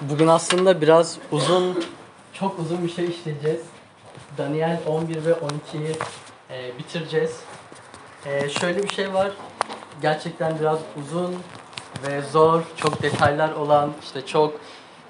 Bugün 0.00 0.26
aslında 0.26 0.80
biraz 0.80 1.18
uzun, 1.32 1.84
çok 2.32 2.58
uzun 2.58 2.84
bir 2.84 2.88
şey 2.88 3.04
işleyeceğiz. 3.04 3.60
Daniel 4.38 4.80
11 4.86 5.24
ve 5.24 5.30
12'yi 5.30 5.96
e, 6.50 6.78
bitireceğiz. 6.78 7.40
E, 8.26 8.48
şöyle 8.48 8.82
bir 8.82 8.88
şey 8.88 9.14
var. 9.14 9.30
Gerçekten 10.02 10.58
biraz 10.60 10.78
uzun 11.00 11.36
ve 12.06 12.22
zor, 12.22 12.62
çok 12.76 13.02
detaylar 13.02 13.52
olan, 13.52 13.92
işte 14.02 14.26
çok 14.26 14.60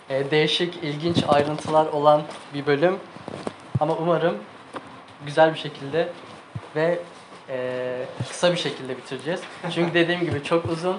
e, 0.08 0.30
değişik, 0.30 0.74
ilginç 0.76 1.24
ayrıntılar 1.28 1.86
olan 1.86 2.22
bir 2.54 2.66
bölüm. 2.66 2.96
Ama 3.80 3.96
umarım 3.96 4.36
güzel 5.26 5.54
bir 5.54 5.58
şekilde 5.58 6.08
ve 6.76 6.98
e, 7.48 8.06
kısa 8.28 8.52
bir 8.52 8.58
şekilde 8.58 8.96
bitireceğiz. 8.96 9.40
Çünkü 9.74 9.94
dediğim 9.94 10.20
gibi 10.20 10.44
çok 10.44 10.64
uzun. 10.64 10.96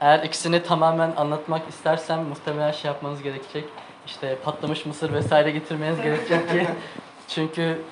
Eğer 0.00 0.22
ikisini 0.22 0.62
tamamen 0.62 1.12
anlatmak 1.16 1.68
istersem 1.68 2.24
muhtemelen 2.24 2.72
şey 2.72 2.88
yapmanız 2.88 3.22
gerekecek. 3.22 3.64
İşte 4.06 4.36
patlamış 4.44 4.86
mısır 4.86 5.12
vesaire 5.12 5.50
getirmeniz 5.50 6.02
gerekecek 6.02 6.48
ki. 6.50 6.66
Çünkü 7.28 7.82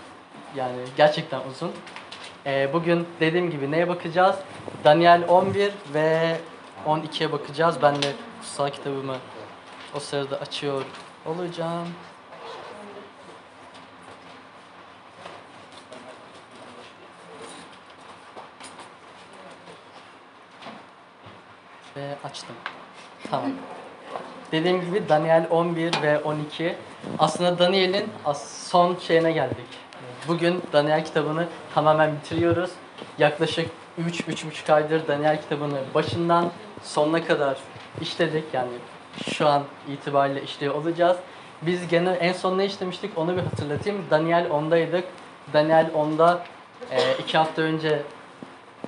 yani 0.57 0.77
gerçekten 0.97 1.41
uzun. 1.51 1.73
Ee, 2.47 2.71
bugün 2.73 3.07
dediğim 3.21 3.51
gibi 3.51 3.71
neye 3.71 3.89
bakacağız? 3.89 4.37
Daniel 4.85 5.23
11 5.29 5.73
ve 5.95 6.37
12'ye 6.87 7.33
bakacağız. 7.33 7.77
Ben 7.83 8.03
de 8.03 8.13
kutsal 8.41 8.71
kitabımı 8.71 9.17
o 9.95 10.01
sırada 10.01 10.37
açıyor 10.37 10.83
olacağım. 11.27 11.87
Ve 21.97 22.15
açtım. 22.25 22.57
Tamam. 23.31 23.51
Dediğim 24.53 24.81
gibi 24.81 25.09
Daniel 25.09 25.47
11 25.51 26.03
ve 26.03 26.19
12. 26.19 26.77
Aslında 27.19 27.59
Daniel'in 27.59 28.09
son 28.67 28.97
şeyine 28.97 29.33
geldik. 29.33 29.67
Bugün 30.29 30.63
Daniel 30.73 31.05
kitabını 31.05 31.47
tamamen 31.75 32.17
bitiriyoruz. 32.17 32.71
Yaklaşık 33.19 33.71
3-3,5 34.01 34.73
aydır 34.73 35.09
Daniel 35.09 35.43
kitabını 35.43 35.79
başından 35.95 36.51
sonuna 36.83 37.25
kadar 37.25 37.57
işledik. 38.01 38.45
Yani 38.53 38.73
şu 39.31 39.49
an 39.49 39.63
itibariyle 39.89 40.43
işliyor 40.43 40.75
olacağız. 40.75 41.17
Biz 41.63 41.89
gene 41.89 42.11
en 42.11 42.33
son 42.33 42.59
ne 42.59 42.65
işlemiştik 42.65 43.19
onu 43.19 43.37
bir 43.37 43.43
hatırlatayım. 43.43 44.05
Daniel 44.11 44.47
10'daydık. 44.47 45.05
Daniel 45.53 45.91
10'da 45.95 46.43
e, 46.91 47.15
iki 47.19 47.39
hafta 47.39 47.63
önce 47.63 48.03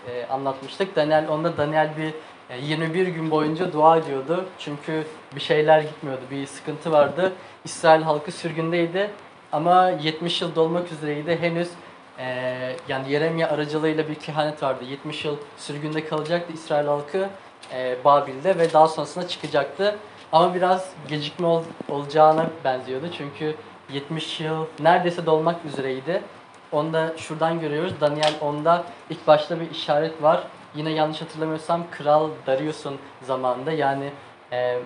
e, 0.09 0.27
anlatmıştık. 0.27 0.97
Daniel 0.97 1.25
10'da 1.25 1.57
Daniel 1.57 1.97
bir 1.97 2.15
e, 2.51 2.59
21 2.59 3.07
gün 3.07 3.31
boyunca 3.31 3.73
dua 3.73 3.97
ediyordu. 3.97 4.45
Çünkü 4.59 5.05
bir 5.35 5.41
şeyler 5.41 5.81
gitmiyordu. 5.81 6.23
Bir 6.31 6.47
sıkıntı 6.47 6.93
vardı. 6.93 7.33
İsrail 7.65 8.03
halkı 8.03 8.33
sürgündeydi. 8.33 9.11
Ama 9.53 9.91
70 9.91 10.43
yıl 10.43 10.55
dolmak 10.55 10.93
üzereydi. 10.93 11.39
Henüz 11.41 11.69
e, 12.19 12.27
yani 12.89 13.13
Yeremya 13.13 13.51
aracılığıyla 13.51 14.09
bir 14.09 14.15
kehanet 14.15 14.63
vardı. 14.63 14.85
70 14.91 15.25
yıl 15.25 15.37
sürgünde 15.57 16.05
kalacaktı 16.09 16.53
İsrail 16.53 16.87
halkı 16.87 17.29
e, 17.75 17.97
Babil'de 18.05 18.59
ve 18.59 18.73
daha 18.73 18.89
sonrasında 18.89 19.29
çıkacaktı. 19.29 19.97
Ama 20.33 20.55
biraz 20.55 20.93
gecikme 21.09 21.47
ol- 21.47 21.63
olacağına 21.89 22.47
benziyordu. 22.65 23.07
Çünkü 23.19 23.55
70 23.93 24.41
yıl 24.41 24.67
neredeyse 24.81 25.27
dolmak 25.27 25.65
üzereydi. 25.65 26.23
Onu 26.73 26.93
da 26.93 27.13
şuradan 27.17 27.61
görüyoruz. 27.61 27.93
Daniel 28.01 28.35
10'da 28.41 28.85
ilk 29.11 29.27
başta 29.27 29.61
bir 29.61 29.71
işaret 29.71 30.23
var. 30.23 30.43
Yine 30.75 30.91
yanlış 30.91 31.23
hatırlamıyorsam 31.23 31.83
Kral 31.91 32.29
Darius'un 32.47 32.97
zamanında 33.23 33.73
yani 33.73 34.11
e, 34.53 34.79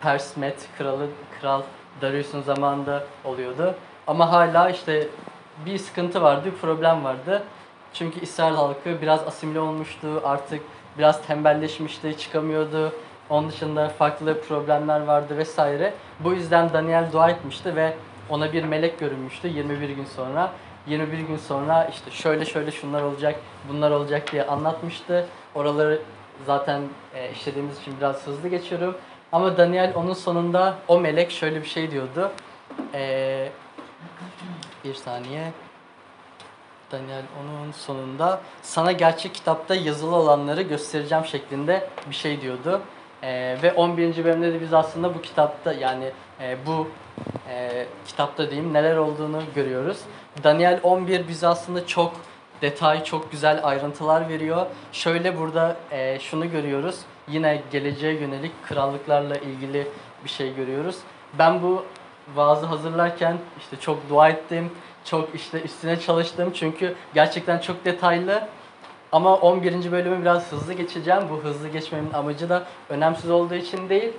Pers 0.00 0.36
Med 0.36 0.58
kralı 0.78 1.06
Kral 1.40 1.62
Darius'un 2.02 2.42
zamanında 2.42 3.04
oluyordu. 3.24 3.74
Ama 4.06 4.32
hala 4.32 4.70
işte 4.70 5.08
bir 5.66 5.78
sıkıntı 5.78 6.22
vardı, 6.22 6.42
bir 6.44 6.58
problem 6.58 7.04
vardı. 7.04 7.42
Çünkü 7.92 8.20
İsrail 8.20 8.54
halkı 8.54 9.02
biraz 9.02 9.26
asimile 9.26 9.60
olmuştu, 9.60 10.22
artık 10.24 10.60
biraz 10.98 11.26
tembelleşmişti, 11.26 12.18
çıkamıyordu. 12.18 12.92
Onun 13.30 13.48
dışında 13.48 13.88
farklı 13.88 14.40
problemler 14.40 15.00
vardı 15.00 15.36
vesaire. 15.36 15.94
Bu 16.20 16.32
yüzden 16.32 16.72
Daniel 16.72 17.12
dua 17.12 17.30
etmişti 17.30 17.76
ve 17.76 17.94
ona 18.28 18.52
bir 18.52 18.64
melek 18.64 19.00
görünmüştü 19.00 19.48
21 19.48 19.88
gün 19.88 20.04
sonra. 20.04 20.50
21 20.86 21.18
gün 21.18 21.36
sonra 21.36 21.84
işte 21.84 22.10
şöyle 22.10 22.44
şöyle 22.44 22.70
şunlar 22.70 23.02
olacak, 23.02 23.40
bunlar 23.68 23.90
olacak 23.90 24.32
diye 24.32 24.46
anlatmıştı. 24.46 25.26
Oraları 25.54 26.02
zaten 26.46 26.82
e, 27.14 27.30
işlediğimiz 27.30 27.80
için 27.80 27.94
biraz 28.00 28.26
hızlı 28.26 28.48
geçiyorum. 28.48 28.96
Ama 29.32 29.56
Daniel 29.56 29.92
onun 29.94 30.14
sonunda 30.14 30.78
o 30.88 31.00
melek 31.00 31.30
şöyle 31.30 31.62
bir 31.62 31.68
şey 31.68 31.90
diyordu. 31.90 32.32
E, 32.94 33.48
bir 34.84 34.94
saniye. 34.94 35.52
Daniel 36.92 37.22
onun 37.40 37.72
sonunda 37.72 38.40
sana 38.62 38.92
gerçek 38.92 39.34
kitapta 39.34 39.74
yazılı 39.74 40.16
olanları 40.16 40.62
göstereceğim 40.62 41.24
şeklinde 41.24 41.88
bir 42.10 42.14
şey 42.14 42.40
diyordu. 42.40 42.80
Ee, 43.22 43.56
ve 43.62 43.72
11. 43.72 44.24
bölümde 44.24 44.52
de 44.52 44.60
biz 44.60 44.74
aslında 44.74 45.14
bu 45.14 45.22
kitapta 45.22 45.72
yani 45.72 46.10
e, 46.40 46.56
bu 46.66 46.88
e, 47.50 47.86
kitapta 48.06 48.50
diyeyim 48.50 48.74
neler 48.74 48.96
olduğunu 48.96 49.42
görüyoruz. 49.54 49.98
Daniel 50.44 50.80
11 50.82 51.28
bize 51.28 51.46
aslında 51.46 51.86
çok 51.86 52.12
detay, 52.62 53.04
çok 53.04 53.32
güzel 53.32 53.60
ayrıntılar 53.62 54.28
veriyor. 54.28 54.66
Şöyle 54.92 55.38
burada 55.38 55.76
e, 55.90 56.18
şunu 56.18 56.50
görüyoruz. 56.50 57.00
Yine 57.28 57.62
geleceğe 57.72 58.14
yönelik 58.14 58.52
krallıklarla 58.64 59.36
ilgili 59.36 59.86
bir 60.24 60.30
şey 60.30 60.54
görüyoruz. 60.54 60.96
Ben 61.38 61.62
bu 61.62 61.84
vaazı 62.34 62.66
hazırlarken 62.66 63.36
işte 63.58 63.76
çok 63.80 64.08
dua 64.08 64.28
ettim. 64.28 64.70
Çok 65.04 65.34
işte 65.34 65.62
üstüne 65.62 66.00
çalıştım 66.00 66.50
çünkü 66.54 66.94
gerçekten 67.14 67.58
çok 67.58 67.84
detaylı. 67.84 68.48
Ama 69.12 69.36
11. 69.36 69.92
bölümü 69.92 70.20
biraz 70.20 70.52
hızlı 70.52 70.72
geçeceğim. 70.72 71.22
Bu 71.30 71.48
hızlı 71.48 71.68
geçmemin 71.68 72.12
amacı 72.12 72.48
da 72.48 72.64
önemsiz 72.88 73.30
olduğu 73.30 73.54
için 73.54 73.88
değil, 73.88 74.12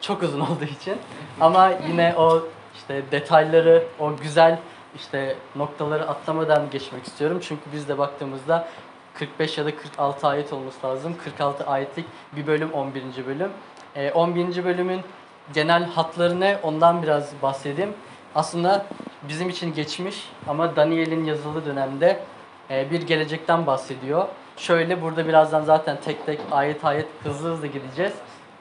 çok 0.00 0.22
uzun 0.22 0.40
olduğu 0.50 0.64
için. 0.64 0.96
Ama 1.40 1.70
yine 1.88 2.14
o 2.18 2.42
işte 2.74 3.02
detayları, 3.10 3.84
o 3.98 4.16
güzel 4.16 4.58
işte 4.96 5.36
noktaları 5.56 6.08
atlamadan 6.08 6.70
geçmek 6.70 7.06
istiyorum. 7.06 7.38
Çünkü 7.42 7.62
biz 7.72 7.88
de 7.88 7.98
baktığımızda 7.98 8.68
45 9.14 9.58
ya 9.58 9.64
da 9.64 9.76
46 9.76 10.26
ayet 10.26 10.52
olması 10.52 10.86
lazım. 10.86 11.14
46 11.24 11.66
ayetlik 11.66 12.06
bir 12.36 12.46
bölüm 12.46 12.72
11. 12.72 13.02
bölüm. 13.26 13.50
Ee, 13.96 14.12
11. 14.12 14.64
bölümün 14.64 15.00
genel 15.54 15.84
hatları 15.84 16.40
ne 16.40 16.58
ondan 16.62 17.02
biraz 17.02 17.32
bahsedeyim. 17.42 17.94
Aslında 18.34 18.86
bizim 19.28 19.48
için 19.48 19.74
geçmiş 19.74 20.28
ama 20.48 20.76
Daniel'in 20.76 21.24
yazılı 21.24 21.66
dönemde 21.66 22.06
e, 22.06 22.20
bir 22.90 23.02
gelecekten 23.02 23.66
bahsediyor. 23.66 24.28
Şöyle 24.56 25.02
burada 25.02 25.28
birazdan 25.28 25.62
zaten 25.62 25.98
tek 26.04 26.26
tek 26.26 26.40
ayet 26.50 26.84
ayet 26.84 27.06
hızlı 27.24 27.48
hızlı 27.50 27.66
gideceğiz. 27.66 28.12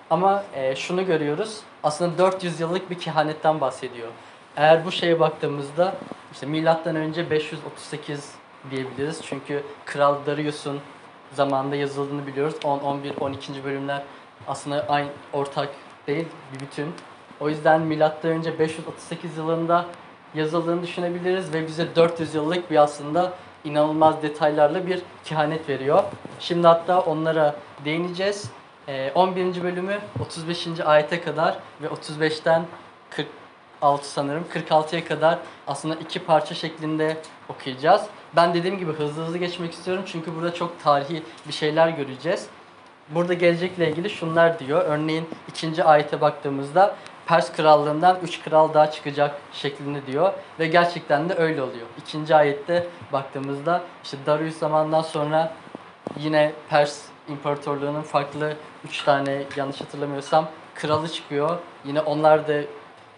Ama 0.09 0.43
e, 0.53 0.75
şunu 0.75 1.05
görüyoruz. 1.05 1.59
Aslında 1.83 2.17
400 2.17 2.59
yıllık 2.59 2.89
bir 2.89 2.99
kehanetten 2.99 3.61
bahsediyor. 3.61 4.07
Eğer 4.57 4.85
bu 4.85 4.91
şeye 4.91 5.19
baktığımızda 5.19 5.93
işte 6.31 6.45
milattan 6.45 6.95
önce 6.95 7.29
538 7.29 8.31
diyebiliriz. 8.71 9.21
Çünkü 9.23 9.63
Kral 9.85 10.15
Darius'un 10.25 10.79
zamanında 11.33 11.75
yazıldığını 11.75 12.27
biliyoruz. 12.27 12.55
10, 12.63 12.79
11, 12.79 13.13
12. 13.19 13.63
bölümler 13.63 14.03
aslında 14.47 14.85
aynı 14.89 15.09
ortak 15.33 15.69
değil 16.07 16.27
bir 16.53 16.59
bütün. 16.59 16.93
O 17.39 17.49
yüzden 17.49 17.81
milattan 17.81 18.31
önce 18.31 18.59
538 18.59 19.37
yılında 19.37 19.85
yazıldığını 20.35 20.83
düşünebiliriz 20.83 21.53
ve 21.53 21.67
bize 21.67 21.95
400 21.95 22.35
yıllık 22.35 22.71
bir 22.71 22.75
aslında 22.75 23.33
inanılmaz 23.65 24.21
detaylarla 24.21 24.87
bir 24.87 25.01
kehanet 25.25 25.69
veriyor. 25.69 26.03
Şimdi 26.39 26.67
hatta 26.67 26.99
onlara 26.99 27.55
değineceğiz. 27.85 28.51
Ee, 28.87 29.11
11. 29.15 29.63
bölümü 29.63 29.99
35. 30.19 30.67
ayete 30.85 31.21
kadar 31.21 31.57
ve 31.81 31.87
35'ten 31.87 32.65
46 33.09 34.09
sanırım 34.09 34.45
46'ya 34.53 35.05
kadar 35.05 35.39
aslında 35.67 35.95
iki 35.95 36.19
parça 36.19 36.55
şeklinde 36.55 37.17
okuyacağız. 37.49 38.01
Ben 38.35 38.53
dediğim 38.53 38.77
gibi 38.77 38.91
hızlı 38.91 39.23
hızlı 39.23 39.37
geçmek 39.37 39.73
istiyorum 39.73 40.03
çünkü 40.07 40.35
burada 40.35 40.53
çok 40.53 40.83
tarihi 40.83 41.23
bir 41.47 41.53
şeyler 41.53 41.89
göreceğiz. 41.89 42.47
Burada 43.09 43.33
gelecekle 43.33 43.89
ilgili 43.89 44.09
şunlar 44.09 44.59
diyor. 44.59 44.85
Örneğin 44.85 45.29
ikinci 45.47 45.83
ayete 45.83 46.21
baktığımızda 46.21 46.95
Pers 47.31 47.51
krallığından 47.51 48.17
üç 48.23 48.41
kral 48.41 48.73
daha 48.73 48.91
çıkacak 48.91 49.35
şeklinde 49.53 50.05
diyor. 50.05 50.33
Ve 50.59 50.67
gerçekten 50.67 51.29
de 51.29 51.35
öyle 51.35 51.61
oluyor. 51.61 51.87
İkinci 51.97 52.35
ayette 52.35 52.87
baktığımızda 53.13 53.81
işte 54.03 54.17
Darius 54.25 54.57
zamandan 54.57 55.01
sonra 55.01 55.53
yine 56.19 56.51
Pers 56.69 57.01
İmparatorluğu'nun 57.29 58.01
farklı 58.01 58.53
üç 58.85 59.03
tane 59.03 59.43
yanlış 59.55 59.81
hatırlamıyorsam 59.81 60.47
kralı 60.75 61.09
çıkıyor. 61.09 61.57
Yine 61.85 62.01
onlar 62.01 62.47
da 62.47 62.53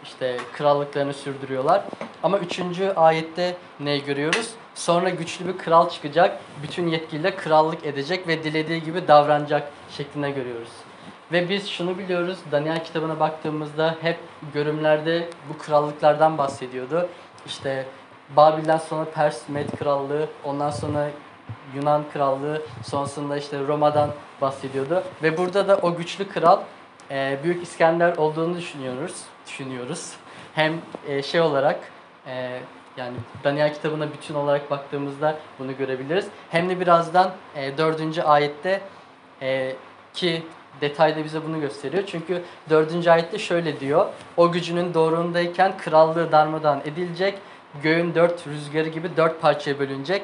işte 0.04 0.38
krallıklarını 0.54 1.14
sürdürüyorlar. 1.14 1.82
Ama 2.24 2.38
üçüncü 2.38 2.90
ayette 2.90 3.56
ne 3.80 3.98
görüyoruz? 3.98 4.50
Sonra 4.76 5.10
güçlü 5.10 5.48
bir 5.48 5.58
kral 5.58 5.90
çıkacak, 5.90 6.40
bütün 6.64 6.88
yetkiyle 6.88 7.36
krallık 7.36 7.86
edecek 7.86 8.28
ve 8.28 8.44
dilediği 8.44 8.84
gibi 8.84 9.08
davranacak 9.08 9.72
şeklinde 9.98 10.32
görüyoruz. 10.32 10.83
Ve 11.34 11.50
biz 11.50 11.70
şunu 11.70 11.98
biliyoruz, 11.98 12.38
Daniel 12.52 12.84
kitabına 12.84 13.20
baktığımızda 13.20 13.96
hep 14.02 14.18
görümlerde 14.54 15.30
bu 15.50 15.58
krallıklardan 15.58 16.38
bahsediyordu. 16.38 17.10
İşte 17.46 17.86
Babil'den 18.36 18.78
sonra 18.78 19.06
Pers 19.06 19.50
Med 19.50 19.70
Krallığı, 19.80 20.28
ondan 20.44 20.70
sonra 20.70 21.10
Yunan 21.76 22.04
Krallığı, 22.14 22.62
sonrasında 22.84 23.38
işte 23.38 23.60
Roma'dan 23.68 24.10
bahsediyordu. 24.42 25.04
Ve 25.24 25.38
burada 25.38 25.68
da 25.68 25.78
o 25.78 25.96
güçlü 25.96 26.30
kral 26.30 26.62
e, 27.12 27.38
Büyük 27.44 27.64
İskender 27.64 28.18
olduğunu 28.18 28.58
düşünüyoruz. 28.58 29.16
Düşünüyoruz. 29.48 30.14
Hem 30.56 30.74
e, 31.08 31.24
şey 31.24 31.42
olarak 31.42 31.80
e, 32.28 32.60
yani 32.98 33.16
Daniel 33.44 33.74
kitabına 33.74 34.14
bütün 34.14 34.34
olarak 34.34 34.72
baktığımızda 34.72 35.36
bunu 35.60 35.78
görebiliriz. 35.78 36.28
Hem 36.50 36.70
de 36.70 36.80
birazdan 36.80 37.32
e, 37.56 37.78
4. 37.78 38.20
ayette 38.20 38.82
ki 40.14 40.44
detayda 40.82 41.24
bize 41.24 41.46
bunu 41.46 41.60
gösteriyor. 41.60 42.04
Çünkü 42.08 42.42
4. 42.70 43.08
ayette 43.08 43.40
şöyle 43.40 43.80
diyor. 43.80 44.06
O 44.38 44.52
gücünün 44.52 44.94
doğrundayken 44.94 45.78
krallığı 45.78 46.32
darmadan 46.32 46.82
edilecek. 46.86 47.40
Göğün 47.84 48.16
dört 48.16 48.48
rüzgarı 48.48 48.90
gibi 48.90 49.18
dört 49.18 49.42
parçaya 49.42 49.80
bölünecek. 49.80 50.22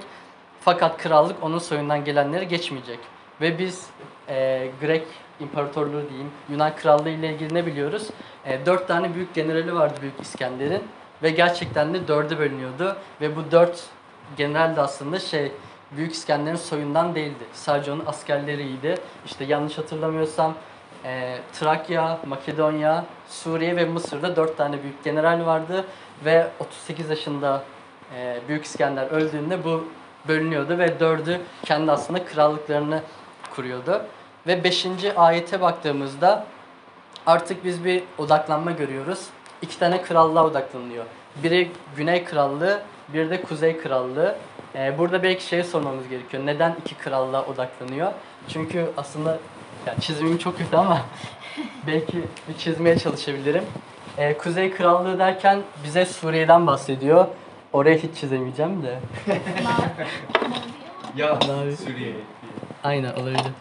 Fakat 0.62 0.98
krallık 0.98 1.44
onun 1.44 1.60
soyundan 1.60 2.04
gelenleri 2.06 2.48
geçmeyecek. 2.48 3.00
Ve 3.42 3.60
biz 3.60 3.88
e, 4.30 4.68
Grek 4.81 5.07
İmparatorluğu 5.40 6.10
diyeyim, 6.10 6.31
Yunan 6.50 6.75
Krallığı 6.75 7.10
ile 7.10 7.34
ilgili 7.34 7.54
ne 7.54 7.66
biliyoruz? 7.66 8.07
E, 8.45 8.66
dört 8.66 8.88
tane 8.88 9.16
büyük 9.16 9.34
generali 9.34 9.75
vardı 9.75 9.94
Büyük 10.02 10.22
İskender'in. 10.22 10.84
Ve 11.24 11.30
gerçekten 11.30 11.94
de 11.94 12.07
dörde 12.07 12.40
bölünüyordu. 12.40 12.98
Ve 13.22 13.36
bu 13.36 13.52
dört 13.52 13.84
general 14.38 14.75
de 14.75 14.81
aslında 14.81 15.19
şey 15.19 15.52
Büyük 15.92 16.14
İskender'in 16.14 16.56
soyundan 16.56 17.16
değildi. 17.16 17.44
Sadece 17.54 17.92
onun 17.92 18.06
askerleriydi. 18.06 18.96
İşte 19.26 19.44
yanlış 19.44 19.78
hatırlamıyorsam 19.78 20.54
e, 21.06 21.38
Trakya, 21.54 22.20
Makedonya, 22.26 23.06
Suriye 23.28 23.76
ve 23.76 23.86
Mısır'da 23.86 24.36
dört 24.36 24.58
tane 24.58 24.84
büyük 24.84 25.04
general 25.04 25.46
vardı. 25.46 25.86
Ve 26.26 26.48
38 26.60 27.10
yaşında 27.10 27.64
e, 28.16 28.40
Büyük 28.48 28.66
İskender 28.66 29.08
öldüğünde 29.08 29.64
bu 29.64 29.88
bölünüyordu 30.28 30.78
ve 30.78 31.00
dördü 31.00 31.42
kendi 31.64 31.92
aslında 31.92 32.26
krallıklarını 32.26 33.02
kuruyordu. 33.56 34.02
Ve 34.48 34.64
5. 34.64 34.88
ayete 35.16 35.62
baktığımızda 35.62 36.46
artık 37.26 37.66
biz 37.66 37.86
bir 37.86 38.04
odaklanma 38.18 38.72
görüyoruz. 38.72 39.28
İki 39.62 39.80
tane 39.80 40.02
krallığa 40.02 40.46
odaklanılıyor. 40.46 41.06
Biri 41.44 41.72
Güney 41.98 42.26
Krallığı, 42.26 42.82
bir 43.14 43.30
de 43.30 43.42
Kuzey 43.42 43.78
Krallığı. 43.78 44.36
Ee, 44.76 44.98
burada 44.98 45.24
belki 45.24 45.46
şey 45.46 45.64
sormamız 45.64 46.10
gerekiyor. 46.10 46.46
Neden 46.46 46.76
iki 46.82 46.96
krallığa 46.96 47.46
odaklanıyor? 47.46 48.12
Çünkü 48.48 48.86
aslında 48.98 49.38
ya 49.86 49.96
çizimim 50.00 50.38
çok 50.38 50.58
kötü 50.58 50.78
ama 50.78 51.02
belki 51.88 52.24
bir 52.50 52.58
çizmeye 52.58 53.00
çalışabilirim. 53.00 53.64
Ee, 54.18 54.38
Kuzey 54.38 54.72
Krallığı 54.72 55.20
derken 55.20 55.62
bize 55.84 56.06
Suriye'den 56.06 56.68
bahsediyor. 56.68 57.28
Oraya 57.74 57.98
hiç 57.98 58.18
çizemeyeceğim 58.18 58.84
de. 58.84 59.00
Ya. 61.16 61.40
Suriye. 61.86 62.14
Aynen 62.84 63.14
olabilir. 63.14 63.52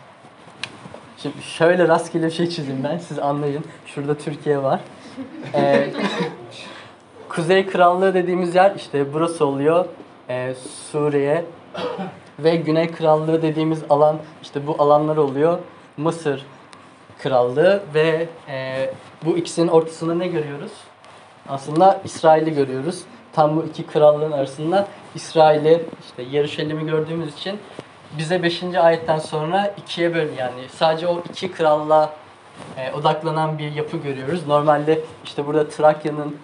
Şimdi 1.19 1.43
şöyle 1.43 1.89
rastgele 1.89 2.27
bir 2.27 2.31
şey 2.31 2.49
çizeyim 2.49 2.85
ben 2.85 2.99
siz 2.99 3.19
anlayın. 3.19 3.65
Şurada 3.87 4.19
Türkiye 4.19 4.63
var. 4.63 4.81
Ee, 5.55 5.91
Kuzey 7.29 7.67
Krallığı 7.67 8.15
dediğimiz 8.15 8.55
yer 8.55 8.73
işte 8.77 9.13
burası 9.13 9.47
oluyor. 9.47 9.85
Ee, 10.29 10.55
Suriye 10.93 11.45
ve 12.39 12.57
Güney 12.57 12.93
Krallığı 12.93 13.43
dediğimiz 13.43 13.83
alan 13.91 14.19
işte 14.43 14.67
bu 14.67 14.77
alanlar 14.79 15.17
oluyor. 15.17 15.59
Mısır 15.97 16.47
Krallığı 17.23 17.83
ve 17.95 18.29
e, 18.49 18.91
bu 19.25 19.37
ikisinin 19.37 19.69
ortasında 19.69 20.15
ne 20.15 20.27
görüyoruz? 20.27 20.73
Aslında 21.49 22.01
İsrail'i 22.05 22.55
görüyoruz. 22.55 23.03
Tam 23.33 23.57
bu 23.57 23.65
iki 23.65 23.87
krallığın 23.87 24.33
arasında 24.33 24.89
İsrail'i 25.15 25.83
işte 26.01 26.23
Yeruşalim'i 26.23 26.87
gördüğümüz 26.87 27.35
için 27.35 27.59
bize 28.19 28.43
5. 28.43 28.63
ayetten 28.63 29.19
sonra 29.19 29.75
ikiye 29.77 30.15
böl 30.15 30.29
yani 30.39 30.69
sadece 30.69 31.07
o 31.07 31.23
iki 31.31 31.53
kralla 31.53 32.13
e, 32.77 32.93
odaklanan 32.93 33.59
bir 33.59 33.73
yapı 33.73 33.97
görüyoruz. 33.97 34.47
Normalde 34.47 35.01
işte 35.25 35.47
burada 35.47 35.69
Trakya'nın 35.69 36.37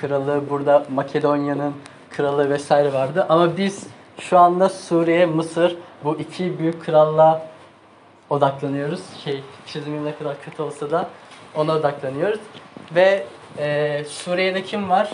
kralı, 0.00 0.42
burada 0.50 0.86
Makedonya'nın 0.94 1.74
kralı 2.10 2.50
vesaire 2.50 2.92
vardı. 2.92 3.26
Ama 3.28 3.56
biz 3.56 3.86
şu 4.20 4.38
anda 4.38 4.68
Suriye, 4.68 5.26
Mısır 5.26 5.76
bu 6.04 6.16
iki 6.16 6.58
büyük 6.58 6.84
kralla 6.84 7.46
odaklanıyoruz. 8.30 9.00
Şey 9.24 9.42
çizimim 9.66 10.04
ne 10.04 10.16
kadar 10.16 10.42
kötü 10.42 10.62
olsa 10.62 10.90
da 10.90 11.08
ona 11.54 11.72
odaklanıyoruz. 11.72 12.40
Ve 12.94 13.26
e, 13.58 14.04
Suriye'de 14.08 14.62
kim 14.62 14.90
var? 14.90 15.12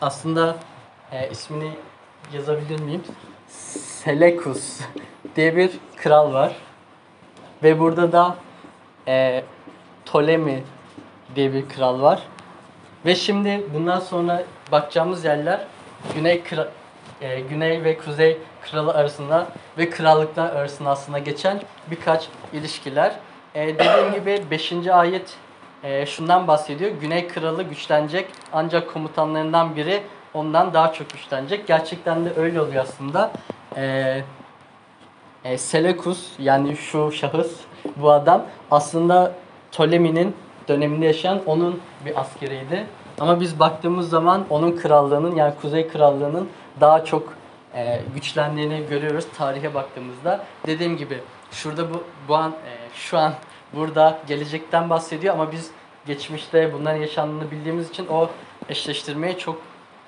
Aslında 0.00 0.56
e, 1.12 1.30
ismini 1.30 1.70
yazabilir 2.32 2.80
miyim? 2.80 3.02
Selekus 3.48 4.80
diye 5.36 5.56
bir 5.56 5.70
kral 5.96 6.32
var. 6.32 6.56
Ve 7.62 7.80
burada 7.80 8.12
da 8.12 8.36
e, 9.08 9.44
Ptolemy 10.06 10.62
diye 11.34 11.52
bir 11.52 11.68
kral 11.68 12.00
var. 12.00 12.22
Ve 13.06 13.14
şimdi 13.14 13.64
bundan 13.74 14.00
sonra 14.00 14.42
bakacağımız 14.72 15.24
yerler 15.24 15.60
Güney 16.14 16.42
Kra- 16.50 16.68
e, 17.20 17.40
Güney 17.40 17.84
ve 17.84 17.98
Kuzey 17.98 18.38
kralı 18.62 18.94
arasında 18.94 19.46
ve 19.78 19.90
krallıklar 19.90 20.50
arasında 20.56 20.90
aslında 20.90 21.18
geçen 21.18 21.60
birkaç 21.90 22.28
ilişkiler. 22.52 23.12
E, 23.54 23.78
dediğim 23.78 24.12
gibi 24.12 24.42
5. 24.50 24.72
ayet 24.86 25.36
e, 25.82 26.06
şundan 26.06 26.46
bahsediyor. 26.48 26.90
Güney 26.90 27.28
kralı 27.28 27.62
güçlenecek 27.62 28.26
ancak 28.52 28.92
komutanlarından 28.92 29.76
biri 29.76 30.02
ondan 30.34 30.74
daha 30.74 30.92
çok 30.92 31.10
güçlenecek. 31.10 31.66
Gerçekten 31.66 32.24
de 32.24 32.32
öyle 32.36 32.60
oluyor 32.60 32.84
aslında. 32.84 33.30
E, 33.76 34.22
e, 35.44 35.58
Selekus 35.58 36.32
yani 36.38 36.76
şu 36.76 37.12
şahıs 37.12 37.52
bu 37.96 38.10
adam 38.10 38.46
aslında 38.70 39.32
Ptolemy'nin 39.72 40.36
döneminde 40.70 41.06
yaşayan 41.06 41.40
onun 41.46 41.80
bir 42.06 42.20
askeriydi. 42.20 42.86
Ama 43.20 43.40
biz 43.40 43.58
baktığımız 43.58 44.08
zaman 44.10 44.44
onun 44.50 44.76
krallığının 44.76 45.34
yani 45.36 45.54
Kuzey 45.62 45.88
Krallığı'nın 45.88 46.48
daha 46.80 47.04
çok 47.04 47.32
e, 47.74 48.00
güçlendiğini 48.14 48.82
görüyoruz 48.90 49.26
tarihe 49.38 49.74
baktığımızda. 49.74 50.44
Dediğim 50.66 50.96
gibi 50.96 51.18
şurada 51.52 51.94
bu, 51.94 52.02
bu 52.28 52.34
an 52.36 52.50
e, 52.50 52.94
şu 52.94 53.18
an 53.18 53.32
burada 53.72 54.18
gelecekten 54.26 54.90
bahsediyor 54.90 55.34
ama 55.34 55.52
biz 55.52 55.70
geçmişte 56.06 56.72
bunların 56.72 57.00
yaşandığını 57.00 57.50
bildiğimiz 57.50 57.90
için 57.90 58.06
o 58.06 58.28
eşleştirmeyi 58.68 59.38
çok 59.38 59.58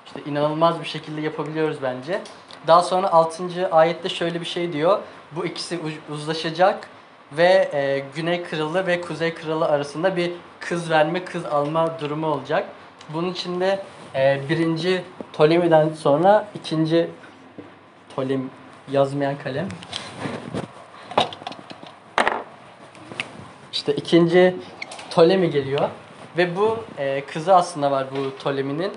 işte 0.05 0.19
inanılmaz 0.31 0.79
bir 0.79 0.85
şekilde 0.85 1.21
yapabiliyoruz 1.21 1.77
bence. 1.81 2.21
Daha 2.67 2.81
sonra 2.81 3.11
6. 3.11 3.69
ayette 3.71 4.09
şöyle 4.09 4.41
bir 4.41 4.45
şey 4.45 4.73
diyor. 4.73 4.99
Bu 5.31 5.45
ikisi 5.45 5.79
uz- 5.79 6.15
uzlaşacak 6.15 6.87
ve 7.37 7.69
e, 7.73 8.03
Güney 8.15 8.43
Kralı 8.43 8.87
ve 8.87 9.01
Kuzey 9.01 9.33
Kralı 9.33 9.65
arasında 9.65 10.15
bir 10.15 10.31
kız 10.59 10.89
verme, 10.89 11.25
kız 11.25 11.45
alma 11.45 11.99
durumu 11.99 12.27
olacak. 12.27 12.65
Bunun 13.09 13.31
için 13.31 13.59
de 13.59 13.79
e, 14.15 14.41
birinci 14.49 15.03
Ptolemy'den 15.33 15.89
sonra 15.89 16.47
ikinci 16.55 17.09
Ptolemy 18.09 18.47
yazmayan 18.91 19.37
kalem. 19.43 19.67
İşte 23.71 23.93
ikinci 23.93 24.55
Ptolemy 25.09 25.49
geliyor 25.49 25.89
ve 26.37 26.55
bu 26.55 26.83
e, 26.97 27.25
kızı 27.25 27.55
aslında 27.55 27.91
var 27.91 28.07
bu 28.15 28.35
Ptolemy'nin. 28.35 28.91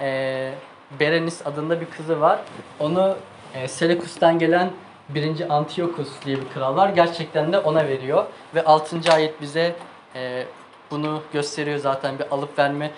E, 0.00 0.52
Berenice 1.00 1.44
adında 1.44 1.80
bir 1.80 1.86
kızı 1.86 2.20
var. 2.20 2.40
Onu 2.80 3.16
e, 3.54 3.68
Selekus'tan 3.68 4.38
gelen 4.38 4.70
birinci 5.14 5.48
Antiochus 5.48 6.08
diye 6.24 6.36
bir 6.36 6.48
kral 6.54 6.76
var. 6.76 6.88
Gerçekten 6.88 7.52
de 7.52 7.58
ona 7.58 7.88
veriyor. 7.88 8.24
Ve 8.54 8.64
6. 8.64 9.12
ayet 9.12 9.40
bize 9.40 9.76
e, 10.14 10.44
bunu 10.90 11.22
gösteriyor 11.32 11.78
zaten 11.78 12.18
bir 12.18 12.30
alıp 12.30 12.58
verme, 12.58 12.90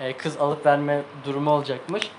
e, 0.00 0.16
kız 0.16 0.36
alıp 0.36 0.66
verme 0.66 1.02
durumu 1.24 1.50
olacakmış. 1.50 2.10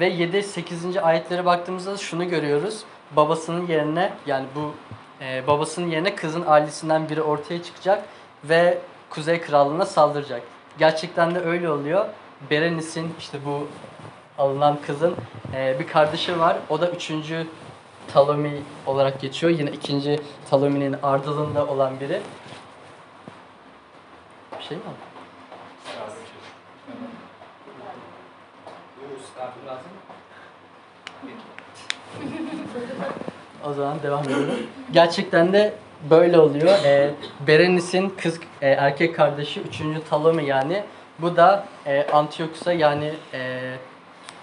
Ve 0.00 0.06
7 0.06 0.42
8. 0.42 0.96
ayetlere 0.96 1.44
baktığımızda 1.44 1.96
şunu 1.96 2.28
görüyoruz. 2.28 2.84
Babasının 3.16 3.66
yerine 3.66 4.12
yani 4.26 4.46
bu 4.54 4.74
e, 5.24 5.46
babasının 5.46 5.90
yerine 5.90 6.14
kızın 6.14 6.44
ailesinden 6.46 7.08
biri 7.08 7.22
ortaya 7.22 7.62
çıkacak 7.62 8.04
ve 8.44 8.78
Kuzey 9.10 9.40
Krallığı'na 9.40 9.86
saldıracak. 9.86 10.42
Gerçekten 10.78 11.34
de 11.34 11.40
öyle 11.40 11.70
oluyor. 11.70 12.06
Berenice'in 12.50 13.14
işte 13.18 13.38
bu 13.44 13.68
alınan 14.38 14.78
kızın 14.86 15.16
e, 15.54 15.76
bir 15.78 15.86
kardeşi 15.86 16.40
var. 16.40 16.56
O 16.68 16.80
da 16.80 16.90
üçüncü 16.90 17.46
Ptolemy 18.10 18.62
olarak 18.86 19.20
geçiyor. 19.20 19.58
Yine 19.58 19.70
ikinci 19.70 20.20
Ptolemy'nin 20.46 20.96
ardılığında 21.02 21.66
olan 21.66 22.00
biri. 22.00 22.20
Bir 24.58 24.64
şey 24.64 24.76
mi 24.76 24.82
oldu? 24.82 24.94
O 33.64 33.72
zaman 33.72 34.02
devam 34.02 34.24
edelim. 34.24 34.66
Gerçekten 34.92 35.52
de 35.52 35.74
böyle 36.10 36.38
oluyor. 36.38 36.84
E, 36.84 37.10
Berenis'in 37.46 38.08
kız 38.08 38.40
e, 38.62 38.68
erkek 38.68 39.16
kardeşi 39.16 39.60
3. 39.60 39.82
Ptolemy 40.06 40.44
yani. 40.44 40.82
Bu 41.18 41.36
da 41.36 41.66
e, 41.86 42.06
Antiochus'a 42.12 42.72
yani 42.72 43.12
e, 43.34 43.72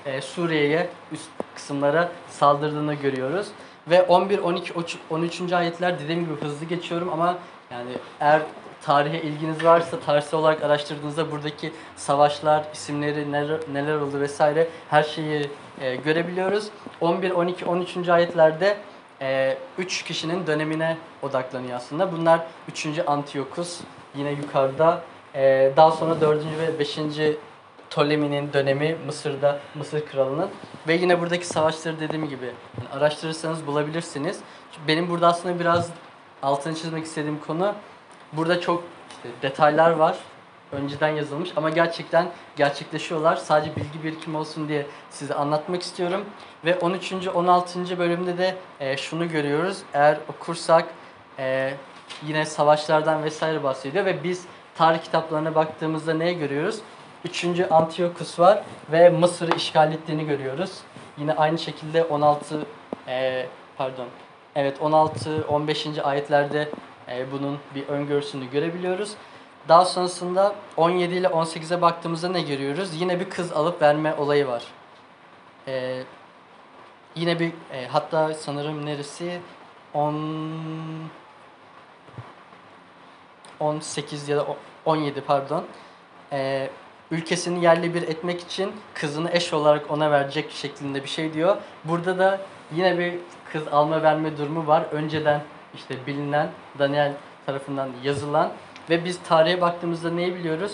e, 0.05 0.21
Suriye'ye 0.21 0.89
üst 1.12 1.29
kısımlara 1.57 2.11
saldırdığını 2.29 2.93
görüyoruz. 2.93 3.47
Ve 3.87 4.03
11, 4.03 4.39
12, 4.39 4.73
13. 5.09 5.53
ayetler 5.53 5.99
dediğim 5.99 6.25
gibi 6.25 6.33
hızlı 6.41 6.65
geçiyorum 6.65 7.09
ama 7.13 7.37
yani 7.71 7.89
eğer 8.19 8.41
tarihe 8.81 9.21
ilginiz 9.21 9.63
varsa 9.63 9.99
tarihsel 9.99 10.39
olarak 10.39 10.63
araştırdığınızda 10.63 11.31
buradaki 11.31 11.73
savaşlar, 11.95 12.63
isimleri, 12.73 13.31
neler, 13.31 13.59
neler 13.73 13.95
oldu 13.95 14.19
vesaire 14.19 14.67
her 14.89 15.03
şeyi 15.03 15.49
e, 15.81 15.95
görebiliyoruz. 15.95 16.69
11, 17.01 17.31
12, 17.31 17.65
13. 17.65 18.09
ayetlerde 18.09 18.77
3 19.77 20.03
kişinin 20.03 20.47
dönemine 20.47 20.97
odaklanıyor 21.21 21.77
aslında. 21.77 22.11
Bunlar 22.11 22.39
3. 22.69 22.87
Antiochus 23.07 23.79
yine 24.15 24.31
yukarıda. 24.31 25.01
E, 25.35 25.71
daha 25.77 25.91
sonra 25.91 26.21
4. 26.21 26.43
ve 26.45 26.79
5. 26.79 26.99
Ptolemy'nin 27.89 28.53
dönemi 28.53 28.98
Mısır'da, 29.06 29.60
Mısır 29.75 30.06
kralının. 30.06 30.50
Ve 30.88 30.94
yine 30.94 31.22
buradaki 31.22 31.48
savaşları 31.48 32.00
dediğim 32.00 32.29
gibi 32.29 32.46
yani 32.46 32.89
araştırırsanız 32.94 33.67
bulabilirsiniz. 33.67 34.39
Benim 34.88 35.10
burada 35.10 35.27
aslında 35.27 35.60
biraz 35.60 35.89
altını 36.44 36.75
çizmek 36.75 37.06
istediğim 37.06 37.39
konu 37.39 37.74
burada 38.34 38.62
çok 38.62 38.84
detaylar 39.41 39.91
var. 39.91 40.17
Önceden 40.72 41.08
yazılmış 41.08 41.50
ama 41.56 41.70
gerçekten 41.70 42.27
gerçekleşiyorlar. 42.56 43.36
Sadece 43.36 43.75
bilgi 43.75 44.03
birikim 44.03 44.36
olsun 44.36 44.67
diye 44.67 44.86
size 45.10 45.34
anlatmak 45.34 45.82
istiyorum. 45.82 46.25
Ve 46.65 46.79
13. 46.79 47.13
16. 47.27 48.00
bölümde 48.00 48.38
de 48.38 48.56
e, 48.79 48.98
şunu 48.98 49.29
görüyoruz. 49.29 49.77
Eğer 49.94 50.17
okursak 50.29 50.86
e, 51.39 51.74
yine 52.27 52.46
savaşlardan 52.46 53.24
vesaire 53.24 53.63
bahsediyor 53.63 54.06
ve 54.06 54.24
biz 54.24 54.46
tarih 54.75 55.00
kitaplarına 55.00 55.56
baktığımızda 55.56 56.13
neye 56.13 56.34
görüyoruz? 56.34 56.79
3. 57.25 57.45
Antiochus 57.71 58.39
var 58.39 58.63
ve 58.91 59.09
Mısır'ı 59.09 59.55
işgal 59.55 59.93
ettiğini 59.93 60.25
görüyoruz. 60.25 60.71
Yine 61.17 61.33
aynı 61.33 61.57
şekilde 61.57 62.03
16 62.03 62.65
e, 63.07 63.45
pardon 63.77 64.07
evet 64.55 64.81
16 64.81 65.45
15. 65.47 65.88
ayetlerde 66.03 66.69
e, 67.09 67.31
bunun 67.31 67.59
bir 67.75 67.88
öngörüsünü 67.88 68.50
görebiliyoruz. 68.50 69.13
Daha 69.67 69.86
sonrasında 69.86 70.55
17 70.77 71.15
ile 71.15 71.27
18'e 71.27 71.81
baktığımızda 71.81 72.29
ne 72.29 72.41
görüyoruz? 72.41 73.01
Yine 73.01 73.19
bir 73.19 73.29
kız 73.29 73.51
alıp 73.51 73.81
verme 73.81 74.13
olayı 74.13 74.47
var. 74.47 74.63
E, 75.67 76.03
yine 77.15 77.39
bir 77.39 77.51
e, 77.74 77.88
hatta 77.88 78.33
sanırım 78.33 78.86
neresi 78.86 79.39
10 79.93 80.15
18 83.59 84.29
ya 84.29 84.38
da 84.38 84.47
17 84.86 85.21
pardon. 85.21 85.65
E, 86.31 86.69
ülkesini 87.11 87.63
yerli 87.63 87.93
bir 87.93 88.01
etmek 88.01 88.41
için 88.41 88.71
kızını 88.93 89.31
eş 89.31 89.53
olarak 89.53 89.91
ona 89.91 90.11
verecek 90.11 90.51
şeklinde 90.51 91.03
bir 91.03 91.09
şey 91.09 91.33
diyor. 91.33 91.57
Burada 91.83 92.17
da 92.17 92.39
yine 92.75 92.97
bir 92.99 93.13
kız 93.51 93.67
alma 93.67 94.03
verme 94.03 94.37
durumu 94.37 94.67
var. 94.67 94.83
Önceden 94.91 95.41
işte 95.75 95.95
bilinen 96.07 96.49
Daniel 96.79 97.13
tarafından 97.45 97.89
yazılan 98.03 98.51
ve 98.89 99.05
biz 99.05 99.19
tarihe 99.27 99.61
baktığımızda 99.61 100.11
neyi 100.11 100.35
biliyoruz? 100.35 100.71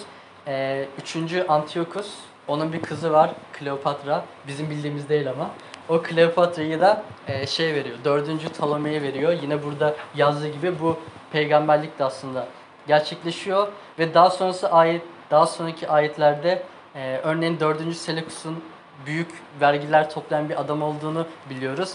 Ee, 0.48 0.86
üçüncü 1.02 1.46
Antiochus, 1.48 2.16
onun 2.48 2.74
bir 2.74 2.82
kızı 2.82 3.14
var 3.14 3.32
Kleopatra. 3.54 4.26
Bizim 4.48 4.70
bildiğimiz 4.70 5.10
değil 5.10 5.30
ama. 5.30 5.50
O 5.90 6.02
Kleopatra'yı 6.02 6.82
da 6.82 7.04
e, 7.28 7.48
şey 7.48 7.74
veriyor, 7.74 7.98
dördüncü 8.06 8.50
Ptolemy'ye 8.50 9.02
veriyor. 9.02 9.34
Yine 9.42 9.64
burada 9.64 9.96
yazdığı 10.16 10.48
gibi 10.48 10.80
bu 10.80 10.98
peygamberlik 11.32 12.00
de 12.00 12.04
aslında 12.04 12.48
gerçekleşiyor. 12.88 13.68
Ve 14.00 14.14
daha 14.14 14.30
sonrası 14.30 14.72
ayet, 14.72 15.02
daha 15.34 15.48
sonraki 15.48 15.90
ayetlerde 15.90 16.64
e, 16.96 17.18
örneğin 17.24 17.60
dördüncü 17.60 17.96
Selekus'un 17.96 18.64
büyük 19.06 19.30
vergiler 19.62 20.10
toplayan 20.10 20.50
bir 20.50 20.62
adam 20.62 20.82
olduğunu 20.82 21.28
biliyoruz. 21.50 21.94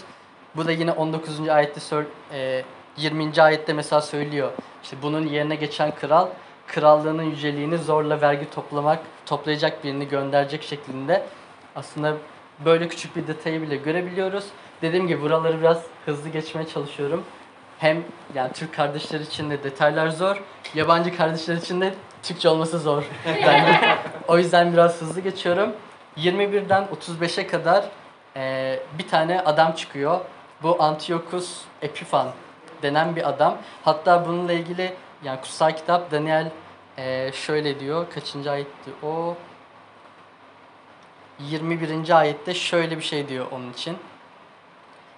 Bu 0.55 0.65
da 0.65 0.71
yine 0.71 0.91
19. 0.91 1.49
ayette 1.49 2.05
e, 2.33 2.63
20. 2.97 3.41
ayette 3.41 3.73
mesela 3.73 4.01
söylüyor. 4.01 4.51
İşte 4.83 4.97
bunun 5.01 5.27
yerine 5.27 5.55
geçen 5.55 5.95
kral 5.95 6.27
krallığının 6.67 7.23
yüceliğini 7.23 7.77
zorla 7.77 8.21
vergi 8.21 8.49
toplamak, 8.49 8.99
toplayacak 9.25 9.83
birini 9.83 10.07
gönderecek 10.07 10.63
şeklinde 10.63 11.25
aslında 11.75 12.13
böyle 12.65 12.87
küçük 12.87 13.15
bir 13.15 13.27
detayı 13.27 13.61
bile 13.61 13.75
görebiliyoruz. 13.75 14.45
Dediğim 14.81 15.07
gibi 15.07 15.21
buraları 15.21 15.59
biraz 15.59 15.83
hızlı 16.05 16.29
geçmeye 16.29 16.67
çalışıyorum. 16.67 17.23
Hem 17.77 18.03
yani 18.35 18.51
Türk 18.53 18.73
kardeşler 18.73 19.19
için 19.19 19.49
de 19.49 19.63
detaylar 19.63 20.07
zor, 20.07 20.43
yabancı 20.75 21.17
kardeşler 21.17 21.55
için 21.55 21.81
de 21.81 21.93
Türkçe 22.23 22.49
olması 22.49 22.79
zor. 22.79 23.03
yani, 23.45 23.75
o 24.27 24.37
yüzden 24.37 24.73
biraz 24.73 25.01
hızlı 25.01 25.21
geçiyorum. 25.21 25.73
21'den 26.17 26.87
35'e 27.01 27.47
kadar 27.47 27.85
e, 28.35 28.79
bir 28.97 29.07
tane 29.07 29.41
adam 29.41 29.71
çıkıyor. 29.71 30.19
Bu 30.63 30.83
Antiochus 30.83 31.61
Epiphan 31.81 32.27
denen 32.81 33.15
bir 33.15 33.29
adam. 33.29 33.57
Hatta 33.83 34.25
bununla 34.27 34.53
ilgili 34.53 34.93
yani 35.23 35.41
kutsal 35.41 35.71
kitap 35.71 36.11
Daniel 36.11 36.51
e, 36.97 37.31
şöyle 37.31 37.79
diyor. 37.79 38.05
Kaçıncı 38.13 38.51
ayetti 38.51 38.91
o? 39.03 39.35
21. 41.39 42.19
ayette 42.19 42.53
şöyle 42.53 42.97
bir 42.97 43.03
şey 43.03 43.27
diyor 43.27 43.45
onun 43.51 43.73
için. 43.73 43.97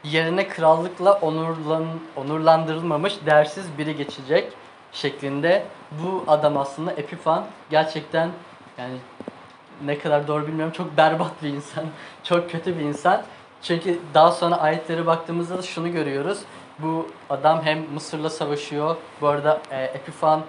Yerine 0.03 0.47
krallıkla 0.47 1.13
onurlan, 1.13 1.85
onurlandırılmamış 2.15 3.13
değersiz 3.25 3.77
biri 3.77 3.97
geçecek 3.97 4.53
şeklinde. 4.91 5.65
Bu 5.91 6.23
adam 6.27 6.57
aslında 6.57 6.91
Epifan 6.91 7.45
gerçekten 7.69 8.29
yani 8.77 8.97
ne 9.85 9.99
kadar 9.99 10.27
doğru 10.27 10.47
bilmiyorum 10.47 10.73
çok 10.77 10.97
berbat 10.97 11.43
bir 11.43 11.49
insan. 11.49 11.85
Çok 12.23 12.51
kötü 12.51 12.79
bir 12.79 12.83
insan. 12.83 13.23
Çünkü 13.61 13.99
daha 14.13 14.31
sonra 14.31 14.55
ayetlere 14.55 15.05
baktığımızda 15.05 15.57
da 15.57 15.61
şunu 15.61 15.91
görüyoruz. 15.91 16.39
Bu 16.79 17.07
adam 17.29 17.61
hem 17.63 17.93
Mısır'la 17.93 18.29
savaşıyor. 18.29 18.95
Bu 19.21 19.27
arada 19.27 19.61
e, 19.71 19.83
Epifan 19.83 20.41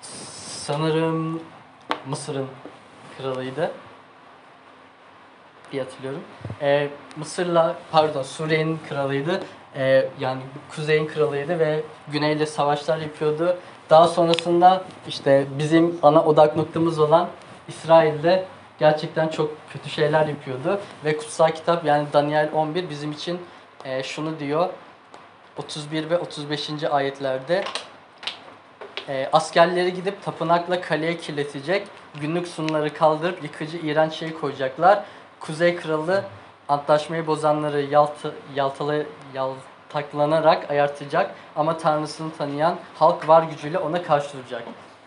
sanırım 0.00 1.40
Mısır'ın 2.06 2.46
kralıydı 3.18 3.70
diye 5.74 5.82
hatırlıyorum. 5.82 6.20
E, 6.62 6.88
Mısır'la 7.16 7.76
pardon 7.92 8.22
Suriye'nin 8.22 8.78
kralıydı. 8.88 9.40
E, 9.76 10.08
yani 10.20 10.40
kuzeyin 10.70 11.06
kralıydı 11.06 11.58
ve 11.58 11.80
güneyle 12.08 12.46
savaşlar 12.46 12.98
yapıyordu. 12.98 13.56
Daha 13.90 14.08
sonrasında 14.08 14.84
işte 15.08 15.46
bizim 15.58 15.98
ana 16.02 16.24
odak 16.24 16.56
noktamız 16.56 16.98
olan 16.98 17.28
İsrail'de 17.68 18.44
gerçekten 18.78 19.28
çok 19.28 19.50
kötü 19.72 19.90
şeyler 19.90 20.26
yapıyordu. 20.26 20.80
Ve 21.04 21.16
kutsal 21.16 21.50
kitap 21.50 21.84
yani 21.84 22.06
Daniel 22.12 22.50
11 22.54 22.90
bizim 22.90 23.12
için 23.12 23.40
e, 23.84 24.02
şunu 24.02 24.38
diyor. 24.38 24.68
31 25.56 26.10
ve 26.10 26.18
35. 26.18 26.70
ayetlerde 26.90 27.64
e, 29.08 29.28
askerleri 29.32 29.94
gidip 29.94 30.24
tapınakla 30.24 30.80
kaleye 30.80 31.16
kirletecek, 31.16 31.86
günlük 32.20 32.48
sunuları 32.48 32.94
kaldırıp 32.94 33.42
yıkıcı 33.42 33.76
iğrenç 33.76 34.12
şey 34.12 34.32
koyacaklar. 34.32 35.04
Kuzey 35.46 35.76
kralı 35.76 36.24
antlaşmayı 36.68 37.26
bozanları 37.26 37.82
yaltı, 37.82 38.34
yaltalı, 38.54 39.06
yaltaklanarak 39.34 40.70
ayartacak 40.70 41.34
ama 41.56 41.78
tanrısını 41.78 42.32
tanıyan 42.32 42.78
halk 42.94 43.28
var 43.28 43.42
gücüyle 43.42 43.78
ona 43.78 44.02
karşı 44.02 44.38
duracak. 44.38 44.62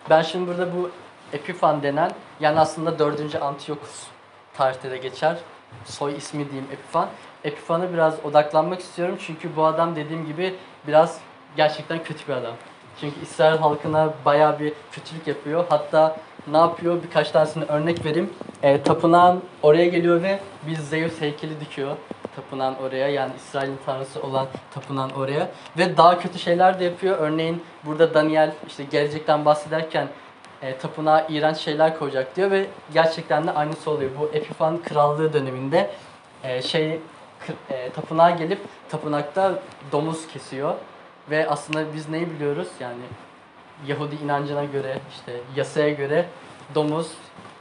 Ben 0.09 0.21
şimdi 0.21 0.47
burada 0.47 0.75
bu 0.75 0.91
Epifan 1.33 1.83
denen 1.83 2.11
yani 2.39 2.59
aslında 2.59 2.99
4. 2.99 3.35
Antiochus 3.35 4.07
tarihte 4.53 4.91
de 4.91 4.97
geçer. 4.97 5.37
Soy 5.85 6.17
ismi 6.17 6.45
diyeyim 6.45 6.67
Epifan. 6.71 7.07
Epifan'a 7.43 7.93
biraz 7.93 8.25
odaklanmak 8.25 8.79
istiyorum 8.79 9.17
çünkü 9.21 9.55
bu 9.55 9.65
adam 9.65 9.95
dediğim 9.95 10.25
gibi 10.25 10.55
biraz 10.87 11.19
gerçekten 11.55 12.03
kötü 12.03 12.27
bir 12.27 12.33
adam. 12.33 12.53
Çünkü 13.01 13.21
İsrail 13.21 13.57
halkına 13.57 14.13
bayağı 14.25 14.59
bir 14.59 14.73
kötülük 14.91 15.27
yapıyor. 15.27 15.65
Hatta 15.69 16.17
ne 16.51 16.57
yapıyor? 16.57 17.03
Birkaç 17.03 17.31
tanesini 17.31 17.63
örnek 17.63 18.05
vereyim. 18.05 18.33
E, 18.63 18.81
tapınağın 18.81 19.43
oraya 19.63 19.87
geliyor 19.87 20.23
ve 20.23 20.39
bir 20.67 20.75
Zeus 20.75 21.21
heykeli 21.21 21.59
dikiyor. 21.59 21.95
Tapınağın 22.35 22.75
oraya 22.75 23.09
yani 23.09 23.31
İsrail'in 23.37 23.77
tanrısı 23.85 24.21
olan 24.21 24.47
tapınağın 24.73 25.09
oraya. 25.09 25.49
Ve 25.77 25.97
daha 25.97 26.19
kötü 26.19 26.39
şeyler 26.39 26.79
de 26.79 26.83
yapıyor. 26.83 27.17
Örneğin 27.19 27.63
burada 27.85 28.13
Daniel 28.13 28.51
işte 28.67 28.83
gelecekten 28.83 29.45
bahsederken 29.45 30.07
e, 30.61 30.77
tapınağa 30.77 31.27
iğrenç 31.29 31.57
şeyler 31.57 31.99
koyacak 31.99 32.35
diyor 32.35 32.51
ve 32.51 32.65
gerçekten 32.93 33.47
de 33.47 33.51
aynısı 33.51 33.91
oluyor. 33.91 34.11
Bu 34.19 34.29
Epifan 34.33 34.81
krallığı 34.83 35.33
döneminde 35.33 35.91
e, 36.43 36.61
şey 36.61 36.99
e, 37.69 37.89
tapınağa 37.89 38.29
gelip 38.29 38.59
tapınakta 38.89 39.53
domuz 39.91 40.27
kesiyor 40.27 40.73
ve 41.29 41.49
aslında 41.49 41.93
biz 41.95 42.09
neyi 42.09 42.31
biliyoruz 42.31 42.67
yani 42.79 43.03
Yahudi 43.87 44.15
inancına 44.15 44.63
göre 44.63 44.99
işte 45.09 45.33
yasaya 45.55 45.89
göre 45.89 46.25
domuz 46.75 47.11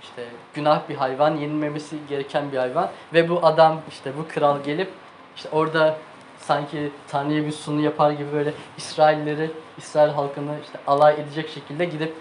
işte 0.02 0.24
günah 0.54 0.88
bir 0.88 0.94
hayvan, 0.94 1.36
yenilmemesi 1.36 1.96
gereken 2.08 2.52
bir 2.52 2.58
hayvan 2.58 2.90
ve 3.14 3.28
bu 3.28 3.46
adam 3.46 3.80
işte 3.88 4.12
bu 4.18 4.28
kral 4.28 4.62
gelip 4.62 4.90
işte 5.36 5.48
orada 5.52 5.98
sanki 6.38 6.92
Tanrı'ya 7.08 7.44
bir 7.44 7.52
sunu 7.52 7.80
yapar 7.80 8.10
gibi 8.10 8.32
böyle 8.32 8.52
İsrailleri, 8.76 9.50
İsrail 9.78 10.12
halkını 10.12 10.54
işte 10.64 10.78
alay 10.86 11.14
edecek 11.14 11.48
şekilde 11.48 11.84
gidip 11.84 12.14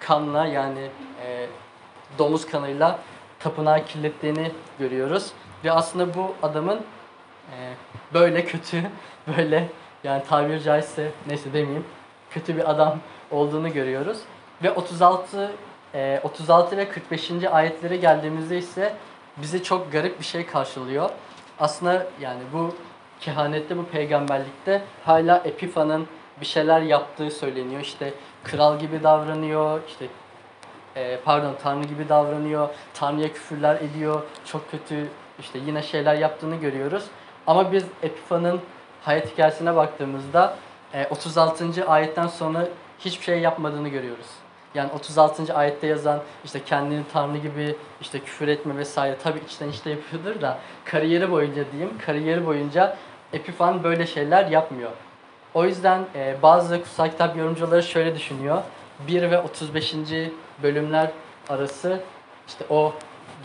kanla 0.00 0.46
yani 0.46 0.90
e, 1.26 1.46
domuz 2.18 2.46
kanıyla 2.46 2.98
tapınağı 3.38 3.84
kirlettiğini 3.84 4.50
görüyoruz. 4.78 5.32
Ve 5.64 5.72
aslında 5.72 6.14
bu 6.14 6.34
adamın 6.42 6.80
e, 7.50 7.56
böyle 8.14 8.44
kötü, 8.44 8.82
böyle 9.36 9.68
yani 10.04 10.22
tabiri 10.28 10.62
caizse 10.62 11.10
neyse 11.26 11.52
demeyeyim, 11.52 11.84
kötü 12.30 12.56
bir 12.56 12.70
adam 12.70 12.98
olduğunu 13.34 13.72
görüyoruz. 13.72 14.18
Ve 14.62 14.70
36 14.70 15.52
e, 15.94 16.20
36 16.24 16.76
ve 16.76 16.88
45. 16.88 17.30
ayetlere 17.52 17.96
geldiğimizde 17.96 18.58
ise 18.58 18.94
bizi 19.36 19.62
çok 19.62 19.92
garip 19.92 20.18
bir 20.18 20.24
şey 20.24 20.46
karşılıyor. 20.46 21.10
Aslında 21.60 22.06
yani 22.20 22.42
bu 22.52 22.74
kehanette, 23.20 23.78
bu 23.78 23.84
peygamberlikte 23.84 24.82
hala 25.04 25.36
Epifan'ın 25.36 26.06
bir 26.40 26.46
şeyler 26.46 26.80
yaptığı 26.80 27.30
söyleniyor. 27.30 27.80
İşte 27.80 28.14
kral 28.44 28.78
gibi 28.78 29.02
davranıyor, 29.02 29.80
işte 29.88 30.06
e, 30.96 31.20
pardon 31.24 31.54
Tanrı 31.62 31.84
gibi 31.84 32.08
davranıyor, 32.08 32.68
Tanrı'ya 32.94 33.32
küfürler 33.32 33.76
ediyor, 33.76 34.22
çok 34.44 34.70
kötü 34.70 35.08
işte 35.40 35.58
yine 35.66 35.82
şeyler 35.82 36.14
yaptığını 36.14 36.56
görüyoruz. 36.56 37.04
Ama 37.46 37.72
biz 37.72 37.84
Epifan'ın 38.02 38.60
hayat 39.02 39.32
hikayesine 39.32 39.76
baktığımızda 39.76 40.56
e, 40.94 41.06
36. 41.10 41.86
ayetten 41.88 42.26
sonra 42.26 42.68
hiçbir 42.98 43.24
şey 43.24 43.38
yapmadığını 43.38 43.88
görüyoruz. 43.88 44.26
Yani 44.74 44.90
36. 44.92 45.54
ayette 45.54 45.86
yazan 45.86 46.22
işte 46.44 46.64
kendini 46.64 47.02
Tanrı 47.12 47.38
gibi 47.38 47.76
işte 48.00 48.18
küfür 48.18 48.48
etme 48.48 48.76
vesaire 48.76 49.18
tabi 49.18 49.38
içten 49.38 49.68
içte 49.68 49.90
yapıyordur 49.90 50.40
da 50.40 50.58
kariyeri 50.84 51.30
boyunca 51.30 51.64
diyeyim 51.72 51.98
kariyeri 52.06 52.46
boyunca 52.46 52.96
Epifan 53.32 53.84
böyle 53.84 54.06
şeyler 54.06 54.46
yapmıyor. 54.46 54.90
O 55.54 55.64
yüzden 55.64 56.04
e, 56.14 56.36
bazı 56.42 56.82
kutsal 56.82 57.10
kitap 57.10 57.36
yorumcuları 57.36 57.82
şöyle 57.82 58.14
düşünüyor. 58.14 58.62
1 59.08 59.30
ve 59.30 59.40
35. 59.40 59.94
bölümler 60.62 61.10
arası 61.48 62.00
işte 62.48 62.64
o 62.70 62.92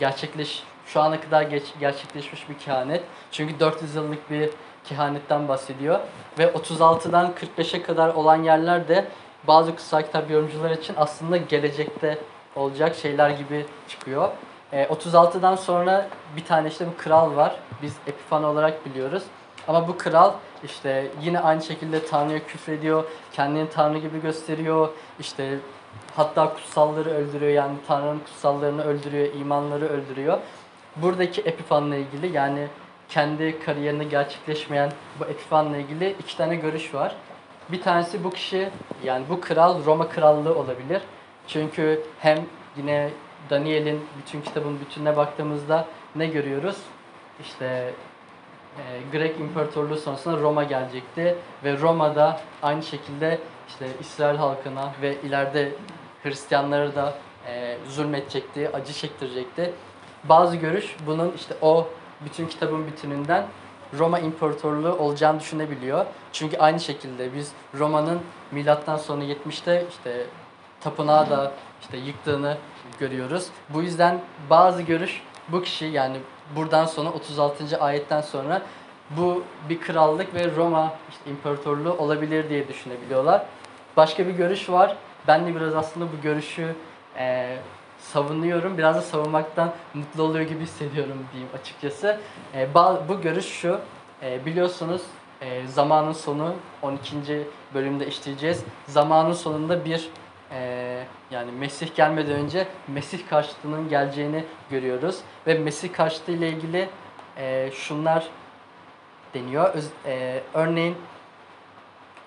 gerçekleş 0.00 0.62
şu 0.86 1.00
ana 1.00 1.20
kadar 1.20 1.42
geç, 1.42 1.64
gerçekleşmiş 1.80 2.48
bir 2.48 2.58
kehanet. 2.58 3.02
Çünkü 3.32 3.60
400 3.60 3.94
yıllık 3.94 4.30
bir 4.30 4.50
kehanetten 4.84 5.48
bahsediyor. 5.48 6.00
Ve 6.38 6.44
36'dan 6.44 7.32
45'e 7.58 7.82
kadar 7.82 8.14
olan 8.14 8.42
yerler 8.42 8.88
de 8.88 9.06
bazı 9.46 9.70
kutsal 9.70 10.02
kitap 10.02 10.30
yorumcuları 10.30 10.74
için 10.74 10.94
aslında 10.96 11.36
gelecekte 11.36 12.18
olacak 12.56 12.96
şeyler 12.96 13.30
gibi 13.30 13.66
çıkıyor. 13.88 14.28
E, 14.72 14.84
36'dan 14.84 15.56
sonra 15.56 16.08
bir 16.36 16.44
tane 16.44 16.68
işte 16.68 16.86
bu 16.86 17.02
kral 17.02 17.36
var. 17.36 17.56
Biz 17.82 17.96
Epifan 18.06 18.44
olarak 18.44 18.86
biliyoruz. 18.86 19.22
Ama 19.68 19.88
bu 19.88 19.98
kral 19.98 20.32
işte 20.64 21.06
yine 21.22 21.40
aynı 21.40 21.62
şekilde 21.62 22.06
Tanrı'ya 22.06 22.46
küfrediyor. 22.46 23.04
Kendini 23.32 23.70
Tanrı 23.70 23.98
gibi 23.98 24.20
gösteriyor. 24.22 24.88
İşte 25.20 25.58
hatta 26.16 26.54
kutsalları 26.54 27.10
öldürüyor. 27.10 27.52
Yani 27.52 27.76
Tanrı'nın 27.88 28.18
kutsallarını 28.18 28.84
öldürüyor. 28.84 29.34
imanları 29.34 29.88
öldürüyor. 29.88 30.38
Buradaki 30.96 31.40
Epifan'la 31.40 31.96
ilgili 31.96 32.36
yani 32.36 32.66
kendi 33.08 33.64
kariyerini 33.64 34.08
gerçekleşmeyen 34.08 34.92
bu 35.20 35.24
Epifan'la 35.24 35.76
ilgili 35.76 36.16
iki 36.20 36.36
tane 36.36 36.56
görüş 36.56 36.94
var. 36.94 37.14
Bir 37.72 37.82
tanesi 37.82 38.24
bu 38.24 38.30
kişi 38.30 38.68
yani 39.04 39.24
bu 39.28 39.40
kral 39.40 39.84
Roma 39.84 40.08
krallığı 40.08 40.54
olabilir. 40.54 41.02
Çünkü 41.46 42.02
hem 42.20 42.38
yine 42.76 43.10
Daniel'in 43.50 44.00
bütün 44.18 44.40
kitabın 44.40 44.80
bütününe 44.80 45.16
baktığımızda 45.16 45.86
ne 46.16 46.26
görüyoruz? 46.26 46.76
İşte 47.40 47.94
e, 48.78 48.82
Grek 49.12 49.40
İmparatorluğu 49.40 49.96
sonrasında 49.96 50.36
Roma 50.36 50.64
gelecekti 50.64 51.36
ve 51.64 51.78
Roma'da 51.78 52.40
aynı 52.62 52.82
şekilde 52.82 53.38
işte 53.68 53.86
İsrail 54.00 54.36
halkına 54.36 54.92
ve 55.02 55.16
ileride 55.20 55.72
Hristiyanları 56.22 56.94
da 56.94 57.14
e, 57.46 57.76
zulmedecekti, 57.88 58.70
acı 58.72 58.92
çektirecekti. 58.92 59.72
Bazı 60.24 60.56
görüş 60.56 60.96
bunun 61.06 61.32
işte 61.36 61.54
o 61.62 61.88
bütün 62.24 62.46
kitabın 62.46 62.86
bütününden 62.86 63.46
Roma 63.98 64.18
İmparatorluğu 64.18 64.92
olacağını 64.92 65.40
düşünebiliyor. 65.40 66.06
Çünkü 66.32 66.56
aynı 66.56 66.80
şekilde 66.80 67.34
biz 67.34 67.52
Roma'nın 67.78 68.20
milattan 68.50 68.96
sonra 68.96 69.24
70'te 69.24 69.86
işte 69.90 70.26
tapınağı 70.80 71.30
da 71.30 71.52
işte 71.80 71.96
yıktığını 71.96 72.56
görüyoruz. 72.98 73.46
Bu 73.68 73.82
yüzden 73.82 74.20
bazı 74.50 74.82
görüş 74.82 75.22
bu 75.48 75.62
kişi 75.62 75.84
yani 75.84 76.16
buradan 76.56 76.86
sonra 76.86 77.10
36. 77.10 77.80
ayetten 77.80 78.20
sonra 78.20 78.62
bu 79.10 79.44
bir 79.68 79.80
krallık 79.80 80.34
ve 80.34 80.56
Roma 80.56 80.94
işte 81.10 81.30
imparatorluğu 81.30 81.92
olabilir 81.92 82.50
diye 82.50 82.68
düşünebiliyorlar. 82.68 83.46
Başka 83.96 84.26
bir 84.26 84.32
görüş 84.32 84.70
var. 84.70 84.96
Ben 85.26 85.46
de 85.46 85.54
biraz 85.54 85.74
aslında 85.74 86.06
bu 86.06 86.22
görüşü 86.22 86.74
e, 87.18 87.56
savunuyorum. 88.12 88.78
Biraz 88.78 88.96
da 88.96 89.02
savunmaktan 89.02 89.72
mutlu 89.94 90.22
oluyor 90.22 90.44
gibi 90.44 90.60
hissediyorum 90.60 91.26
diyeyim 91.32 91.50
açıkçası. 91.60 92.20
E, 92.54 92.68
bu 93.08 93.20
görüş 93.20 93.46
şu. 93.46 93.80
E, 94.22 94.46
biliyorsunuz 94.46 95.02
e, 95.40 95.66
zamanın 95.66 96.12
sonu 96.12 96.54
12. 96.82 97.46
bölümde 97.74 98.06
işleyeceğiz. 98.06 98.64
Zamanın 98.86 99.32
sonunda 99.32 99.84
bir 99.84 100.08
e, 100.52 101.04
yani 101.30 101.52
Mesih 101.52 101.94
gelmeden 101.96 102.34
önce 102.34 102.66
Mesih 102.88 103.28
karşıtının 103.28 103.88
geleceğini 103.88 104.44
görüyoruz. 104.70 105.18
Ve 105.46 105.54
Mesih 105.54 105.92
karşıtı 105.92 106.32
ile 106.32 106.48
ilgili 106.48 106.88
e, 107.36 107.70
şunlar 107.74 108.28
deniyor. 109.34 109.74
Öz- 109.74 109.90
e, 110.06 110.42
örneğin 110.54 110.96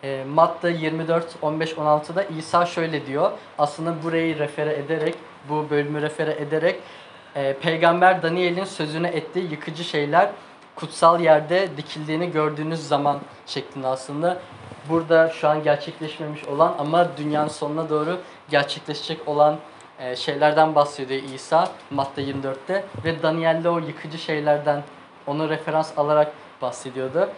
e, 0.03 0.23
Matta 0.33 0.69
24, 0.69 1.35
15, 1.41 1.73
16'da 1.73 2.23
İsa 2.23 2.65
şöyle 2.65 3.05
diyor. 3.05 3.31
Aslında 3.57 4.03
burayı 4.03 4.39
refere 4.39 4.73
ederek, 4.73 5.15
bu 5.49 5.69
bölümü 5.69 6.01
refere 6.01 6.31
ederek 6.31 6.79
e, 7.35 7.53
Peygamber 7.53 8.23
Daniel'in 8.23 8.65
sözüne 8.65 9.07
ettiği 9.07 9.51
yıkıcı 9.51 9.83
şeyler 9.83 10.29
kutsal 10.75 11.19
yerde 11.19 11.77
dikildiğini 11.77 12.31
gördüğünüz 12.31 12.87
zaman 12.87 13.19
şeklinde 13.45 13.87
aslında. 13.87 14.37
Burada 14.89 15.29
şu 15.29 15.47
an 15.47 15.63
gerçekleşmemiş 15.63 16.43
olan 16.43 16.75
ama 16.79 17.17
dünyanın 17.17 17.47
sonuna 17.47 17.89
doğru 17.89 18.19
gerçekleşecek 18.49 19.27
olan 19.27 19.57
e, 19.99 20.15
şeylerden 20.15 20.75
bahsediyor 20.75 21.21
İsa 21.35 21.69
Matta 21.91 22.21
24'te 22.21 22.85
ve 23.05 23.23
Daniel'de 23.23 23.69
o 23.69 23.79
yıkıcı 23.79 24.17
şeylerden 24.17 24.83
onu 25.27 25.49
referans 25.49 25.97
alarak 25.97 26.31
bahsediyordu. 26.61 27.29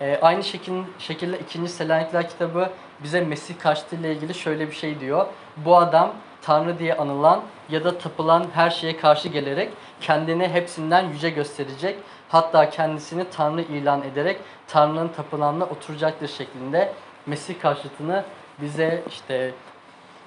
E, 0.00 0.18
aynı 0.22 0.44
şekil, 0.44 0.72
şekilde 0.98 1.38
2. 1.38 1.68
Selanikler 1.68 2.28
kitabı 2.28 2.70
bize 3.02 3.20
Mesih 3.20 3.58
karşıtı 3.58 3.96
ile 3.96 4.12
ilgili 4.12 4.34
şöyle 4.34 4.66
bir 4.66 4.74
şey 4.74 5.00
diyor. 5.00 5.26
Bu 5.56 5.76
adam 5.76 6.12
Tanrı 6.48 6.78
diye 6.78 6.94
anılan 6.94 7.42
ya 7.70 7.84
da 7.84 7.98
tapılan 7.98 8.46
her 8.54 8.70
şeye 8.70 8.96
karşı 8.96 9.28
gelerek 9.28 9.70
kendini 10.00 10.48
hepsinden 10.48 11.08
yüce 11.08 11.30
gösterecek. 11.30 11.98
Hatta 12.28 12.70
kendisini 12.70 13.24
Tanrı 13.30 13.62
ilan 13.62 14.02
ederek 14.02 14.40
Tanrı'nın 14.68 15.08
tapınağına 15.08 15.64
oturacaktır 15.64 16.28
şeklinde 16.28 16.92
Mesih 17.26 17.60
karşıtını 17.60 18.24
bize 18.60 19.02
işte 19.08 19.50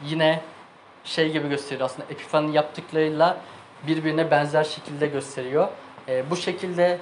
yine 0.05 0.41
şey 1.03 1.31
gibi 1.31 1.49
gösteriyor 1.49 1.85
aslında 1.85 2.07
Epifan'ın 2.11 2.51
yaptıklarıyla 2.51 3.37
birbirine 3.87 4.31
benzer 4.31 4.63
şekilde 4.63 5.07
gösteriyor. 5.07 5.67
E, 6.07 6.29
bu 6.29 6.35
şekilde 6.35 6.99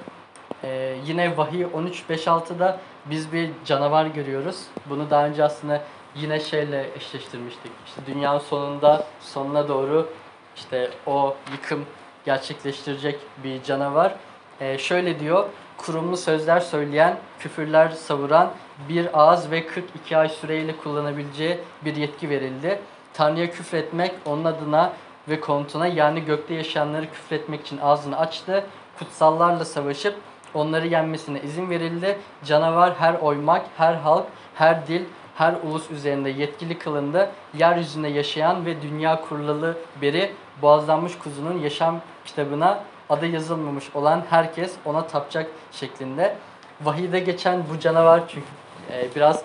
e, 0.64 0.96
yine 1.06 1.36
Vahiy 1.36 1.62
13.5.6'da 1.62 2.78
biz 3.06 3.32
bir 3.32 3.50
canavar 3.64 4.06
görüyoruz. 4.06 4.62
Bunu 4.90 5.10
daha 5.10 5.26
önce 5.26 5.44
aslında 5.44 5.82
yine 6.14 6.40
şeyle 6.40 6.90
eşleştirmiştik. 6.96 7.72
İşte 7.86 8.00
dünyanın 8.06 8.38
sonunda 8.38 9.04
sonuna 9.20 9.68
doğru 9.68 10.08
işte 10.56 10.90
o 11.06 11.36
yıkım 11.52 11.84
gerçekleştirecek 12.24 13.18
bir 13.44 13.62
canavar. 13.62 14.14
E, 14.60 14.78
şöyle 14.78 15.20
diyor, 15.20 15.48
kurumlu 15.76 16.16
sözler 16.16 16.60
söyleyen, 16.60 17.16
küfürler 17.38 17.88
savuran 17.88 18.50
bir 18.88 19.20
ağız 19.20 19.50
ve 19.50 19.66
42 19.66 20.16
ay 20.16 20.28
süreyle 20.28 20.76
kullanabileceği 20.76 21.58
bir 21.84 21.96
yetki 21.96 22.30
verildi. 22.30 22.80
Tanrı'ya 23.14 23.50
küfretmek 23.50 24.12
onun 24.26 24.44
adına 24.44 24.92
ve 25.28 25.40
konutuna 25.40 25.86
yani 25.86 26.24
gökte 26.24 26.54
yaşayanları 26.54 27.10
küfretmek 27.10 27.60
için 27.60 27.78
ağzını 27.78 28.18
açtı. 28.18 28.64
Kutsallarla 28.98 29.64
savaşıp 29.64 30.14
onları 30.54 30.86
yenmesine 30.86 31.40
izin 31.40 31.70
verildi. 31.70 32.18
Canavar 32.44 32.94
her 32.94 33.14
oymak, 33.14 33.66
her 33.76 33.94
halk, 33.94 34.26
her 34.54 34.86
dil, 34.86 35.04
her 35.34 35.54
ulus 35.64 35.90
üzerinde 35.90 36.30
yetkili 36.30 36.78
kılındı. 36.78 37.30
Yeryüzünde 37.58 38.08
yaşayan 38.08 38.66
ve 38.66 38.82
dünya 38.82 39.20
kurulalı 39.20 39.76
beri 40.02 40.30
boğazlanmış 40.62 41.18
kuzunun 41.18 41.58
yaşam 41.58 42.00
kitabına 42.24 42.80
adı 43.10 43.26
yazılmamış 43.26 43.84
olan 43.94 44.22
herkes 44.30 44.74
ona 44.84 45.06
tapacak 45.06 45.50
şeklinde. 45.72 46.36
Vahide 46.82 47.20
geçen 47.20 47.62
bu 47.70 47.80
canavar 47.80 48.22
çünkü 48.28 48.46
e, 48.92 49.08
biraz 49.16 49.42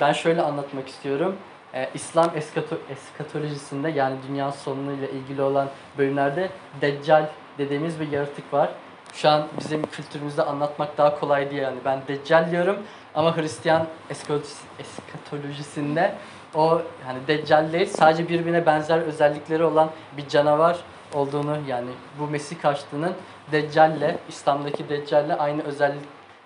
ben 0.00 0.12
şöyle 0.12 0.42
anlatmak 0.42 0.88
istiyorum. 0.88 1.36
E, 1.74 1.88
İslam 1.94 2.30
eskato, 2.36 2.76
eskatolojisinde 2.90 3.90
yani 3.90 4.16
dünya 4.28 4.52
sonuyla 4.52 5.08
ilgili 5.08 5.42
olan 5.42 5.68
bölümlerde 5.98 6.50
Deccal 6.80 7.26
dediğimiz 7.58 8.00
bir 8.00 8.12
yaratık 8.12 8.52
var. 8.52 8.70
şu 9.12 9.28
an 9.28 9.46
bizim 9.58 9.82
kültürümüzde 9.86 10.42
anlatmak 10.42 10.98
daha 10.98 11.20
kolay 11.20 11.50
diye 11.50 11.62
yani 11.62 11.76
ben 11.84 12.00
Deccal 12.08 12.50
diyorum 12.50 12.76
ama 13.14 13.36
Hristiyan 13.36 13.86
eskatolojisi- 14.10 14.64
eskatolojisinde 14.78 16.14
o 16.54 16.82
hani 17.06 17.18
Deccal 17.26 17.72
değil 17.72 17.86
sadece 17.86 18.28
birbirine 18.28 18.66
benzer 18.66 18.98
özellikleri 18.98 19.64
olan 19.64 19.90
bir 20.16 20.28
canavar 20.28 20.78
olduğunu 21.14 21.58
yani 21.68 21.90
bu 22.18 22.26
Mesih 22.26 22.60
karşıtının 22.60 23.12
Deccal'le 23.52 24.16
İslam'daki 24.28 24.88
Deccal'le 24.88 25.38
aynı 25.38 25.62
özellik 25.62 26.02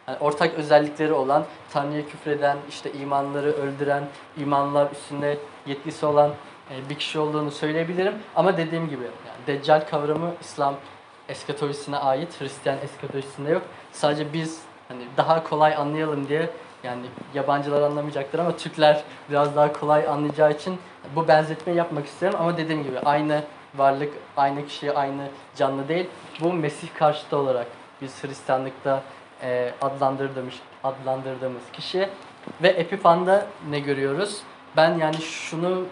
yani 0.09 0.19
ortak 0.19 0.55
özellikleri 0.55 1.13
olan 1.13 1.45
Tanrı'ya 1.73 2.07
küfreden, 2.07 2.57
işte 2.69 2.93
imanları 2.93 3.53
öldüren, 3.53 4.05
imanlar 4.37 4.91
üstünde 4.93 5.39
yetkisi 5.67 6.07
olan 6.07 6.31
e, 6.71 6.91
bir 6.91 6.95
kişi 6.95 7.19
olduğunu 7.19 7.51
söyleyebilirim. 7.51 8.15
Ama 8.37 8.57
dediğim 8.57 8.89
gibi 8.89 9.03
yani 9.03 9.47
Deccal 9.47 9.87
kavramı 9.91 10.31
İslam 10.41 10.75
eskatolojisine 11.29 11.97
ait, 11.97 12.41
Hristiyan 12.41 12.79
eskatolojisinde 12.85 13.51
yok. 13.51 13.63
Sadece 13.93 14.33
biz 14.33 14.61
hani 14.89 15.03
daha 15.17 15.45
kolay 15.45 15.75
anlayalım 15.75 16.29
diye 16.29 16.51
yani 16.83 17.03
yabancılar 17.35 17.83
anlamayacaktır 17.83 18.39
ama 18.39 18.57
Türkler 18.57 19.03
biraz 19.31 19.57
daha 19.57 19.73
kolay 19.73 20.09
anlayacağı 20.09 20.53
için 20.53 20.79
bu 21.17 21.29
benzetmeyi 21.29 21.79
yapmak 21.79 22.07
istiyorum 22.07 22.39
ama 22.43 22.57
dediğim 22.57 22.83
gibi 22.83 22.99
aynı 22.99 23.43
varlık, 23.75 24.15
aynı 24.37 24.67
kişi, 24.67 24.93
aynı 24.93 25.29
canlı 25.57 25.89
değil. 25.89 26.07
Bu 26.41 26.53
Mesih 26.53 26.89
karşıtı 26.95 27.37
olarak 27.37 27.67
biz 28.03 28.25
Hristiyanlıkta 28.25 29.03
e, 29.43 29.73
adlandırdığımız, 29.83 30.55
adlandırdığımız 30.85 31.63
kişi 31.73 32.09
ve 32.63 32.69
Epifan'da 32.69 33.47
ne 33.71 33.81
görüyoruz? 33.81 34.43
Ben 34.77 34.99
yani 34.99 35.17
şunu 35.17 35.85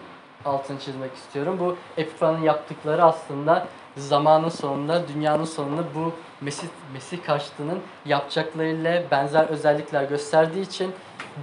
altını 0.45 0.79
çizmek 0.79 1.15
istiyorum. 1.15 1.57
Bu 1.59 1.77
Epifan'ın 1.97 2.41
yaptıkları 2.41 3.03
aslında 3.03 3.67
zamanın 3.97 4.49
sonunda, 4.49 5.07
dünyanın 5.07 5.45
sonunda 5.45 5.83
bu 5.95 6.13
Mesih, 6.41 6.67
Mesih 6.93 7.23
karşıtının 7.23 7.79
yapacaklarıyla 8.05 9.03
benzer 9.11 9.45
özellikler 9.45 10.03
gösterdiği 10.03 10.61
için 10.61 10.91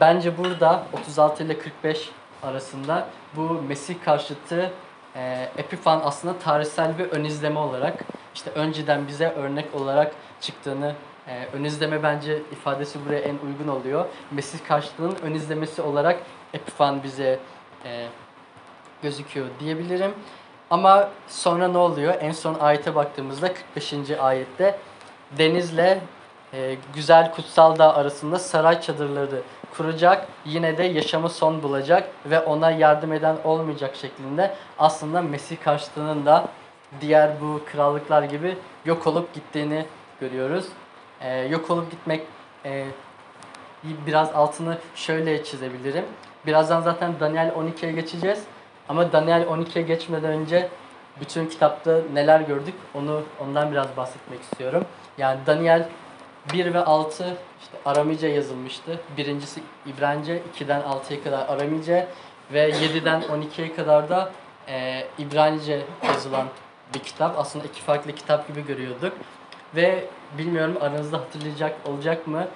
bence 0.01 0.39
burada 0.39 0.87
36 0.93 1.45
ile 1.45 1.59
45 1.59 2.11
arasında 2.43 3.07
bu 3.37 3.63
Mesih 3.69 3.95
karşıtı 4.05 4.71
e, 5.17 5.49
Epifan 5.57 6.01
aslında 6.05 6.39
tarihsel 6.39 6.99
bir 6.99 7.05
ön 7.05 7.25
izleme 7.25 7.59
olarak 7.59 8.05
işte 8.35 8.51
önceden 8.51 9.09
bize 9.09 9.29
örnek 9.29 9.75
olarak 9.75 10.15
çıktığını 10.41 10.95
e, 11.29 11.47
ön 11.53 11.65
izleme 11.65 12.03
bence 12.03 12.39
ifadesi 12.53 13.07
buraya 13.07 13.21
en 13.21 13.37
uygun 13.47 13.69
oluyor. 13.69 14.05
Mesih 14.31 14.59
karşıtının 14.69 15.17
ön 15.23 15.35
izlemesi 15.35 15.83
olarak 15.83 16.21
Epifan 16.55 17.03
bize 17.03 17.39
e, 17.85 18.07
gözüküyor 19.03 19.47
diyebilirim. 19.61 20.15
Ama 20.71 21.09
sonra 21.29 21.69
ne 21.69 21.79
oluyor? 21.79 22.15
En 22.21 22.33
son 22.33 22.55
ayete 22.55 22.95
baktığımızda 22.95 23.55
45. 23.75 24.11
ayette 24.21 24.79
denizle 25.39 26.01
e, 26.53 26.77
güzel 26.95 27.33
kutsal 27.33 27.79
dağ 27.79 27.95
arasında 27.95 28.39
saray 28.39 28.81
çadırları 28.81 29.43
kuracak. 29.77 30.29
Yine 30.45 30.79
de 30.79 30.83
yaşamı 30.85 31.31
son 31.31 31.63
bulacak 31.63 32.09
ve 32.27 32.41
ona 32.41 32.71
yardım 32.71 33.13
eden 33.13 33.37
olmayacak 33.45 33.97
şeklinde 33.97 34.55
aslında 34.79 35.23
Mesih 35.23 35.57
karşıtının 35.65 36.27
da 36.27 36.49
diğer 37.01 37.31
bu 37.41 37.61
krallıklar 37.73 38.23
gibi 38.23 38.57
yok 38.85 39.07
olup 39.07 39.35
gittiğini 39.35 39.87
görüyoruz. 40.21 40.65
E, 41.21 41.39
yok 41.39 41.71
olup 41.71 41.91
gitmek 41.91 42.27
e, 42.65 42.87
biraz 43.85 44.31
altını 44.35 44.79
şöyle 44.95 45.45
çizebilirim. 45.45 46.05
Birazdan 46.47 46.81
zaten 46.81 47.13
Daniel 47.21 47.49
12'ye 47.49 47.93
geçeceğiz. 47.93 48.45
Ama 48.89 49.13
Daniel 49.13 49.43
12'ye 49.43 49.85
geçmeden 49.85 50.31
önce 50.31 50.69
bütün 51.21 51.47
kitapta 51.47 52.01
neler 52.13 52.41
gördük 52.41 52.75
onu 52.95 53.23
ondan 53.41 53.73
biraz 53.73 53.97
bahsetmek 53.97 54.43
istiyorum. 54.43 54.85
Yani 55.19 55.41
Daniel 55.47 55.89
1 56.53 56.75
ve 56.75 56.85
6 56.85 57.37
işte 57.61 57.77
Aramice 57.85 58.29
yazılmıştı. 58.29 59.01
Birincisi 59.17 59.61
İbranice, 59.87 60.43
2'den 60.59 60.81
6'ya 60.81 61.23
kadar 61.25 61.49
Aramice 61.49 62.07
ve 62.53 62.71
7'den 62.71 63.23
12'ye 63.23 63.75
kadar 63.75 64.09
da 64.09 64.33
e, 64.69 65.07
İbranice 65.19 65.83
yazılan 66.07 66.47
bir 66.95 66.99
kitap. 66.99 67.39
Aslında 67.39 67.65
iki 67.65 67.81
farklı 67.83 68.13
kitap 68.13 68.49
gibi 68.49 68.67
görüyorduk. 68.67 69.13
Ve 69.77 70.05
bilmiyorum 70.39 70.77
aranızda 70.81 71.19
hatırlayacak 71.19 71.77
olacak 71.89 72.27
mı? 72.27 72.49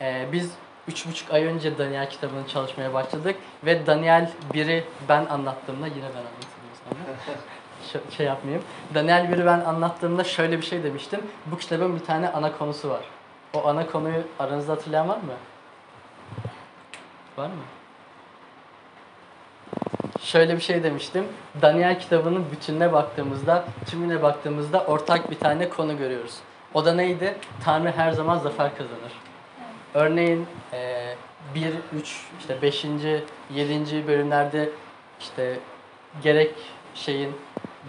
E, 0.00 0.26
biz 0.32 0.52
üç 0.90 1.06
buçuk 1.06 1.32
ay 1.32 1.44
önce 1.44 1.78
Daniel 1.78 2.10
kitabını 2.10 2.48
çalışmaya 2.48 2.94
başladık 2.94 3.36
ve 3.64 3.86
Daniel 3.86 4.30
1'i 4.54 4.84
ben 5.08 5.26
anlattığımda 5.26 5.86
yine 5.86 6.02
ben 6.02 6.20
anlatayım 6.20 6.60
sana. 6.84 8.00
Şey 8.16 8.26
yapmayayım. 8.26 8.64
Daniel 8.94 9.24
1'i 9.24 9.46
ben 9.46 9.60
anlattığımda 9.60 10.24
şöyle 10.24 10.58
bir 10.58 10.66
şey 10.66 10.82
demiştim. 10.84 11.20
Bu 11.46 11.58
kitabın 11.58 11.96
bir 11.96 12.04
tane 12.04 12.28
ana 12.28 12.58
konusu 12.58 12.90
var. 12.90 13.00
O 13.54 13.66
ana 13.66 13.86
konuyu 13.86 14.22
aranızda 14.38 14.72
hatırlayan 14.72 15.08
var 15.08 15.16
mı? 15.16 15.32
Var 17.36 17.46
mı? 17.46 17.62
Şöyle 20.20 20.56
bir 20.56 20.62
şey 20.62 20.82
demiştim. 20.82 21.24
Daniel 21.62 22.00
kitabının 22.00 22.46
bütününe 22.52 22.92
baktığımızda, 22.92 23.64
tümüne 23.86 24.22
baktığımızda 24.22 24.84
ortak 24.84 25.30
bir 25.30 25.38
tane 25.38 25.68
konu 25.68 25.98
görüyoruz. 25.98 26.34
O 26.74 26.84
da 26.84 26.92
neydi? 26.92 27.36
Tanrı 27.64 27.90
her 27.90 28.12
zaman 28.12 28.38
zafer 28.38 28.76
kazanır. 28.76 29.29
Örneğin 29.94 30.46
1, 31.54 31.72
3, 31.98 32.26
işte 32.40 32.62
5. 32.62 32.84
7. 33.54 34.06
bölümlerde 34.06 34.68
işte 35.20 35.58
gerek 36.22 36.54
şeyin 36.94 37.32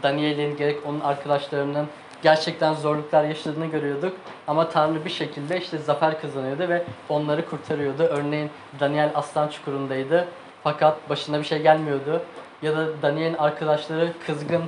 Daniel'in 0.03 0.57
gerek 0.57 0.85
onun 0.85 0.99
arkadaşlarının 0.99 1.87
gerçekten 2.23 2.73
zorluklar 2.73 3.23
yaşadığını 3.23 3.65
görüyorduk. 3.65 4.17
Ama 4.47 4.69
Tanrı 4.69 5.05
bir 5.05 5.09
şekilde 5.09 5.57
işte 5.57 5.77
zafer 5.77 6.21
kazanıyordu 6.21 6.69
ve 6.69 6.83
onları 7.09 7.45
kurtarıyordu. 7.45 8.03
Örneğin 8.03 8.49
Daniel 8.79 9.11
aslan 9.15 9.47
çukurundaydı 9.47 10.27
fakat 10.63 11.09
başına 11.09 11.39
bir 11.39 11.43
şey 11.43 11.61
gelmiyordu. 11.61 12.21
Ya 12.61 12.77
da 12.77 13.01
Daniel'in 13.01 13.37
arkadaşları 13.37 14.13
kızgın 14.25 14.63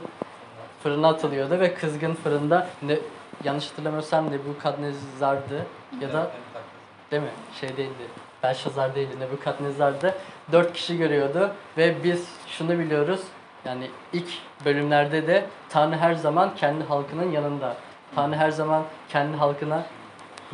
fırına 0.83 1.07
atılıyordu 1.07 1.59
ve 1.59 1.73
kızgın 1.73 2.13
fırında 2.13 2.67
ne, 2.81 2.97
yanlış 3.43 3.69
hatırlamıyorsam 3.69 4.31
Nebukadnezar'dı 4.31 5.65
ya 6.01 6.13
da 6.13 6.31
Değil 7.13 7.23
mi? 7.23 7.29
Şey 7.59 7.77
değildi. 7.77 8.03
Belshazzar 8.43 8.95
değildi. 8.95 9.19
Nebukadnezar'dı. 9.19 10.15
Dört 10.51 10.73
kişi 10.73 10.97
görüyordu 10.97 11.51
ve 11.77 12.03
biz 12.03 12.29
şunu 12.47 12.79
biliyoruz. 12.79 13.21
Yani 13.65 13.89
ilk 14.13 14.27
bölümlerde 14.65 15.27
de 15.27 15.45
Tanrı 15.69 15.97
her 15.97 16.13
zaman 16.13 16.55
kendi 16.55 16.83
halkının 16.83 17.31
yanında. 17.31 17.75
Tanrı 18.15 18.35
her 18.35 18.51
zaman 18.51 18.83
kendi 19.09 19.37
halkına 19.37 19.83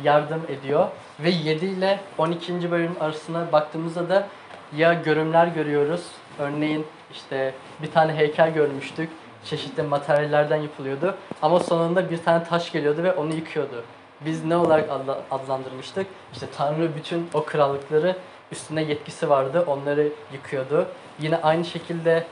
yardım 0.02 0.42
ediyor. 0.48 0.88
Ve 1.20 1.30
7 1.30 1.66
ile 1.66 2.00
12. 2.18 2.70
bölüm 2.70 2.96
arasına 3.00 3.52
baktığımızda 3.52 4.08
da 4.08 4.28
ya 4.76 4.94
görümler 4.94 5.46
görüyoruz. 5.46 6.06
Örneğin 6.38 6.86
işte 7.12 7.54
bir 7.82 7.90
tane 7.90 8.14
heykel 8.14 8.54
görmüştük. 8.54 9.10
Çeşitli 9.44 9.82
materyallerden 9.82 10.56
yapılıyordu. 10.56 11.14
Ama 11.42 11.60
sonunda 11.60 12.10
bir 12.10 12.24
tane 12.24 12.44
taş 12.44 12.72
geliyordu 12.72 13.02
ve 13.02 13.12
onu 13.12 13.34
yıkıyordu. 13.34 13.84
Biz 14.26 14.44
ne 14.44 14.56
olarak 14.56 14.90
adla- 14.90 15.20
adlandırmıştık? 15.30 16.06
İşte 16.32 16.46
Tanrı 16.56 16.96
bütün 16.96 17.28
o 17.34 17.44
krallıkları 17.44 18.16
üstüne 18.52 18.82
yetkisi 18.82 19.30
vardı. 19.30 19.64
Onları 19.66 20.08
yıkıyordu. 20.32 20.86
Yine 21.20 21.36
aynı 21.36 21.64
şekilde 21.64 22.26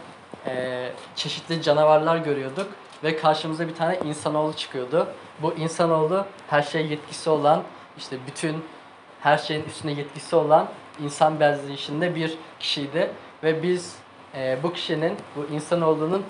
eee, 0.47 0.93
çeşitli 1.17 1.63
canavarlar 1.63 2.17
görüyorduk 2.17 2.67
ve 3.05 3.17
karşımıza 3.17 3.69
bir 3.69 3.75
tane 3.75 3.99
insanoğlu 4.05 4.53
çıkıyordu. 4.53 5.07
Bu 5.43 5.55
insanoğlu 5.55 6.25
her 6.49 6.63
şeye 6.63 6.87
yetkisi 6.87 7.31
olan, 7.31 7.63
işte 7.99 8.17
bütün 8.27 8.65
her 9.21 9.39
şeyin 9.39 9.65
üstüne 9.65 9.93
yetkisi 9.93 10.37
olan 10.37 10.69
insan 11.05 11.41
benzeyişinde 11.41 12.15
bir 12.15 12.39
kişiydi 12.61 13.11
ve 13.43 13.63
biz 13.63 13.97
eee, 14.35 14.59
bu 14.63 14.73
kişinin, 14.73 15.17
bu 15.37 15.55
insanoğlunun 15.55 16.23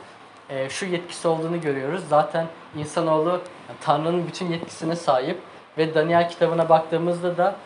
eee, 0.51 0.69
şu 0.71 0.87
yetkisi 0.87 1.29
olduğunu 1.29 1.61
görüyoruz. 1.61 2.03
Zaten 2.09 2.47
insanoğlu 2.77 3.41
Tanrı'nın 3.81 4.27
bütün 4.27 4.47
yetkisine 4.47 4.97
sahip 4.97 5.39
ve 5.79 5.95
Daniel 5.95 6.29
kitabına 6.29 6.69
baktığımızda 6.69 7.37
da 7.37 7.57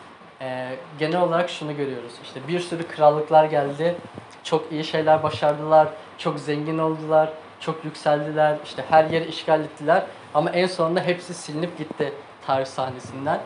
eee, 0.41 0.75
genel 0.99 1.21
olarak 1.21 1.49
şunu 1.49 1.75
görüyoruz. 1.77 2.13
İşte 2.23 2.39
bir 2.47 2.59
sürü 2.59 2.87
krallıklar 2.87 3.45
geldi, 3.45 3.95
çok 4.43 4.71
iyi 4.71 4.83
şeyler 4.83 5.23
başardılar, 5.23 5.87
çok 6.17 6.39
zengin 6.39 6.77
oldular, 6.77 7.29
çok 7.59 7.85
yükseldiler, 7.85 8.57
işte 8.65 8.83
her 8.89 9.05
yeri 9.05 9.25
işgal 9.25 9.61
ettiler 9.61 10.03
ama 10.33 10.49
en 10.49 10.67
sonunda 10.67 10.99
hepsi 11.01 11.33
silinip 11.33 11.77
gitti 11.77 12.13
tarih 12.47 12.65
sahnesinden. 12.65 13.39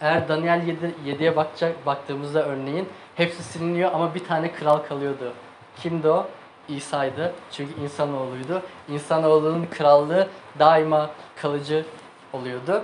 Eğer 0.00 0.28
Daniel 0.28 0.62
7, 0.66 0.94
7'ye 1.06 1.36
bakacak, 1.36 1.86
baktığımızda 1.86 2.44
örneğin 2.46 2.88
hepsi 3.14 3.42
siliniyor 3.42 3.92
ama 3.92 4.14
bir 4.14 4.24
tane 4.24 4.52
kral 4.52 4.78
kalıyordu. 4.78 5.32
Kimdi 5.82 6.08
o? 6.08 6.26
İsa'ydı. 6.68 7.32
Çünkü 7.52 7.80
insanoğluydu. 7.80 8.62
İnsanoğlunun 8.88 9.66
krallığı 9.66 10.28
daima 10.58 11.10
kalıcı 11.36 11.84
oluyordu. 12.32 12.82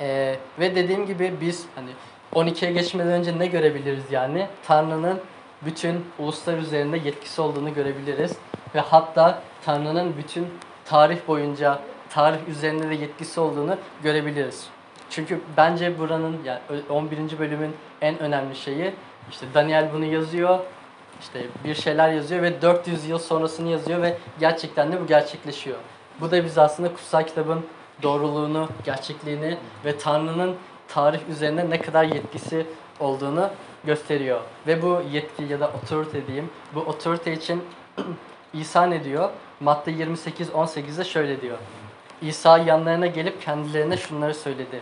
Ee, 0.00 0.36
ve 0.60 0.76
dediğim 0.76 1.06
gibi 1.06 1.34
biz 1.40 1.66
hani 1.74 1.90
12'ye 2.34 2.72
geçmeden 2.72 3.12
önce 3.12 3.38
ne 3.38 3.46
görebiliriz 3.46 4.12
yani? 4.12 4.46
Tanrı'nın 4.66 5.20
bütün 5.62 6.04
uluslar 6.18 6.58
üzerinde 6.58 6.96
yetkisi 6.96 7.40
olduğunu 7.40 7.74
görebiliriz. 7.74 8.36
Ve 8.74 8.80
hatta 8.80 9.42
Tanrı'nın 9.64 10.16
bütün 10.16 10.46
tarih 10.84 11.18
boyunca 11.28 11.78
tarih 12.10 12.48
üzerinde 12.48 12.90
de 12.90 12.94
yetkisi 12.94 13.40
olduğunu 13.40 13.76
görebiliriz. 14.02 14.66
Çünkü 15.10 15.40
bence 15.56 15.98
buranın 15.98 16.38
yani 16.44 16.58
ö- 16.68 16.92
11. 16.92 17.38
bölümün 17.38 17.76
en 18.00 18.18
önemli 18.18 18.56
şeyi 18.56 18.92
işte 19.30 19.46
Daniel 19.54 19.88
bunu 19.92 20.04
yazıyor. 20.04 20.58
İşte 21.20 21.46
bir 21.64 21.74
şeyler 21.74 22.12
yazıyor 22.12 22.42
ve 22.42 22.62
400 22.62 23.06
yıl 23.06 23.18
sonrasını 23.18 23.68
yazıyor 23.68 24.02
ve 24.02 24.16
gerçekten 24.40 24.92
de 24.92 25.00
bu 25.00 25.06
gerçekleşiyor. 25.06 25.76
Bu 26.20 26.30
da 26.30 26.44
bize 26.44 26.60
aslında 26.60 26.92
kutsal 26.92 27.22
kitabın 27.22 27.66
doğruluğunu, 28.02 28.68
gerçekliğini 28.84 29.58
ve 29.84 29.98
Tanrı'nın 29.98 30.56
tarih 30.88 31.20
üzerinde 31.28 31.70
ne 31.70 31.80
kadar 31.80 32.04
yetkisi 32.04 32.66
olduğunu 33.00 33.50
gösteriyor. 33.84 34.40
Ve 34.66 34.82
bu 34.82 35.02
yetki 35.12 35.44
ya 35.44 35.60
da 35.60 35.70
otorite 35.82 36.26
diyeyim. 36.26 36.50
Bu 36.74 36.80
otorite 36.80 37.32
için 37.32 37.64
İsa 38.54 38.86
ne 38.86 39.04
diyor? 39.04 39.30
Matta 39.60 39.90
28-18'de 39.90 41.04
şöyle 41.04 41.40
diyor. 41.40 41.58
İsa 42.22 42.58
yanlarına 42.58 43.06
gelip 43.06 43.42
kendilerine 43.42 43.96
şunları 43.96 44.34
söyledi. 44.34 44.80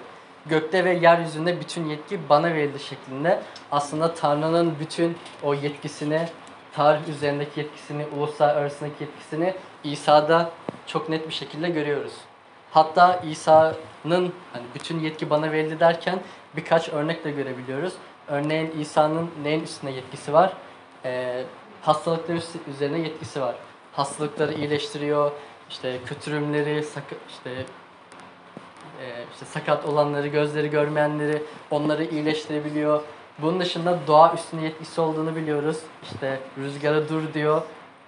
Gökte 0.48 0.84
ve 0.84 0.92
yeryüzünde 0.92 1.60
bütün 1.60 1.84
yetki 1.86 2.28
bana 2.28 2.54
verildi 2.54 2.78
şeklinde. 2.78 3.40
Aslında 3.72 4.14
Tanrı'nın 4.14 4.74
bütün 4.80 5.16
o 5.42 5.54
yetkisini, 5.54 6.28
tarih 6.72 7.08
üzerindeki 7.08 7.60
yetkisini, 7.60 8.06
uluslar 8.16 8.56
arasındaki 8.56 9.04
yetkisini 9.04 9.54
İsa'da 9.84 10.50
çok 10.86 11.08
net 11.08 11.28
bir 11.28 11.34
şekilde 11.34 11.68
görüyoruz. 11.68 12.12
Hatta 12.70 13.20
İsa'nın 13.30 14.32
hani 14.52 14.64
bütün 14.74 15.00
yetki 15.00 15.30
bana 15.30 15.52
verildi 15.52 15.80
derken 15.80 16.20
birkaç 16.56 16.88
örnek 16.88 17.24
de 17.24 17.30
görebiliyoruz. 17.30 17.92
Örneğin 18.28 18.80
İsa'nın 18.80 19.30
neyin 19.42 19.62
üstüne 19.62 19.90
yetkisi 19.90 20.32
var? 20.32 20.52
Ee, 21.04 21.44
hastalıklar 21.82 22.38
üzerine 22.74 22.98
yetkisi 22.98 23.40
var. 23.40 23.54
Hastalıkları 23.92 24.52
iyileştiriyor, 24.52 25.32
işte 25.70 25.98
kötürümleri, 26.06 26.84
işte 27.28 27.50
işte 29.32 29.46
sakat 29.46 29.84
olanları, 29.84 30.26
gözleri 30.26 30.70
görmeyenleri 30.70 31.42
onları 31.70 32.04
iyileştirebiliyor. 32.04 33.02
Bunun 33.38 33.60
dışında 33.60 33.98
doğa 34.06 34.34
üstüne 34.34 34.64
yetkisi 34.64 35.00
olduğunu 35.00 35.36
biliyoruz. 35.36 35.78
İşte 36.02 36.40
rüzgara 36.58 37.08
dur 37.08 37.34
diyor, 37.34 37.62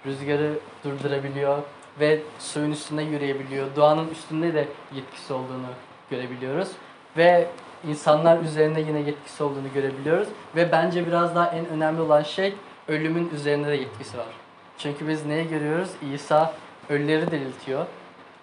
rüzgarı 0.05 0.53
durdurabiliyor 0.83 1.57
ve 1.99 2.19
suyun 2.39 2.71
üstünde 2.71 3.01
yürüyebiliyor. 3.01 3.67
Doğanın 3.75 4.09
üstünde 4.09 4.53
de 4.53 4.67
yetkisi 4.95 5.33
olduğunu 5.33 5.67
görebiliyoruz. 6.09 6.69
Ve 7.17 7.47
insanlar 7.87 8.41
üzerinde 8.41 8.79
yine 8.79 8.99
yetkisi 8.99 9.43
olduğunu 9.43 9.73
görebiliyoruz. 9.73 10.27
Ve 10.55 10.71
bence 10.71 11.07
biraz 11.07 11.35
daha 11.35 11.47
en 11.47 11.65
önemli 11.67 12.01
olan 12.01 12.23
şey 12.23 12.55
ölümün 12.87 13.29
üzerinde 13.35 13.67
de 13.67 13.75
yetkisi 13.75 14.17
var. 14.17 14.25
Çünkü 14.77 15.07
biz 15.07 15.25
neyi 15.25 15.47
görüyoruz? 15.49 15.89
İsa 16.13 16.53
ölüleri 16.89 17.31
diriltiyor 17.31 17.85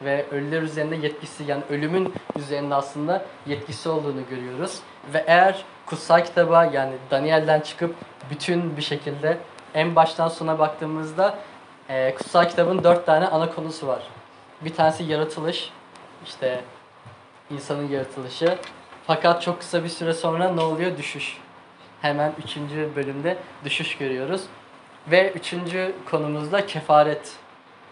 ve 0.03 0.27
ölüler 0.31 0.63
üzerinde 0.63 0.97
yetkisi 0.97 1.45
yani 1.45 1.63
ölümün 1.71 2.15
üzerinde 2.37 2.75
aslında 2.75 3.25
yetkisi 3.47 3.89
olduğunu 3.89 4.21
görüyoruz. 4.31 4.79
Ve 5.15 5.25
eğer 5.27 5.65
kutsal 5.87 6.25
kitaba 6.25 6.65
yani 6.65 6.93
Daniel'den 7.11 7.61
çıkıp 7.61 7.95
bütün 8.31 8.77
bir 8.77 8.83
şekilde 8.83 9.39
en 9.75 9.97
baştan 9.97 10.29
sona 10.29 10.59
baktığımızda 10.59 11.39
e, 11.89 12.15
kutsal 12.15 12.49
kitabın 12.49 12.85
dört 12.85 13.07
tane 13.07 13.27
ana 13.27 13.55
konusu 13.55 13.87
var. 13.87 14.03
Bir 14.61 14.75
tanesi 14.75 15.05
yaratılış, 15.05 15.71
işte 16.27 16.61
insanın 17.51 17.89
yaratılışı. 17.89 18.59
Fakat 19.07 19.43
çok 19.43 19.59
kısa 19.61 19.85
bir 19.85 19.89
süre 19.89 20.13
sonra 20.15 20.49
ne 20.49 20.61
oluyor? 20.61 20.97
Düşüş. 20.97 21.39
Hemen 22.03 22.33
üçüncü 22.45 22.91
bölümde 22.97 23.37
düşüş 23.65 23.99
görüyoruz. 23.99 24.43
Ve 25.11 25.33
üçüncü 25.33 25.95
konumuzda 26.11 26.67
kefaret. 26.67 27.33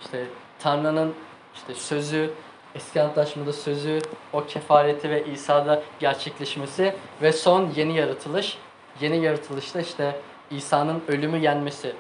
İşte 0.01 0.25
Tanrı'nın 0.59 1.15
işte 1.57 1.75
sözü, 1.75 2.31
eski 2.75 3.03
antlaşmada 3.03 3.53
sözü, 3.53 3.99
o 4.33 4.47
kefareti 4.47 5.11
ve 5.11 5.25
İsa'da 5.27 5.83
gerçekleşmesi 5.99 6.95
ve 7.23 7.33
son 7.33 7.71
yeni 7.77 7.97
yaratılış. 7.97 8.59
Yeni 9.01 9.25
yaratılışta 9.25 9.81
işte 9.81 10.21
İsa'nın 10.51 11.03
ölümü 11.09 11.39
yenmesi. 11.39 11.93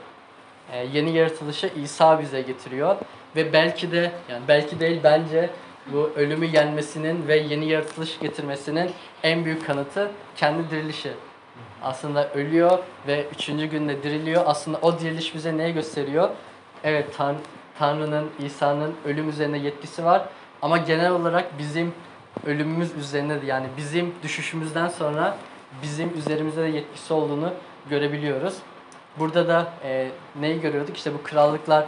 Ee, 0.72 0.86
yeni 0.92 1.16
yaratılışı 1.16 1.70
İsa 1.82 2.20
bize 2.20 2.42
getiriyor 2.42 2.96
ve 3.36 3.52
belki 3.52 3.92
de 3.92 4.12
yani 4.28 4.42
belki 4.48 4.80
değil 4.80 5.00
bence 5.04 5.50
bu 5.86 6.10
ölümü 6.16 6.46
yenmesinin 6.46 7.28
ve 7.28 7.36
yeni 7.36 7.68
yaratılış 7.68 8.18
getirmesinin 8.18 8.90
en 9.22 9.44
büyük 9.44 9.66
kanıtı 9.66 10.10
kendi 10.36 10.70
dirilişi. 10.70 11.10
Aslında 11.82 12.32
ölüyor 12.32 12.78
ve 13.06 13.26
üçüncü 13.34 13.66
günde 13.66 14.02
diriliyor. 14.02 14.42
Aslında 14.46 14.78
o 14.82 14.98
diriliş 14.98 15.34
bize 15.34 15.56
neyi 15.56 15.74
gösteriyor? 15.74 16.30
Evet 16.84 17.16
Tan 17.16 17.36
Tanrı'nın, 17.78 18.30
İsa'nın 18.38 18.94
ölüm 19.04 19.28
üzerine 19.28 19.58
yetkisi 19.58 20.04
var. 20.04 20.22
Ama 20.62 20.78
genel 20.78 21.10
olarak 21.10 21.58
bizim 21.58 21.94
ölümümüz 22.46 22.94
üzerinde 22.94 23.42
de 23.42 23.46
yani 23.46 23.66
bizim 23.76 24.14
düşüşümüzden 24.22 24.88
sonra 24.88 25.36
bizim 25.82 26.18
üzerimizde 26.18 26.62
de 26.62 26.68
yetkisi 26.68 27.14
olduğunu 27.14 27.52
görebiliyoruz. 27.90 28.54
Burada 29.18 29.48
da 29.48 29.66
e, 29.84 30.10
neyi 30.40 30.60
görüyorduk? 30.60 30.96
İşte 30.96 31.14
bu 31.14 31.22
krallıklar 31.22 31.84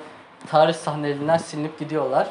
tarih 0.47 0.75
sahnelerinden 0.75 1.37
silinip 1.37 1.79
gidiyorlar. 1.79 2.29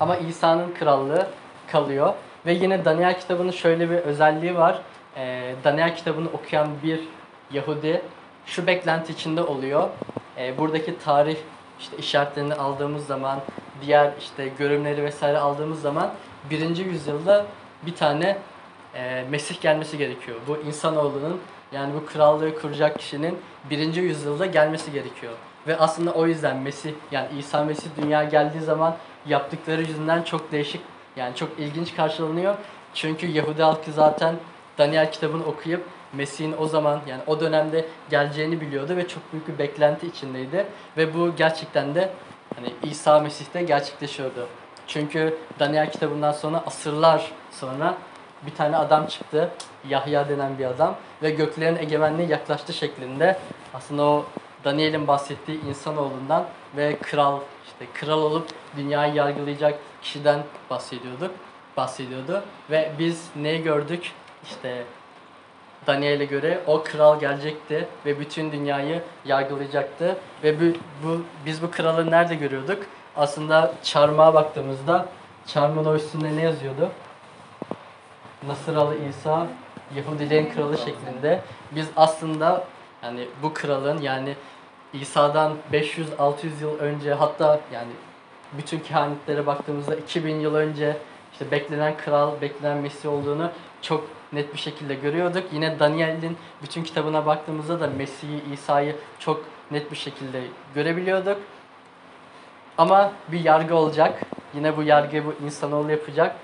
Ama 0.00 0.16
İsa'nın 0.16 0.74
krallığı 0.74 1.26
kalıyor. 1.72 2.14
Ve 2.46 2.52
yine 2.52 2.84
Daniel 2.84 3.20
kitabının 3.20 3.50
şöyle 3.50 3.90
bir 3.90 3.96
özelliği 3.96 4.54
var. 4.56 4.80
Ee, 5.16 5.54
Daniel 5.64 5.96
kitabını 5.96 6.28
okuyan 6.28 6.68
bir 6.82 7.00
Yahudi 7.52 8.02
şu 8.46 8.66
beklenti 8.66 9.12
içinde 9.12 9.42
oluyor. 9.42 9.88
Ee, 10.38 10.58
buradaki 10.58 10.98
tarih 10.98 11.36
işte 11.80 11.96
işaretlerini 11.96 12.54
aldığımız 12.54 13.06
zaman, 13.06 13.40
diğer 13.82 14.12
işte 14.18 14.48
görümleri 14.58 15.04
vesaire 15.04 15.38
aldığımız 15.38 15.80
zaman 15.80 16.10
birinci 16.50 16.82
yüzyılda 16.82 17.46
bir 17.86 17.94
tane 17.94 18.38
e, 18.94 19.24
Mesih 19.30 19.60
gelmesi 19.60 19.98
gerekiyor. 19.98 20.36
Bu 20.48 20.56
insanoğlunun 20.56 21.40
yani 21.72 21.94
bu 21.94 22.06
krallığı 22.06 22.60
kuracak 22.60 22.98
kişinin 22.98 23.38
birinci 23.70 24.00
yüzyılda 24.00 24.46
gelmesi 24.46 24.92
gerekiyor. 24.92 25.32
Ve 25.66 25.76
aslında 25.76 26.10
o 26.10 26.26
yüzden 26.26 26.56
Mesih 26.56 26.92
yani 27.10 27.28
İsa 27.38 27.64
Mesih 27.64 27.90
dünya 28.02 28.24
geldiği 28.24 28.60
zaman 28.60 28.96
yaptıkları 29.26 29.80
yüzünden 29.80 30.22
çok 30.22 30.52
değişik 30.52 30.80
yani 31.16 31.36
çok 31.36 31.58
ilginç 31.58 31.96
karşılanıyor. 31.96 32.54
Çünkü 32.94 33.26
Yahudi 33.26 33.62
halkı 33.62 33.92
zaten 33.92 34.34
Daniel 34.78 35.12
kitabını 35.12 35.44
okuyup 35.44 35.84
Mesih'in 36.16 36.54
o 36.58 36.66
zaman 36.66 37.00
yani 37.06 37.22
o 37.26 37.40
dönemde 37.40 37.84
geleceğini 38.10 38.60
biliyordu 38.60 38.96
ve 38.96 39.08
çok 39.08 39.32
büyük 39.32 39.48
bir 39.48 39.58
beklenti 39.58 40.06
içindeydi. 40.06 40.66
Ve 40.96 41.14
bu 41.14 41.36
gerçekten 41.36 41.94
de 41.94 42.10
hani 42.56 42.72
İsa 42.82 43.20
Mesih'te 43.20 43.62
gerçekleşiyordu. 43.62 44.48
Çünkü 44.86 45.38
Daniel 45.58 45.92
kitabından 45.92 46.32
sonra 46.32 46.62
asırlar 46.66 47.32
sonra 47.50 47.94
bir 48.46 48.54
tane 48.54 48.76
adam 48.76 49.06
çıktı. 49.06 49.50
Yahya 49.88 50.28
denen 50.28 50.58
bir 50.58 50.64
adam 50.64 50.96
ve 51.22 51.30
göklerin 51.30 51.76
egemenliği 51.76 52.30
yaklaştı 52.30 52.72
şeklinde 52.72 53.38
aslında 53.74 54.02
o 54.02 54.24
Daniel'in 54.64 55.06
bahsettiği 55.06 55.64
insanoğlundan 55.64 56.44
ve 56.76 56.96
kral 57.02 57.40
işte 57.66 57.86
kral 57.94 58.22
olup 58.22 58.48
dünyayı 58.76 59.14
yargılayacak 59.14 59.78
kişiden 60.02 60.42
bahsediyorduk. 60.70 61.30
Bahsediyordu 61.76 62.42
ve 62.70 62.92
biz 62.98 63.28
neyi 63.36 63.62
gördük? 63.62 64.12
İşte 64.44 64.84
Daniel'e 65.86 66.24
göre 66.24 66.60
o 66.66 66.82
kral 66.82 67.20
gelecekti 67.20 67.88
ve 68.06 68.20
bütün 68.20 68.52
dünyayı 68.52 69.02
yargılayacaktı 69.24 70.16
ve 70.42 70.60
bu, 70.60 70.78
bu 71.02 71.22
biz 71.46 71.62
bu 71.62 71.70
kralı 71.70 72.10
nerede 72.10 72.34
görüyorduk? 72.34 72.82
Aslında 73.16 73.74
çarmıha 73.82 74.34
baktığımızda 74.34 75.06
çarmıhın 75.46 75.84
o 75.84 75.94
üstünde 75.94 76.36
ne 76.36 76.42
yazıyordu? 76.42 76.90
Nasıralı 78.46 78.94
İsa 79.08 79.46
Yahudilerin 79.96 80.50
kralı 80.50 80.78
şeklinde. 80.78 81.40
Biz 81.72 81.86
aslında 81.96 82.64
yani 83.02 83.28
bu 83.42 83.54
kralın 83.54 84.00
yani 84.00 84.34
İsa'dan 84.92 85.52
500-600 85.72 86.60
yıl 86.60 86.78
önce 86.78 87.14
hatta 87.14 87.60
yani 87.72 87.92
bütün 88.52 88.80
kehanetlere 88.80 89.46
baktığımızda 89.46 89.94
2000 89.94 90.40
yıl 90.40 90.54
önce 90.54 90.96
işte 91.32 91.50
beklenen 91.50 91.96
kral, 91.96 92.40
beklenen 92.40 92.78
Mesih 92.78 93.08
olduğunu 93.08 93.50
çok 93.82 94.08
net 94.34 94.54
bir 94.54 94.58
şekilde 94.58 94.94
görüyorduk. 94.94 95.44
Yine 95.52 95.78
Daniel'in 95.78 96.36
bütün 96.62 96.84
kitabına 96.84 97.26
baktığımızda 97.26 97.80
da 97.80 97.86
Mesih'i, 97.86 98.52
İsa'yı 98.52 98.96
çok 99.18 99.44
net 99.70 99.90
bir 99.90 99.96
şekilde 99.96 100.42
görebiliyorduk. 100.74 101.38
Ama 102.78 103.12
bir 103.32 103.44
yargı 103.44 103.74
olacak. 103.74 104.20
Yine 104.54 104.76
bu 104.76 104.82
yargıyı 104.82 105.24
bu 105.24 105.34
insanoğlu 105.44 105.90
yapacak. 105.90 106.36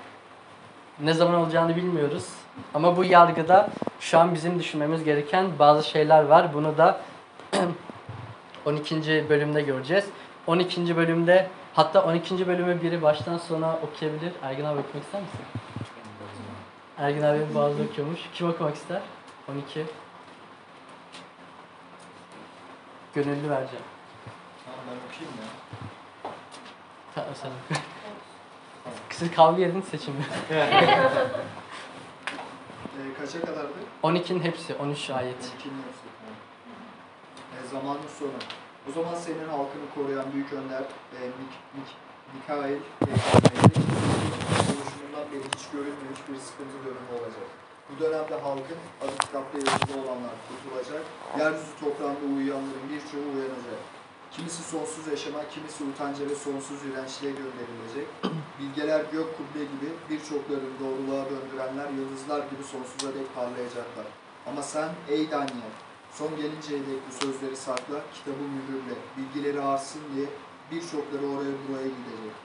Ne 0.99 1.13
zaman 1.13 1.35
olacağını 1.35 1.75
bilmiyoruz. 1.75 2.29
Ama 2.73 2.97
bu 2.97 3.05
yargıda 3.05 3.69
şu 3.99 4.19
an 4.19 4.33
bizim 4.33 4.59
düşünmemiz 4.59 5.03
gereken 5.03 5.45
bazı 5.59 5.89
şeyler 5.89 6.23
var. 6.23 6.53
Bunu 6.53 6.77
da 6.77 7.01
12. 8.65 9.29
bölümde 9.29 9.61
göreceğiz. 9.61 10.05
12. 10.47 10.97
bölümde 10.97 11.47
hatta 11.73 12.03
12. 12.03 12.47
bölümü 12.47 12.81
biri 12.81 13.01
baştan 13.01 13.37
sona 13.37 13.73
okuyabilir. 13.73 14.31
Ergin 14.43 14.65
abi 14.65 14.79
okumak 14.79 15.03
ister 15.03 15.21
misin? 15.21 15.39
Ergin 17.01 17.21
abinin 17.21 17.55
bazı 17.55 17.83
okuyormuş. 17.83 18.19
Kim 18.33 18.49
okumak 18.49 18.75
ister? 18.75 19.01
12. 19.51 19.85
Gönüllü 23.13 23.49
vereceğim. 23.49 23.85
Tamam 24.65 24.79
ben 24.87 24.95
okuyayım 25.07 25.37
ya. 25.37 25.47
Tamam 27.15 27.35
sen 27.35 27.49
oku. 27.49 27.81
Siz 29.09 29.31
kavga 29.31 29.63
edin 29.63 29.81
seçimi. 29.81 30.17
e, 30.51 30.53
kaça 33.19 33.41
kadardı? 33.41 33.73
12'nin 34.03 34.43
hepsi 34.43 34.75
13 34.75 35.09
ayet. 35.09 35.35
12'nin 35.35 35.83
hepsi. 35.87 36.07
E, 37.57 37.67
zamanın 37.71 38.07
sonu. 38.19 38.31
O 38.89 38.91
zaman 38.91 39.15
senin 39.15 39.47
halkını 39.47 39.89
koruyan 39.95 40.25
büyük 40.33 40.53
önder 40.53 40.81
e, 40.81 41.19
Mik, 41.25 41.53
Mik, 41.75 41.95
Mikail 42.33 42.79
peygamberin 42.99 43.90
oluşumundan 45.21 45.31
beri 45.31 45.43
hiç 45.55 45.63
görülmemiş 45.73 46.19
bir 46.27 46.39
sıkıntı 46.39 46.77
dönemi 46.85 47.11
olacak. 47.19 47.47
Bu 47.89 47.93
dönemde 48.03 48.35
halkın 48.43 48.79
adı 49.01 49.17
kitapta 49.19 49.57
yazılı 49.57 50.01
olanlar 50.01 50.35
kurtulacak. 50.47 51.03
Yeryüzü 51.39 51.73
toprağında 51.79 52.25
uyuyanların 52.35 52.87
birçoğu 52.91 53.27
uyanacak. 53.35 53.81
Kimisi 54.31 54.63
sonsuz 54.63 55.07
yaşama, 55.07 55.39
kimisi 55.53 55.83
utanca 55.83 56.29
ve 56.29 56.35
sonsuz 56.35 56.83
dirençliğe 56.83 57.31
gönderilecek. 57.41 58.07
Bilgeler 58.59 59.01
gök 59.11 59.29
kubbe 59.37 59.63
gibi 59.73 59.89
birçoklarını 60.09 60.73
doğruluğa 60.79 61.25
döndürenler 61.31 61.89
yıldızlar 61.97 62.39
gibi 62.39 62.63
sonsuza 62.63 63.09
dek 63.15 63.35
parlayacaklar. 63.35 64.07
Ama 64.47 64.61
sen 64.61 64.89
ey 65.09 65.31
Daniel, 65.31 65.73
son 66.11 66.35
gelinceye 66.35 66.79
dek 66.79 66.99
bu 67.07 67.25
sözleri 67.25 67.55
sakla, 67.55 67.97
kitabı 68.13 68.43
mühürle, 68.55 68.95
bilgileri 69.17 69.61
artsın 69.61 70.01
diye 70.15 70.25
birçokları 70.71 71.25
oraya 71.33 71.53
buraya 71.63 71.89
gidecek. 71.97 72.35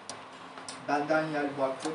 Ben 0.88 1.08
Daniel 1.08 1.48
baktım, 1.58 1.92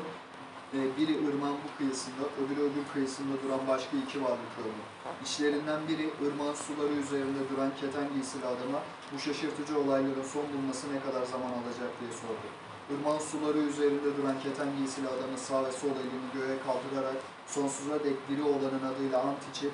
biri 0.72 1.14
ırmağın 1.28 1.58
bu 1.64 1.78
kıyısında, 1.78 2.24
öbürü 2.40 2.60
öbür 2.60 2.84
kıyısında 2.92 3.34
duran 3.42 3.62
başka 3.68 3.96
iki 3.96 4.24
varlık 4.24 4.52
gördüm. 4.56 4.86
İçlerinden 5.24 5.80
biri 5.88 6.06
ırmağın 6.26 6.54
suları 6.54 6.94
üzerinde 7.02 7.42
duran 7.50 7.70
keten 7.80 8.06
giysili 8.14 8.46
adama 8.46 8.78
bu 9.12 9.18
şaşırtıcı 9.18 9.78
olayların 9.78 10.28
son 10.34 10.44
bulması 10.52 10.84
ne 10.94 11.00
kadar 11.06 11.24
zaman 11.34 11.52
alacak 11.58 11.92
diye 12.00 12.12
sordu. 12.22 12.48
Irmağın 12.92 13.18
suları 13.18 13.58
üzerinde 13.58 14.16
duran 14.16 14.40
keten 14.44 14.76
giysili 14.78 15.08
adamın 15.08 15.36
sağ 15.36 15.64
ve 15.66 15.72
sol 15.72 15.94
elini 16.02 16.28
göğe 16.34 16.56
kaldırarak 16.66 17.18
sonsuza 17.46 18.04
dek 18.04 18.16
diri 18.28 18.42
olanın 18.42 18.84
adıyla 18.90 19.22
ant 19.22 19.42
içip 19.50 19.72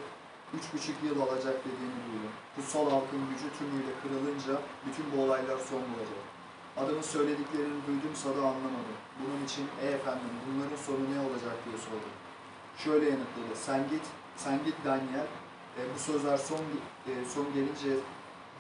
üç 0.57 0.65
buçuk 0.73 0.97
yıl 1.07 1.21
alacak 1.25 1.57
dediğini 1.67 2.01
duydum. 2.07 2.35
Kutsal 2.57 2.91
halkın 2.91 3.23
gücü 3.31 3.49
tümüyle 3.59 3.93
kırılınca 4.03 4.55
bütün 4.87 5.05
bu 5.13 5.17
olaylar 5.23 5.59
son 5.71 5.83
bulacak. 5.91 6.23
Adamın 6.77 7.03
söylediklerini 7.03 7.81
duydumsa 7.87 8.29
da 8.37 8.41
anlamadım. 8.53 8.99
Bunun 9.21 9.45
için 9.45 9.67
ey 9.83 9.93
efendim 9.99 10.31
bunların 10.47 10.77
sonu 10.87 11.03
ne 11.15 11.21
olacak 11.27 11.57
diye 11.65 11.79
sordum. 11.87 12.15
Şöyle 12.85 13.07
yanıtladı. 13.13 13.55
Sen 13.55 13.81
git, 13.91 14.05
sen 14.37 14.65
git 14.65 14.77
Daniel. 14.85 15.29
E, 15.79 15.81
bu 15.95 15.99
sözler 15.99 16.37
son 16.37 16.63
e, 17.09 17.13
son 17.35 17.47
gelince 17.55 17.93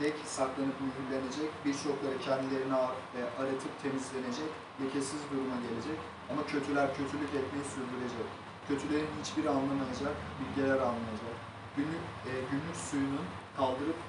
dek 0.00 0.14
saklanıp 0.24 0.76
mühürlenecek. 0.86 1.50
Birçokları 1.64 2.18
kendilerini 2.26 2.74
e, 3.18 3.20
aratıp 3.40 3.72
temizlenecek. 3.82 4.50
Lekesiz 4.80 5.20
duruma 5.30 5.56
gelecek. 5.66 5.98
Ama 6.30 6.46
kötüler 6.46 6.88
kötülük 6.98 7.32
etmeyi 7.40 7.64
sürdürecek. 7.74 8.28
Kötülerin 8.68 9.10
hiçbiri 9.20 9.48
anlamayacak, 9.50 10.14
bilgeler 10.38 10.80
anlayacak. 10.90 11.36
Günlük, 11.76 12.04
e, 12.28 12.32
günlük 12.50 12.76
suyunun 12.90 13.26
kaldırıp 13.56 14.00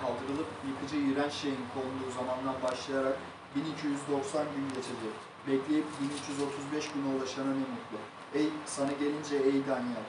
kaldırılıp 0.00 0.50
yıkıcı 0.68 0.96
iğrenç 0.96 1.32
şeyin 1.32 1.64
konduğu 1.74 2.10
zamandan 2.18 2.62
başlayarak 2.62 3.16
1290 3.56 4.44
gün 4.56 4.68
geçecek. 4.68 5.31
Bekleyip 5.46 5.84
1335 6.00 6.84
güne 6.94 7.16
ulaşana 7.16 7.46
ne 7.46 7.64
mutlu. 7.74 7.98
Ey 8.34 8.46
sana 8.66 8.92
gelince 8.92 9.36
ey 9.36 9.66
Daniel. 9.68 10.06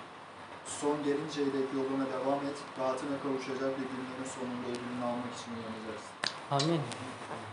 Son 0.65 0.97
gelinceye 1.03 1.47
dek 1.47 1.67
yoluna 1.75 2.05
devam 2.13 2.39
et. 2.39 2.57
Rahatına 2.79 3.17
kavuşacak 3.23 3.69
ve 3.79 3.83
günlerin 3.91 4.29
sonunda 4.35 4.67
ödülünü 4.71 5.03
almak 5.05 5.33
için 5.39 5.51
uyanacaksın. 5.57 6.13
Amin. 6.51 6.81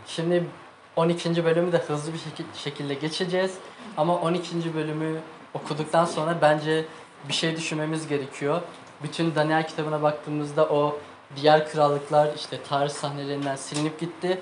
Şimdi 0.07 0.47
12. 0.95 1.45
bölümü 1.45 1.71
de 1.71 1.77
hızlı 1.77 2.13
bir 2.13 2.17
şekil- 2.17 2.57
şekilde 2.63 2.93
geçeceğiz. 2.93 3.53
Ama 3.97 4.15
12. 4.17 4.73
bölümü 4.73 5.19
okuduktan 5.53 6.05
sonra 6.05 6.37
bence 6.41 6.85
bir 7.27 7.33
şey 7.33 7.55
düşünmemiz 7.57 8.07
gerekiyor. 8.07 8.61
Bütün 9.03 9.35
Daniel 9.35 9.67
kitabına 9.67 10.01
baktığımızda 10.01 10.65
o 10.69 10.99
diğer 11.35 11.71
krallıklar 11.71 12.33
işte 12.35 12.63
tarih 12.69 12.89
sahnelerinden 12.91 13.55
silinip 13.55 13.99
gitti. 13.99 14.41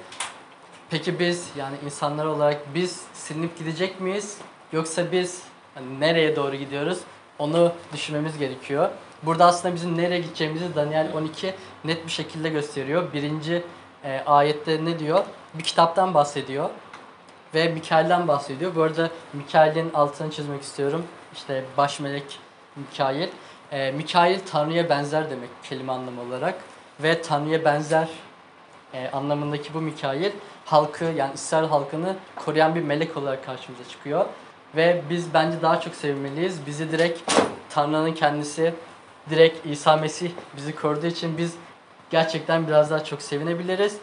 Peki 0.90 1.20
biz 1.20 1.50
yani 1.58 1.76
insanlar 1.86 2.26
olarak 2.26 2.76
biz 2.76 3.02
silinip 3.14 3.58
gidecek 3.60 4.02
miyiz? 4.02 4.38
Yoksa 4.72 5.12
biz 5.12 5.44
hani 5.76 6.00
nereye 6.00 6.36
doğru 6.36 6.56
gidiyoruz? 6.56 7.00
Onu 7.40 7.72
düşünmemiz 7.94 8.38
gerekiyor. 8.38 8.90
Burada 9.24 9.46
aslında 9.46 9.76
bizim 9.76 9.98
nereye 9.98 10.20
gideceğimizi 10.20 10.76
Daniel 10.76 11.12
12 11.16 11.54
net 11.86 12.06
bir 12.06 12.12
şekilde 12.12 12.50
gösteriyor. 12.50 13.14
Birinci 13.14 13.64
e, 14.04 14.24
ayette 14.26 14.86
ne 14.86 15.00
diyor? 15.00 15.24
Bir 15.54 15.64
kitaptan 15.64 16.14
bahsediyor. 16.14 16.70
Ve 17.56 17.68
Mikail'den 17.68 18.28
bahsediyor. 18.28 18.76
Bu 18.76 18.82
arada 18.82 19.10
Mikail'in 19.34 19.94
altını 19.94 20.32
çizmek 20.32 20.62
istiyorum. 20.62 21.04
İşte 21.34 21.64
baş 21.78 22.00
melek 22.00 22.40
Mikail. 22.76 23.30
E, 23.72 23.92
Mikail 23.92 24.40
Tanrı'ya 24.52 24.90
benzer 24.90 25.30
demek 25.30 25.50
kelime 25.64 25.92
anlamı 25.92 26.22
olarak. 26.22 26.56
Ve 27.00 27.22
Tanrı'ya 27.22 27.66
benzer 27.66 28.10
e, 28.94 29.10
anlamındaki 29.10 29.74
bu 29.74 29.82
Mikail 29.82 30.32
halkı 30.72 31.06
yani 31.06 31.34
İsrail 31.34 31.68
halkını 31.68 32.16
koruyan 32.36 32.76
bir 32.76 32.84
melek 32.84 33.18
olarak 33.18 33.46
karşımıza 33.46 33.90
çıkıyor. 33.90 34.26
Ve 34.76 35.02
biz 35.10 35.34
bence 35.34 35.62
daha 35.62 35.82
çok 35.82 35.96
sevinmeliyiz. 35.96 36.66
Bizi 36.68 36.92
direkt 36.92 37.34
Tanrı'nın 37.70 38.14
kendisi, 38.14 38.74
direkt 39.30 39.66
İsa 39.66 39.98
Mesih 39.98 40.32
bizi 40.58 40.76
koruduğu 40.76 41.08
için 41.08 41.38
biz 41.38 41.56
gerçekten 42.10 42.68
biraz 42.68 42.92
daha 42.92 43.04
çok 43.04 43.22
sevinebiliriz. 43.22 43.98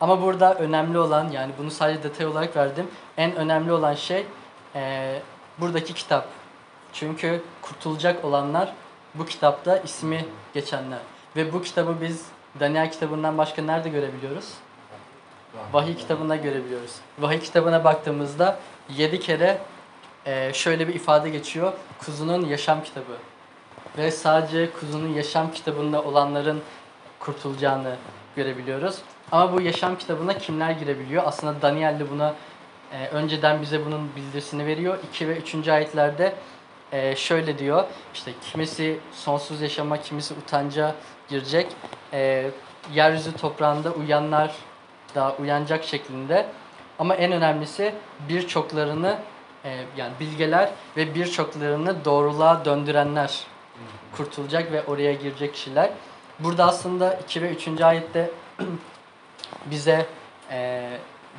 Ama 0.00 0.22
burada 0.22 0.54
önemli 0.54 0.98
olan 0.98 1.28
yani 1.28 1.52
bunu 1.58 1.70
sadece 1.70 2.02
detay 2.02 2.26
olarak 2.26 2.56
verdim. 2.56 2.86
En 3.16 3.36
önemli 3.36 3.72
olan 3.72 3.94
şey 3.94 4.26
eee, 4.74 5.22
buradaki 5.58 5.94
kitap. 5.94 6.26
Çünkü 6.92 7.42
kurtulacak 7.62 8.24
olanlar 8.24 8.72
bu 9.14 9.26
kitapta 9.26 9.78
ismi 9.78 10.24
geçenler. 10.54 10.98
Ve 11.36 11.52
bu 11.52 11.62
kitabı 11.62 11.96
biz 12.00 12.26
Daniel 12.60 12.90
kitabından 12.92 13.38
başka 13.38 13.62
nerede 13.62 13.88
görebiliyoruz? 13.88 14.48
Vahiy 15.72 15.96
kitabında 15.96 16.36
görebiliyoruz. 16.36 16.94
Vahiy 17.18 17.40
kitabına 17.40 17.84
baktığımızda 17.84 18.58
7 18.96 19.20
kere 19.20 19.58
eee, 20.26 20.50
şöyle 20.54 20.88
bir 20.88 20.94
ifade 20.94 21.30
geçiyor. 21.30 21.72
Kuzunun 21.98 22.46
yaşam 22.46 22.82
kitabı. 22.82 23.12
Ve 23.98 24.10
sadece 24.10 24.70
kuzunun 24.72 25.08
yaşam 25.08 25.52
kitabında 25.52 26.02
olanların 26.02 26.60
kurtulacağını 27.20 27.96
görebiliyoruz. 28.36 28.98
Ama 29.32 29.52
bu 29.52 29.60
yaşam 29.60 29.98
kitabına 29.98 30.38
kimler 30.38 30.70
girebiliyor? 30.70 31.22
Aslında 31.26 31.62
Daniel 31.62 32.00
de 32.00 32.10
buna 32.10 32.34
e, 32.92 33.08
önceden 33.08 33.62
bize 33.62 33.86
bunun 33.86 34.10
bildirisini 34.16 34.66
veriyor. 34.66 34.98
2 35.12 35.28
ve 35.28 35.36
3. 35.36 35.68
ayetlerde 35.68 36.34
e, 36.92 37.16
şöyle 37.16 37.58
diyor. 37.58 37.84
İşte 38.14 38.32
kimisi 38.50 38.98
sonsuz 39.12 39.60
yaşama, 39.60 40.00
kimisi 40.00 40.34
utanca 40.34 40.94
girecek. 41.28 41.66
E, 42.12 42.50
yeryüzü 42.94 43.36
toprağında 43.36 43.90
uyanlar 43.90 44.54
da 45.14 45.36
uyanacak 45.40 45.84
şeklinde. 45.84 46.46
Ama 46.98 47.14
en 47.14 47.32
önemlisi 47.32 47.94
birçoklarını 48.28 49.18
e, 49.64 49.84
yani 49.96 50.12
bilgeler 50.20 50.70
ve 50.96 51.14
birçoklarını 51.14 52.04
doğruluğa 52.04 52.64
döndürenler 52.64 53.46
kurtulacak 54.16 54.72
ve 54.72 54.84
oraya 54.84 55.12
girecek 55.12 55.54
kişiler. 55.54 55.90
Burada 56.38 56.64
aslında 56.64 57.14
2 57.14 57.42
ve 57.42 57.50
3. 57.50 57.80
ayette 57.80 58.30
bize 59.66 60.06
e, 60.50 60.88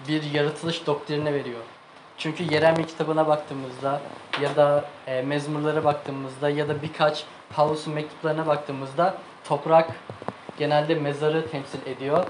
bir 0.07 0.23
yaratılış 0.23 0.87
doktrini 0.87 1.33
veriyor. 1.33 1.61
Çünkü 2.17 2.43
Yeremye 2.53 2.85
kitabına 2.85 3.27
baktığımızda 3.27 4.01
ya 4.41 4.55
da 4.55 4.85
e, 5.07 5.21
mezmurlara 5.21 5.83
baktığımızda 5.83 6.49
ya 6.49 6.69
da 6.69 6.81
birkaç 6.81 7.23
Pavlus'un 7.55 7.93
mektuplarına 7.93 8.47
baktığımızda 8.47 9.17
toprak 9.43 9.89
genelde 10.57 10.95
mezarı 10.95 11.49
temsil 11.51 11.79
ediyor 11.85 12.25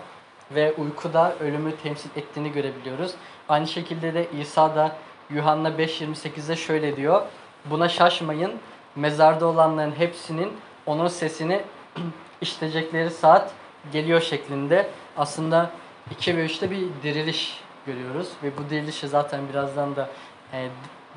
ve 0.55 0.73
uykuda 0.73 1.35
ölümü 1.39 1.75
temsil 1.75 2.09
ettiğini 2.15 2.51
görebiliyoruz. 2.51 3.11
Aynı 3.49 3.67
şekilde 3.67 4.13
de 4.13 4.27
İsa 4.41 4.75
da 4.75 4.95
Yuhanna 5.29 5.69
5.28'de 5.69 6.55
şöyle 6.55 6.95
diyor. 6.95 7.21
Buna 7.65 7.89
şaşmayın. 7.89 8.53
Mezarda 8.95 9.45
olanların 9.45 9.91
hepsinin 9.97 10.53
onun 10.85 11.07
sesini 11.07 11.61
işitecekleri 12.41 13.09
saat 13.09 13.51
geliyor 13.91 14.21
şeklinde. 14.21 14.89
Aslında 15.17 15.69
2 16.11 16.38
ve 16.38 16.45
3'te 16.45 16.71
bir 16.71 16.88
diriliş 17.03 17.59
görüyoruz 17.86 18.28
ve 18.43 18.57
bu 18.57 18.69
dirilişe 18.69 19.07
zaten 19.07 19.49
birazdan 19.49 19.95
da 19.95 20.09
e, 20.53 20.67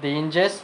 değineceğiz. 0.03 0.61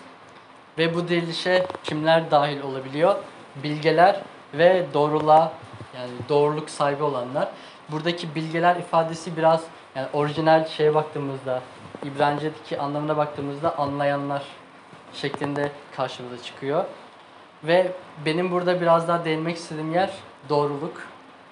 Ve 0.79 0.95
bu 0.95 1.09
dirilişe 1.09 1.67
kimler 1.85 2.31
dahil 2.31 2.63
olabiliyor? 2.63 3.15
Bilgeler 3.63 4.21
ve 4.55 4.87
doğruluğa 4.95 5.53
yani 5.97 6.11
doğruluk 6.29 6.71
sahibi 6.71 7.03
olanlar. 7.03 7.49
Buradaki 7.89 8.35
bilgeler 8.35 8.77
ifadesi 8.77 9.37
biraz 9.37 9.65
yani 9.95 10.07
orijinal 10.13 10.67
şeye 10.67 10.95
baktığımızda 10.95 11.63
İbranice'deki 12.05 12.81
anlamına 12.81 13.17
baktığımızda 13.17 13.79
anlayanlar 13.79 14.43
şeklinde 15.15 15.71
karşımıza 15.97 16.43
çıkıyor. 16.43 16.85
Ve 17.65 17.93
benim 18.27 18.51
burada 18.51 18.81
biraz 18.81 19.09
daha 19.09 19.25
değinmek 19.25 19.57
istediğim 19.57 19.95
yer 19.95 20.11
doğruluk. 20.49 21.03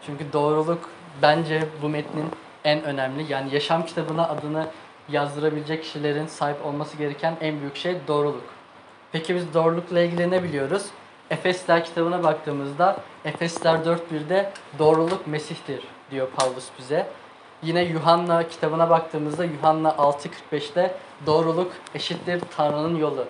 Çünkü 0.06 0.32
doğruluk 0.32 0.90
bence 1.22 1.68
bu 1.82 1.88
metnin 1.88 2.30
en 2.64 2.82
önemli. 2.82 3.32
Yani 3.32 3.54
yaşam 3.54 3.86
kitabına 3.86 4.28
adını 4.28 4.66
yazdırabilecek 5.08 5.82
kişilerin 5.82 6.26
sahip 6.26 6.66
olması 6.66 6.96
gereken 6.96 7.36
en 7.40 7.60
büyük 7.60 7.76
şey 7.76 7.96
doğruluk. 8.08 8.44
Peki 9.12 9.34
biz 9.34 9.54
doğrulukla 9.54 10.00
ilgili 10.00 10.30
ne 10.30 10.42
biliyoruz? 10.42 10.86
Efesler 11.30 11.84
kitabına 11.84 12.22
baktığımızda 12.22 12.96
Efesler 13.24 13.74
4.1'de 13.74 14.52
doğruluk 14.78 15.26
Mesih'tir 15.26 15.80
diyor 16.10 16.28
Paulus 16.36 16.68
bize. 16.78 17.06
Yine 17.62 17.82
Yuhanna 17.82 18.48
kitabına 18.48 18.90
baktığımızda 18.90 19.44
Yuhanna 19.44 19.88
6.45'te 19.88 20.94
doğruluk 21.26 21.72
eşittir 21.94 22.42
Tanrı'nın 22.56 22.96
yolu. 22.96 23.24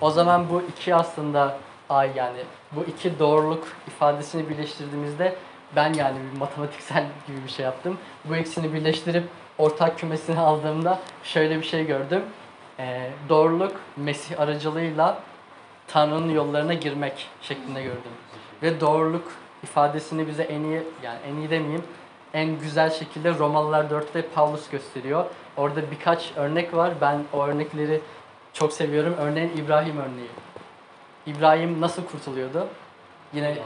O 0.00 0.10
zaman 0.10 0.48
bu 0.50 0.62
iki 0.62 0.94
aslında 0.94 1.58
ay 1.90 2.10
yani 2.16 2.38
bu 2.72 2.84
iki 2.84 3.18
doğruluk 3.18 3.64
ifadesini 3.86 4.48
birleştirdiğimizde 4.48 5.36
ben 5.76 5.92
yani 5.92 6.16
bir 6.32 6.38
matematiksel 6.38 7.06
gibi 7.26 7.44
bir 7.44 7.50
şey 7.50 7.64
yaptım. 7.64 7.98
Bu 8.24 8.36
ikisini 8.36 8.74
birleştirip 8.74 9.24
ortak 9.58 9.98
kümesini 9.98 10.38
aldığımda 10.38 10.98
şöyle 11.24 11.58
bir 11.58 11.64
şey 11.66 11.86
gördüm. 11.86 12.22
Ee, 12.78 13.10
doğruluk 13.28 13.72
Mesih 13.96 14.40
aracılığıyla 14.40 15.18
Tanrı'nın 15.88 16.30
yollarına 16.30 16.74
girmek 16.74 17.28
şeklinde 17.42 17.82
gördüm. 17.82 18.12
Ve 18.62 18.80
doğruluk 18.80 19.32
ifadesini 19.64 20.26
bize 20.26 20.42
en 20.42 20.62
iyi 20.62 20.82
yani 21.02 21.18
en 21.28 21.36
iyi 21.36 21.50
demeyeyim 21.50 21.84
en 22.34 22.58
güzel 22.58 22.90
şekilde 22.90 23.38
Romalılar 23.38 23.84
4'te 23.84 24.22
Paulus 24.22 24.70
gösteriyor. 24.70 25.24
Orada 25.56 25.90
birkaç 25.90 26.32
örnek 26.36 26.74
var. 26.74 26.92
Ben 27.00 27.24
o 27.32 27.44
örnekleri 27.44 28.00
çok 28.52 28.72
seviyorum. 28.72 29.14
Örneğin 29.18 29.56
İbrahim 29.56 29.98
örneği. 29.98 30.30
İbrahim 31.26 31.80
nasıl 31.80 32.04
kurtuluyordu? 32.04 32.66
Yine 33.32 33.58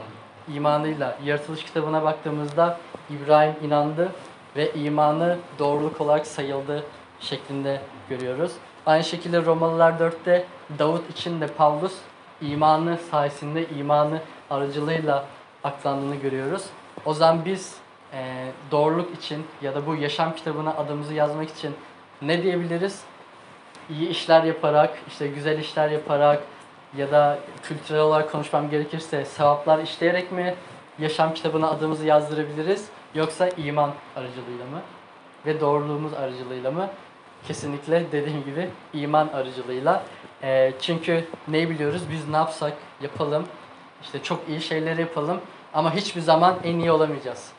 imanıyla. 0.53 1.17
Yaratılış 1.23 1.63
kitabına 1.63 2.03
baktığımızda 2.03 2.77
İbrahim 3.09 3.55
inandı 3.63 4.11
ve 4.55 4.73
imanı 4.73 5.37
doğruluk 5.59 6.01
olarak 6.01 6.27
sayıldı 6.27 6.83
şeklinde 7.19 7.81
görüyoruz. 8.09 8.51
Aynı 8.85 9.03
şekilde 9.03 9.45
Romalılar 9.45 9.91
4'te 9.91 10.45
Davut 10.79 11.09
için 11.09 11.41
de 11.41 11.47
Paulus 11.47 11.93
imanı 12.41 12.97
sayesinde 13.11 13.69
imanı 13.69 14.19
aracılığıyla 14.49 15.25
aklandığını 15.63 16.15
görüyoruz. 16.15 16.65
O 17.05 17.13
zaman 17.13 17.45
biz 17.45 17.75
e, 18.13 18.51
doğruluk 18.71 19.15
için 19.17 19.45
ya 19.61 19.75
da 19.75 19.87
bu 19.87 19.95
yaşam 19.95 20.35
kitabına 20.35 20.73
adımızı 20.73 21.13
yazmak 21.13 21.49
için 21.49 21.75
ne 22.21 22.43
diyebiliriz? 22.43 23.03
İyi 23.89 24.09
işler 24.09 24.43
yaparak, 24.43 24.97
işte 25.07 25.27
güzel 25.27 25.59
işler 25.59 25.89
yaparak 25.89 26.43
ya 26.97 27.11
da 27.11 27.39
kültürel 27.63 28.01
olarak 28.01 28.31
konuşmam 28.31 28.69
gerekirse 28.69 29.25
sevaplar 29.25 29.79
işleyerek 29.79 30.31
mi 30.31 30.55
yaşam 30.99 31.33
kitabına 31.33 31.69
adımızı 31.69 32.05
yazdırabiliriz? 32.05 32.85
Yoksa 33.15 33.49
iman 33.49 33.93
aracılığıyla 34.15 34.65
mı? 34.65 34.81
Ve 35.45 35.59
doğruluğumuz 35.61 36.13
aracılığıyla 36.13 36.71
mı? 36.71 36.89
Kesinlikle 37.47 38.11
dediğim 38.11 38.43
gibi 38.43 38.69
iman 38.93 39.27
aracılığıyla. 39.27 40.03
Ee, 40.43 40.73
çünkü 40.81 41.25
neyi 41.47 41.69
biliyoruz? 41.69 42.01
Biz 42.11 42.29
ne 42.29 42.35
yapsak 42.35 42.73
yapalım. 43.01 43.45
İşte 44.01 44.23
çok 44.23 44.49
iyi 44.49 44.61
şeyler 44.61 44.97
yapalım. 44.97 45.41
Ama 45.73 45.95
hiçbir 45.95 46.21
zaman 46.21 46.55
en 46.63 46.79
iyi 46.79 46.91
olamayacağız. 46.91 47.51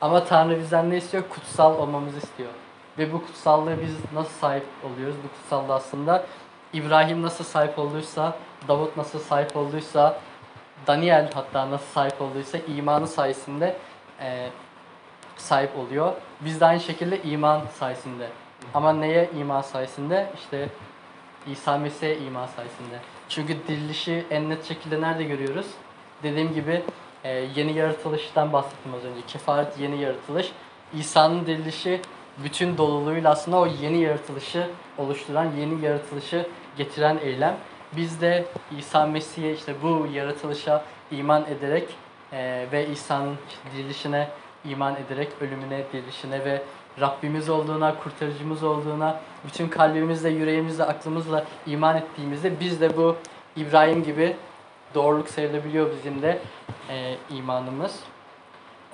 Ama 0.00 0.24
Tanrı 0.24 0.58
bizden 0.58 0.90
ne 0.90 0.96
istiyor? 0.96 1.24
Kutsal 1.30 1.78
olmamızı 1.78 2.18
istiyor. 2.18 2.50
Ve 2.98 3.12
bu 3.12 3.26
kutsallığı 3.26 3.82
biz 3.82 4.14
nasıl 4.14 4.30
sahip 4.30 4.66
oluyoruz? 4.84 5.16
Bu 5.24 5.28
kutsallığı 5.28 5.74
aslında 5.74 6.24
İbrahim 6.72 7.22
nasıl 7.22 7.44
sahip 7.44 7.78
olduysa, 7.78 8.36
Davut 8.68 8.96
nasıl 8.96 9.18
sahip 9.18 9.56
olduysa, 9.56 10.20
Daniel 10.86 11.30
hatta 11.34 11.70
nasıl 11.70 11.86
sahip 11.86 12.22
olduysa 12.22 12.58
imanı 12.58 13.06
sayesinde 13.06 13.76
e, 14.20 14.48
sahip 15.36 15.76
oluyor. 15.76 16.12
Biz 16.40 16.60
de 16.60 16.66
aynı 16.66 16.80
şekilde 16.80 17.22
iman 17.22 17.62
sayesinde. 17.78 18.28
Ama 18.74 18.92
neye 18.92 19.30
iman 19.38 19.60
sayesinde? 19.60 20.30
İşte 20.34 20.68
İsa 21.46 21.78
Mesih'e 21.78 22.18
iman 22.18 22.46
sayesinde. 22.46 22.98
Çünkü 23.28 23.56
dirilişi 23.68 24.26
en 24.30 24.50
net 24.50 24.64
şekilde 24.64 25.00
nerede 25.00 25.24
görüyoruz? 25.24 25.66
Dediğim 26.22 26.54
gibi 26.54 26.82
e, 27.24 27.30
yeni 27.56 27.72
yaratılıştan 27.72 28.52
bahsettim 28.52 28.94
az 28.94 29.04
önce. 29.04 29.26
Kefaret 29.26 29.78
yeni 29.78 30.00
yaratılış. 30.00 30.52
İsa'nın 30.98 31.46
dirilişi 31.46 32.00
bütün 32.44 32.76
doluluğuyla 32.78 33.30
aslında 33.30 33.56
o 33.56 33.66
yeni 33.66 34.00
yaratılışı 34.00 34.70
oluşturan, 34.98 35.46
yeni 35.60 35.84
yaratılışı 35.84 36.46
getiren 36.76 37.18
eylem. 37.22 37.56
Biz 37.96 38.20
de 38.20 38.44
İsa 38.78 39.06
Mesih'e 39.06 39.52
işte 39.52 39.74
bu 39.82 40.08
yaratılışa 40.12 40.84
iman 41.10 41.44
ederek 41.44 41.88
e, 42.32 42.66
ve 42.72 42.88
İsa'nın 42.88 43.34
dirilişine 43.76 44.28
iman 44.64 44.96
ederek 44.96 45.28
ölümüne, 45.40 45.82
dirilişine 45.92 46.44
ve 46.44 46.62
Rabbimiz 47.00 47.48
olduğuna, 47.48 47.94
kurtarıcımız 47.94 48.62
olduğuna, 48.62 49.20
bütün 49.46 49.68
kalbimizle, 49.68 50.28
yüreğimizle, 50.28 50.84
aklımızla 50.84 51.44
iman 51.66 51.96
ettiğimizde 51.96 52.60
biz 52.60 52.80
de 52.80 52.96
bu 52.96 53.16
İbrahim 53.56 54.04
gibi 54.04 54.36
doğruluk 54.94 55.28
sayılabiliyor 55.28 55.90
bizim 55.96 56.22
de 56.22 56.38
e, 56.90 57.16
imanımız. 57.30 58.00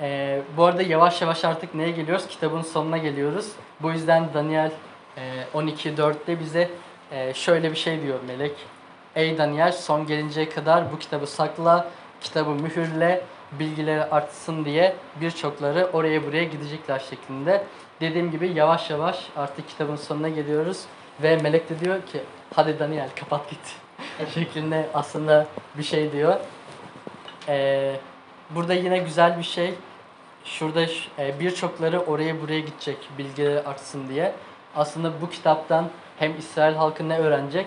E, 0.00 0.40
bu 0.56 0.64
arada 0.64 0.82
yavaş 0.82 1.22
yavaş 1.22 1.44
artık 1.44 1.74
neye 1.74 1.90
geliyoruz? 1.90 2.26
Kitabın 2.28 2.62
sonuna 2.62 2.98
geliyoruz. 2.98 3.52
Bu 3.80 3.90
yüzden 3.90 4.28
Daniel 4.34 4.72
e, 5.16 5.44
12.4'te 5.54 6.40
bize 6.40 6.70
e, 7.12 7.34
şöyle 7.34 7.70
bir 7.70 7.76
şey 7.76 8.02
diyor 8.02 8.18
melek. 8.26 8.52
Ey 9.16 9.38
Daniel 9.38 9.72
son 9.72 10.06
gelinceye 10.06 10.48
kadar 10.48 10.92
bu 10.92 10.98
kitabı 10.98 11.26
sakla, 11.26 11.88
kitabı 12.20 12.50
mühürle, 12.50 13.24
bilgileri 13.52 14.04
artsın 14.04 14.64
diye 14.64 14.96
birçokları 15.20 15.88
oraya 15.92 16.26
buraya 16.26 16.44
gidecekler 16.44 16.98
şeklinde. 16.98 17.64
Dediğim 18.00 18.30
gibi 18.30 18.52
yavaş 18.52 18.90
yavaş 18.90 19.26
artık 19.36 19.68
kitabın 19.68 19.96
sonuna 19.96 20.28
geliyoruz 20.28 20.84
ve 21.22 21.36
melek 21.36 21.70
de 21.70 21.80
diyor 21.80 22.02
ki 22.02 22.20
hadi 22.54 22.78
Daniel 22.78 23.08
kapat 23.20 23.50
git 23.50 23.83
şeklinde 24.34 24.88
aslında 24.94 25.46
bir 25.78 25.82
şey 25.82 26.12
diyor. 26.12 26.40
Ee, 27.48 27.96
burada 28.50 28.74
yine 28.74 28.98
güzel 28.98 29.38
bir 29.38 29.42
şey. 29.42 29.74
Şurada 30.44 30.86
e, 31.18 31.40
birçokları 31.40 32.00
oraya 32.00 32.40
buraya 32.40 32.60
gidecek 32.60 32.96
bilgileri 33.18 33.60
artsın 33.60 34.08
diye. 34.08 34.32
Aslında 34.76 35.20
bu 35.20 35.30
kitaptan 35.30 35.90
hem 36.18 36.38
İsrail 36.38 36.74
halkı 36.74 37.08
ne 37.08 37.18
öğrenecek? 37.18 37.66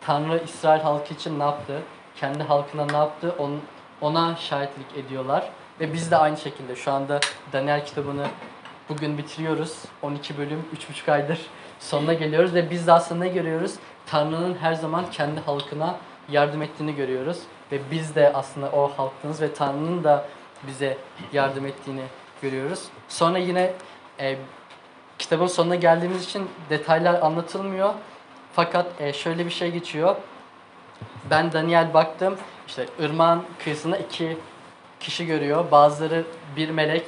Tanrı 0.00 0.42
İsrail 0.44 0.80
halkı 0.80 1.14
için 1.14 1.38
ne 1.38 1.42
yaptı? 1.42 1.82
Kendi 2.16 2.42
halkına 2.42 2.86
ne 2.86 2.96
yaptı? 2.96 3.34
Onun, 3.38 3.60
ona 4.00 4.36
şahitlik 4.36 5.04
ediyorlar. 5.04 5.50
Ve 5.80 5.92
biz 5.92 6.10
de 6.10 6.16
aynı 6.16 6.36
şekilde 6.36 6.76
şu 6.76 6.92
anda 6.92 7.20
Daniel 7.52 7.86
kitabını 7.86 8.26
bugün 8.88 9.18
bitiriyoruz. 9.18 9.78
12 10.02 10.38
bölüm, 10.38 10.64
3,5 10.76 11.12
aydır 11.12 11.38
sonuna 11.80 12.12
geliyoruz 12.12 12.54
ve 12.54 12.70
biz 12.70 12.86
de 12.86 12.92
aslında 12.92 13.24
ne 13.24 13.30
görüyoruz? 13.30 13.74
Tanrı'nın 14.06 14.54
her 14.54 14.74
zaman 14.74 15.10
kendi 15.10 15.40
halkına 15.40 15.96
yardım 16.28 16.62
ettiğini 16.62 16.94
görüyoruz. 16.94 17.38
Ve 17.72 17.80
biz 17.90 18.14
de 18.14 18.32
aslında 18.34 18.70
o 18.70 18.88
halktanız 18.96 19.40
ve 19.42 19.54
Tanrı'nın 19.54 20.04
da 20.04 20.24
bize 20.66 20.98
yardım 21.32 21.66
ettiğini 21.66 22.02
görüyoruz. 22.42 22.84
Sonra 23.08 23.38
yine 23.38 23.72
e, 24.20 24.36
kitabın 25.18 25.46
sonuna 25.46 25.74
geldiğimiz 25.74 26.24
için 26.24 26.48
detaylar 26.70 27.22
anlatılmıyor. 27.22 27.94
Fakat 28.52 28.86
e, 29.00 29.12
şöyle 29.12 29.46
bir 29.46 29.50
şey 29.50 29.70
geçiyor. 29.70 30.16
Ben 31.30 31.52
Daniel 31.52 31.94
baktım. 31.94 32.36
İşte 32.68 32.86
ırmağın 33.02 33.42
kıyısında 33.64 33.96
iki 33.96 34.38
kişi 35.00 35.26
görüyor. 35.26 35.70
Bazıları 35.70 36.24
bir 36.56 36.70
melek, 36.70 37.06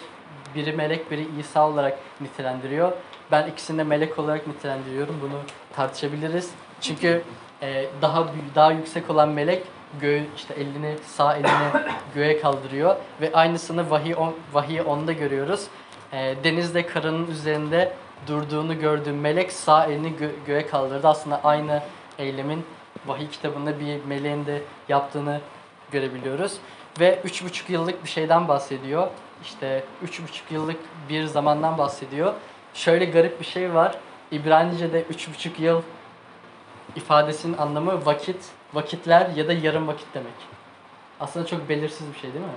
biri 0.55 0.73
melek, 0.73 1.11
biri 1.11 1.27
İsa 1.41 1.69
olarak 1.69 1.99
nitelendiriyor. 2.21 2.93
Ben 3.31 3.47
ikisini 3.47 3.79
de 3.79 3.85
melek 3.85 4.19
olarak 4.19 4.47
nitelendiriyorum. 4.47 5.21
Bunu 5.23 5.41
tartışabiliriz. 5.77 6.51
Çünkü 6.81 7.23
e, 7.63 7.85
daha 8.03 8.27
daha 8.55 8.73
yüksek 8.73 9.11
olan 9.11 9.29
melek 9.29 9.63
göğü 10.01 10.23
işte 10.37 10.55
elini 10.55 10.95
sağ 11.07 11.35
elini 11.37 11.85
göğe 12.15 12.41
kaldırıyor 12.41 12.97
ve 13.21 13.33
aynısını 13.33 13.91
vahiy 13.91 14.15
on, 14.15 14.35
vahiy 14.53 14.81
onda 14.81 15.13
görüyoruz. 15.13 15.67
E, 16.13 16.35
denizde 16.45 16.87
karının 16.87 17.27
üzerinde 17.27 17.93
durduğunu 18.27 18.81
gördüğüm 18.81 19.21
melek 19.21 19.53
sağ 19.53 19.85
elini 19.85 20.09
gö- 20.09 20.45
göğe 20.47 20.67
kaldırdı. 20.67 21.09
Aslında 21.09 21.41
aynı 21.45 21.83
eylemin 22.19 22.65
vahiy 23.07 23.29
kitabında 23.29 23.81
bir 23.81 24.05
meleğin 24.05 24.47
de 24.47 24.63
yaptığını 24.89 25.41
görebiliyoruz. 25.91 26.53
Ve 27.01 27.21
üç 27.25 27.45
buçuk 27.45 27.71
yıllık 27.71 28.05
bir 28.05 28.09
şeyden 28.09 28.49
bahsediyor. 28.49 29.09
İşte 29.43 29.85
üç 30.03 30.23
buçuk 30.23 30.53
yıllık 30.53 30.77
bir 31.09 31.25
zamandan 31.25 31.79
bahsediyor. 31.79 32.35
Şöyle 32.75 33.05
garip 33.05 33.41
bir 33.41 33.47
şey 33.47 33.75
var. 33.75 33.95
İbranice'de 34.33 35.03
üç 35.03 35.29
buçuk 35.29 35.61
yıl 35.61 35.83
ifadesinin 36.97 37.59
anlamı 37.59 38.07
vakit, 38.07 38.37
vakitler 38.75 39.31
ya 39.31 39.49
da 39.49 39.53
yarım 39.53 39.89
vakit 39.89 40.07
demek. 40.15 40.35
Aslında 41.21 41.47
çok 41.47 41.69
belirsiz 41.69 42.15
bir 42.15 42.19
şey 42.19 42.33
değil 42.33 42.45
mi? 42.45 42.51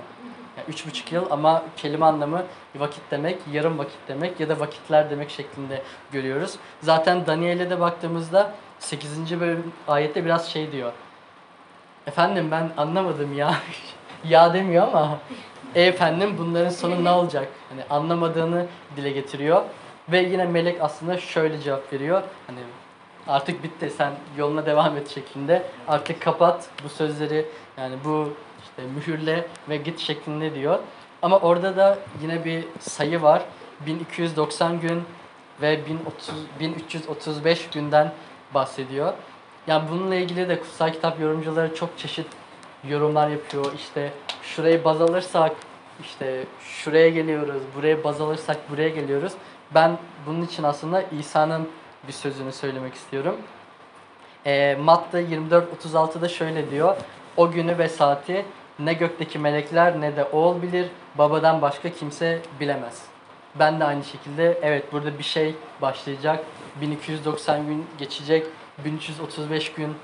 Yani 0.56 0.66
üç 0.68 0.86
buçuk 0.86 1.12
yıl 1.12 1.30
ama 1.30 1.62
kelime 1.76 2.06
anlamı 2.06 2.42
vakit 2.76 3.02
demek, 3.10 3.38
yarım 3.52 3.78
vakit 3.78 3.98
demek 4.08 4.40
ya 4.40 4.48
da 4.48 4.60
vakitler 4.60 5.10
demek 5.10 5.30
şeklinde 5.30 5.82
görüyoruz. 6.12 6.56
Zaten 6.80 7.26
Daniel'e 7.26 7.70
de 7.70 7.80
baktığımızda 7.80 8.54
8. 8.78 9.40
bölüm 9.40 9.72
ayette 9.88 10.24
biraz 10.24 10.48
şey 10.48 10.72
diyor. 10.72 10.92
Efendim 12.06 12.50
ben 12.50 12.70
anlamadım 12.76 13.38
ya. 13.38 13.54
ya 14.28 14.54
demiyor 14.54 14.88
ama 14.88 15.18
e 15.74 15.82
efendim 15.82 16.34
bunların 16.38 16.70
sonu 16.70 17.04
ne 17.04 17.10
olacak? 17.10 17.48
Hani 17.68 17.84
anlamadığını 17.90 18.66
dile 18.96 19.10
getiriyor. 19.10 19.62
Ve 20.08 20.18
yine 20.18 20.44
melek 20.44 20.80
aslında 20.80 21.18
şöyle 21.18 21.60
cevap 21.60 21.92
veriyor. 21.92 22.22
Hani 22.46 22.58
artık 23.28 23.62
bitti 23.62 23.92
sen 23.96 24.12
yoluna 24.38 24.66
devam 24.66 24.96
et 24.96 25.08
şeklinde. 25.08 25.62
Artık 25.88 26.22
kapat 26.22 26.68
bu 26.84 26.88
sözleri 26.88 27.46
yani 27.78 27.94
bu 28.04 28.28
işte 28.62 28.82
mühürle 28.94 29.46
ve 29.68 29.76
git 29.76 29.98
şeklinde 29.98 30.54
diyor. 30.54 30.78
Ama 31.22 31.38
orada 31.38 31.76
da 31.76 31.98
yine 32.22 32.44
bir 32.44 32.64
sayı 32.80 33.22
var. 33.22 33.42
1290 33.86 34.80
gün 34.80 35.02
ve 35.62 35.86
1030, 35.86 36.34
1335 36.60 37.68
günden 37.70 38.12
bahsediyor. 38.54 39.12
Yani 39.66 39.88
bununla 39.90 40.14
ilgili 40.14 40.48
de 40.48 40.60
kutsal 40.60 40.92
kitap 40.92 41.20
yorumcuları 41.20 41.74
çok 41.74 41.98
çeşit 41.98 42.26
yorumlar 42.88 43.28
yapıyor. 43.28 43.72
İşte 43.76 44.12
şurayı 44.42 44.84
baz 44.84 45.00
alırsak 45.00 45.52
işte 46.00 46.44
şuraya 46.60 47.08
geliyoruz, 47.08 47.62
buraya 47.76 48.04
baz 48.04 48.20
alırsak 48.20 48.70
buraya 48.70 48.88
geliyoruz. 48.88 49.32
Ben 49.74 49.98
bunun 50.26 50.42
için 50.42 50.62
aslında 50.62 51.02
İsa'nın 51.02 51.68
bir 52.08 52.12
sözünü 52.12 52.52
söylemek 52.52 52.94
istiyorum. 52.94 53.36
E, 54.46 54.76
Matta 54.80 55.20
24-36'da 55.20 56.28
şöyle 56.28 56.70
diyor. 56.70 56.96
O 57.36 57.50
günü 57.50 57.78
ve 57.78 57.88
saati 57.88 58.44
ne 58.78 58.94
gökteki 58.94 59.38
melekler 59.38 60.00
ne 60.00 60.16
de 60.16 60.24
oğul 60.24 60.62
bilir, 60.62 60.86
babadan 61.18 61.62
başka 61.62 61.90
kimse 61.90 62.38
bilemez. 62.60 63.02
Ben 63.54 63.80
de 63.80 63.84
aynı 63.84 64.04
şekilde 64.04 64.58
evet 64.62 64.92
burada 64.92 65.18
bir 65.18 65.24
şey 65.24 65.54
başlayacak. 65.82 66.44
1290 66.80 67.66
gün 67.66 67.86
geçecek. 67.98 68.46
1335 68.84 69.72
gün 69.72 69.94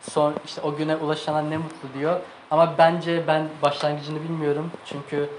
son 0.00 0.34
işte 0.44 0.60
o 0.60 0.76
güne 0.76 0.96
ulaşana 0.96 1.42
ne 1.42 1.56
mutlu 1.56 1.98
diyor. 1.98 2.20
Ama 2.50 2.74
bence 2.78 3.26
ben 3.26 3.48
başlangıcını 3.62 4.22
bilmiyorum. 4.22 4.70
Çünkü 4.84 5.30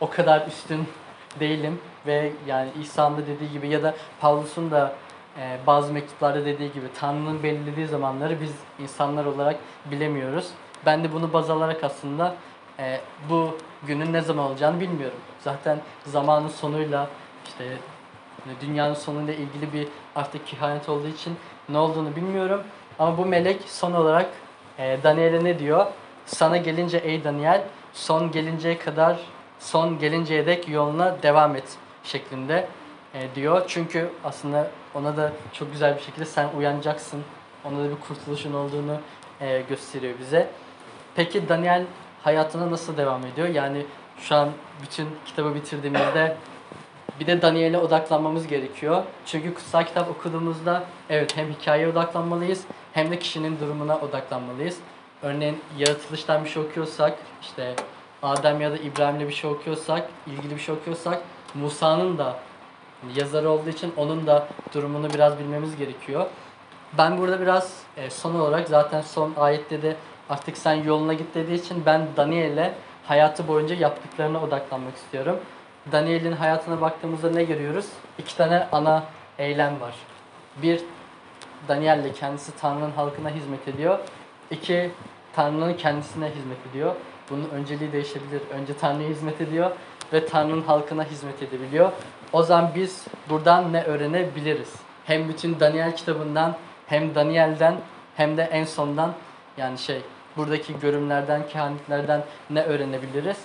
o 0.00 0.10
kadar 0.10 0.46
üstün 0.46 0.88
değilim 1.40 1.80
ve 2.06 2.32
yani 2.46 2.68
İsa'nın 2.82 3.26
dediği 3.26 3.52
gibi 3.52 3.68
ya 3.68 3.82
da 3.82 3.94
Pavlus'un 4.20 4.70
da 4.70 4.92
e, 5.38 5.58
bazı 5.66 5.92
mektuplarda 5.92 6.44
dediği 6.44 6.72
gibi 6.72 6.86
Tanrı'nın 6.94 7.42
belirlediği 7.42 7.86
zamanları 7.86 8.40
biz 8.40 8.52
insanlar 8.78 9.24
olarak 9.24 9.56
bilemiyoruz. 9.90 10.48
Ben 10.86 11.04
de 11.04 11.12
bunu 11.12 11.32
baz 11.32 11.50
alarak 11.50 11.84
aslında 11.84 12.34
e, 12.78 13.00
bu 13.30 13.58
günün 13.86 14.12
ne 14.12 14.20
zaman 14.20 14.44
olacağını 14.44 14.80
bilmiyorum. 14.80 15.18
Zaten 15.40 15.78
zamanın 16.06 16.48
sonuyla 16.48 17.08
işte 17.46 17.64
dünyanın 18.60 18.94
sonuyla 18.94 19.34
ilgili 19.34 19.72
bir 19.72 19.88
artık 20.14 20.46
kehanet 20.46 20.88
olduğu 20.88 21.08
için 21.08 21.36
ne 21.68 21.78
olduğunu 21.78 22.16
bilmiyorum. 22.16 22.62
Ama 22.98 23.18
bu 23.18 23.26
melek 23.26 23.62
son 23.66 23.92
olarak 23.92 24.26
e, 24.78 24.98
Daniel'e 25.02 25.44
ne 25.44 25.58
diyor? 25.58 25.86
Sana 26.26 26.56
gelince 26.56 26.98
ey 26.98 27.24
Daniel 27.24 27.62
son 27.92 28.30
gelinceye 28.30 28.78
kadar 28.78 29.18
son 29.58 29.98
gelinceye 29.98 30.46
dek 30.46 30.68
yoluna 30.68 31.22
devam 31.22 31.56
et 31.56 31.76
şeklinde 32.04 32.68
e, 33.14 33.34
diyor. 33.34 33.64
Çünkü 33.68 34.10
aslında 34.24 34.70
ona 34.94 35.16
da 35.16 35.32
çok 35.52 35.72
güzel 35.72 35.96
bir 35.96 36.00
şekilde 36.00 36.24
sen 36.24 36.48
uyanacaksın. 36.58 37.22
Ona 37.64 37.78
da 37.78 37.90
bir 37.90 38.00
kurtuluşun 38.08 38.52
olduğunu 38.52 38.96
e, 39.40 39.62
gösteriyor 39.68 40.14
bize. 40.20 40.48
Peki 41.14 41.48
Daniel 41.48 41.84
hayatına 42.22 42.70
nasıl 42.70 42.96
devam 42.96 43.26
ediyor? 43.26 43.48
Yani 43.48 43.86
şu 44.18 44.34
an 44.34 44.48
bütün 44.82 45.08
kitabı 45.26 45.54
bitirdiğimizde 45.54 46.36
bir 47.20 47.26
de 47.26 47.42
Daniel'e 47.42 47.78
odaklanmamız 47.78 48.46
gerekiyor. 48.46 49.02
Çünkü 49.26 49.54
kutsal 49.54 49.84
kitap 49.84 50.10
okuduğumuzda 50.10 50.84
evet 51.10 51.36
hem 51.36 51.52
hikayeye 51.52 51.88
odaklanmalıyız 51.88 52.64
hem 52.92 53.10
de 53.10 53.18
kişinin 53.18 53.60
durumuna 53.60 53.98
odaklanmalıyız. 53.98 54.78
Örneğin 55.22 55.60
yaratılıştan 55.78 56.44
bir 56.44 56.50
şey 56.50 56.62
okuyorsak, 56.62 57.18
işte 57.42 57.74
Adem 58.22 58.60
ya 58.60 58.72
da 58.72 58.76
İbrahim'le 58.76 59.28
bir 59.28 59.34
şey 59.34 59.50
okuyorsak, 59.50 60.08
ilgili 60.26 60.54
bir 60.54 60.60
şey 60.60 60.74
okuyorsak 60.74 61.22
Musa'nın 61.54 62.18
da 62.18 62.36
yazarı 63.16 63.50
olduğu 63.50 63.68
için 63.68 63.92
onun 63.96 64.26
da 64.26 64.48
durumunu 64.74 65.10
biraz 65.14 65.38
bilmemiz 65.38 65.76
gerekiyor. 65.76 66.26
Ben 66.98 67.18
burada 67.18 67.40
biraz 67.40 67.82
e, 67.96 68.10
son 68.10 68.34
olarak 68.34 68.68
zaten 68.68 69.00
son 69.00 69.32
ayette 69.36 69.82
de 69.82 69.96
artık 70.30 70.58
sen 70.58 70.74
yoluna 70.74 71.12
git 71.12 71.34
dediği 71.34 71.54
için 71.54 71.82
ben 71.86 72.06
Daniel'e 72.16 72.74
hayatı 73.04 73.48
boyunca 73.48 73.74
yaptıklarına 73.74 74.42
odaklanmak 74.42 74.96
istiyorum. 74.96 75.40
Daniel'in 75.92 76.32
hayatına 76.32 76.80
baktığımızda 76.80 77.30
ne 77.30 77.44
görüyoruz? 77.44 77.86
İki 78.18 78.36
tane 78.36 78.68
ana 78.72 79.04
eylem 79.38 79.80
var. 79.80 79.94
Bir, 80.62 80.80
Daniel'le 81.68 82.12
kendisi 82.12 82.56
Tanrı'nın 82.56 82.90
halkına 82.90 83.30
hizmet 83.30 83.68
ediyor. 83.68 83.98
İki, 84.50 84.90
Tanrı'nın 85.32 85.74
kendisine 85.74 86.26
hizmet 86.26 86.66
ediyor. 86.70 86.94
Bunun 87.30 87.48
önceliği 87.48 87.92
değişebilir. 87.92 88.42
Önce 88.50 88.76
Tanrı'ya 88.76 89.08
hizmet 89.08 89.40
ediyor 89.40 89.70
ve 90.12 90.26
Tanrı'nın 90.26 90.62
halkına 90.62 91.04
hizmet 91.04 91.42
edebiliyor. 91.42 91.92
O 92.32 92.42
zaman 92.42 92.70
biz 92.74 93.04
buradan 93.28 93.72
ne 93.72 93.82
öğrenebiliriz? 93.82 94.74
Hem 95.04 95.28
bütün 95.28 95.60
Daniel 95.60 95.96
kitabından 95.96 96.56
hem 96.86 97.14
Daniel'den 97.14 97.74
hem 98.16 98.36
de 98.36 98.42
en 98.42 98.64
sondan 98.64 99.12
yani 99.56 99.78
şey 99.78 100.02
buradaki 100.36 100.80
görümlerden, 100.80 101.48
kehanetlerden 101.48 102.24
ne 102.50 102.62
öğrenebiliriz? 102.62 103.36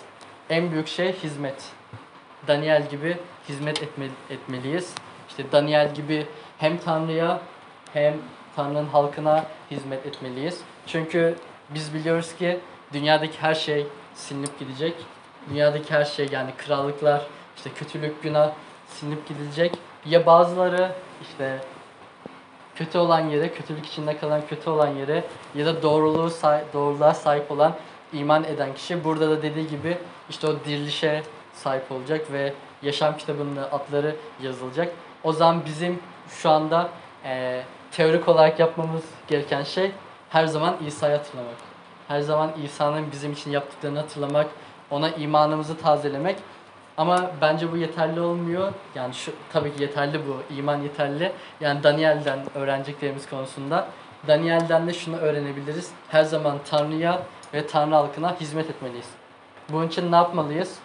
En 0.50 0.72
büyük 0.72 0.88
şey 0.88 1.14
hizmet. 1.14 1.72
Daniel 2.48 2.90
gibi 2.90 3.18
hizmet 3.50 3.84
etme, 3.84 4.06
etmeliyiz. 4.30 4.94
İşte 5.30 5.52
Daniel 5.52 5.96
gibi 5.96 6.28
hem 6.58 6.78
Tanrı'ya 6.78 7.42
hem 7.94 8.14
Tanrı'nın 8.56 8.86
halkına 8.86 9.46
hizmet 9.72 10.06
etmeliyiz. 10.06 10.62
Çünkü 10.88 11.36
biz 11.70 11.94
biliyoruz 11.94 12.36
ki 12.36 12.60
dünyadaki 12.94 13.42
her 13.42 13.56
şey 13.56 13.88
silinip 14.16 14.60
gidecek. 14.60 14.94
Dünyadaki 15.50 15.94
her 15.94 16.06
şey 16.06 16.28
yani 16.32 16.52
krallıklar, 16.58 17.28
işte 17.58 17.70
kötülük, 17.70 18.24
günah 18.24 18.52
silinip 18.88 19.28
gidecek. 19.28 19.78
Ya 20.06 20.26
bazıları 20.26 20.92
işte 21.22 21.60
kötü 22.76 22.98
olan 22.98 23.30
yere, 23.30 23.54
kötülük 23.54 23.86
içinde 23.86 24.18
kalan 24.18 24.42
kötü 24.50 24.70
olan 24.70 24.88
yere 24.88 25.24
ya 25.56 25.66
da 25.66 25.84
doğruluğu 25.84 26.32
doğruluğa 26.74 27.14
sahip 27.14 27.52
olan 27.52 27.76
iman 28.14 28.44
eden 28.44 28.74
kişi 28.74 29.04
burada 29.04 29.30
da 29.30 29.42
dediği 29.42 29.68
gibi 29.68 29.98
işte 30.30 30.48
o 30.48 30.56
dirilişe 30.66 31.24
sahip 31.54 31.92
olacak 31.92 32.32
ve 32.32 32.54
yaşam 32.82 33.18
kitabında 33.18 33.72
adları 33.72 34.16
yazılacak. 34.44 34.94
O 35.24 35.34
zaman 35.34 35.66
bizim 35.66 36.00
şu 36.30 36.50
anda 36.50 36.90
e, 37.26 37.62
teorik 37.92 38.28
olarak 38.28 38.60
yapmamız 38.60 39.04
gereken 39.28 39.64
şey 39.64 39.92
her 40.30 40.46
zaman 40.46 40.76
İsa'yı 40.88 41.18
hatırlamak. 41.18 41.56
Her 42.08 42.20
zaman 42.20 42.52
İsa'nın 42.64 43.12
bizim 43.12 43.34
için 43.34 43.52
yaptıklarını 43.52 44.00
hatırlamak, 44.00 44.48
ona 44.92 45.10
imanımızı 45.10 45.78
tazelemek. 45.78 46.38
Ama 46.98 47.32
bence 47.42 47.72
bu 47.72 47.78
yeterli 47.78 48.22
olmuyor. 48.22 48.74
Yani 48.96 49.14
şu 49.14 49.32
tabii 49.54 49.76
ki 49.76 49.82
yeterli 49.82 50.20
bu. 50.28 50.54
iman 50.56 50.82
yeterli. 50.82 51.32
Yani 51.62 51.84
Daniel'den 51.84 52.40
öğreneceklerimiz 52.56 53.30
konusunda. 53.30 53.88
Daniel'den 54.28 54.88
de 54.88 54.94
şunu 54.94 55.18
öğrenebiliriz. 55.18 55.92
Her 56.10 56.24
zaman 56.24 56.58
Tanrı'ya 56.70 57.22
ve 57.54 57.68
Tanrı 57.68 57.96
halkına 57.96 58.40
hizmet 58.40 58.70
etmeliyiz. 58.70 59.10
Bunun 59.70 59.88
için 59.88 60.12
ne 60.12 60.16
yapmalıyız? 60.16 60.80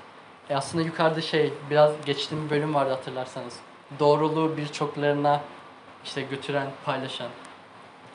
E 0.50 0.56
aslında 0.56 0.84
yukarıda 0.84 1.20
şey 1.20 1.54
biraz 1.70 1.92
geçtiğim 2.06 2.44
bir 2.44 2.50
bölüm 2.50 2.74
vardı 2.74 2.90
hatırlarsanız. 2.90 3.56
Doğruluğu 3.98 4.56
birçoklarına 4.56 5.40
işte 6.04 6.22
götüren, 6.22 6.66
paylaşan. 6.84 7.28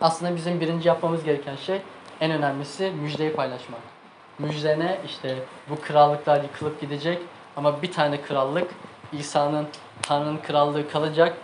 Aslında 0.01 0.35
bizim 0.35 0.61
birinci 0.61 0.87
yapmamız 0.87 1.23
gereken 1.23 1.55
şey 1.55 1.81
en 2.21 2.31
önemlisi 2.31 2.91
müjdeyi 3.01 3.33
paylaşmak. 3.33 3.81
Müjdene 4.39 4.97
işte 5.05 5.35
bu 5.69 5.81
krallıklar 5.81 6.43
yıkılıp 6.43 6.81
gidecek 6.81 7.19
ama 7.57 7.81
bir 7.81 7.91
tane 7.91 8.21
krallık 8.21 8.71
İsa'nın 9.13 9.67
Tanrı'nın 10.01 10.37
krallığı 10.37 10.89
kalacak. 10.89 11.37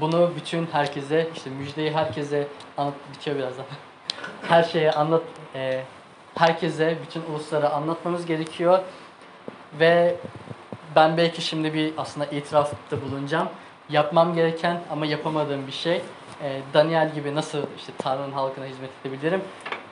Bunu 0.00 0.30
bütün 0.36 0.66
herkese 0.72 1.28
işte 1.36 1.50
müjdeyi 1.50 1.92
herkese 1.92 2.48
anlat 2.76 2.94
bitiyor 3.14 3.36
birazdan. 3.36 3.64
Her 4.48 4.62
şeye 4.62 4.92
anlat 4.92 5.22
e, 5.54 5.82
herkese 6.34 6.98
bütün 7.02 7.22
uluslara 7.32 7.70
anlatmamız 7.70 8.26
gerekiyor. 8.26 8.78
Ve 9.80 10.16
ben 10.96 11.16
belki 11.16 11.42
şimdi 11.42 11.74
bir 11.74 11.92
aslında 11.96 12.26
itirafta 12.26 13.02
bulunacağım. 13.02 13.48
Yapmam 13.88 14.34
gereken 14.34 14.80
ama 14.90 15.06
yapamadığım 15.06 15.66
bir 15.66 15.72
şey. 15.72 16.02
E, 16.42 16.60
Daniel 16.74 17.14
gibi 17.14 17.34
nasıl 17.34 17.62
işte 17.76 17.92
Tanrı'nın 17.98 18.32
halkına 18.32 18.64
hizmet 18.64 18.90
edebilirim? 19.04 19.42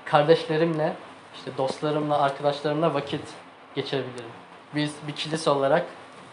Kardeşlerimle, 0.05 0.97
işte 1.35 1.51
dostlarımla, 1.59 2.23
arkadaşlarımla 2.23 2.95
vakit 2.95 3.23
geçirebilirim. 3.75 4.31
Biz 4.75 4.95
bir 5.09 5.13
kilise 5.13 5.51
olarak 5.51 5.87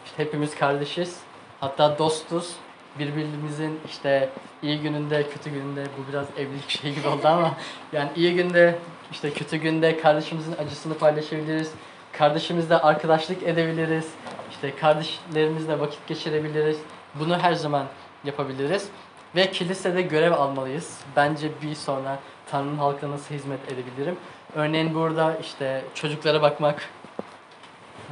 işte 0.06 0.24
hepimiz 0.24 0.56
kardeşiz. 0.56 1.20
Hatta 1.60 1.98
dostuz. 1.98 2.56
Birbirimizin 3.00 3.80
işte 3.86 4.30
iyi 4.62 4.80
gününde, 4.80 5.30
kötü 5.30 5.50
gününde 5.50 5.84
bu 5.84 6.12
biraz 6.12 6.26
evlilik 6.38 6.70
şey 6.70 6.94
gibi 6.94 7.08
oldu 7.08 7.28
ama 7.28 7.54
yani 7.94 8.10
iyi 8.16 8.36
günde, 8.36 8.76
işte 9.12 9.32
kötü 9.32 9.58
günde 9.58 10.00
kardeşimizin 10.00 10.56
acısını 10.58 10.94
paylaşabiliriz. 10.94 11.72
Kardeşimizle 12.14 12.78
arkadaşlık 12.78 13.44
edebiliriz. 13.44 14.08
İşte 14.52 14.76
kardeşlerimizle 14.76 15.80
vakit 15.80 16.08
geçirebiliriz. 16.08 16.78
Bunu 17.16 17.40
her 17.40 17.54
zaman 17.54 17.86
yapabiliriz. 18.24 18.90
Ve 19.36 19.52
kilisede 19.52 20.02
görev 20.02 20.32
almalıyız. 20.32 21.00
Bence 21.16 21.50
bir 21.62 21.76
sonra 21.76 22.20
Tanrı'nın 22.52 22.78
halkına 22.78 23.12
nasıl 23.12 23.36
hizmet 23.36 23.72
edebilirim? 23.72 24.18
Örneğin 24.56 24.96
burada 24.96 25.38
işte 25.42 25.84
çocuklara 25.94 26.42
bakmak 26.42 26.90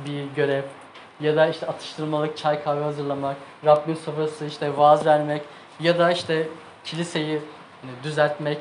bir 0.06 0.36
görev. 0.36 0.64
Ya 1.20 1.36
da 1.36 1.48
işte 1.48 1.68
atıştırmalık 1.68 2.38
çay 2.38 2.64
kahve 2.64 2.84
hazırlamak, 2.84 3.36
Rabbin 3.66 3.96
sofrası 3.96 4.46
işte 4.46 4.78
vaaz 4.78 5.06
vermek 5.06 5.42
ya 5.80 6.00
da 6.00 6.12
işte 6.12 6.48
kiliseyi 6.84 7.42
hani 7.82 7.92
düzeltmek 8.04 8.58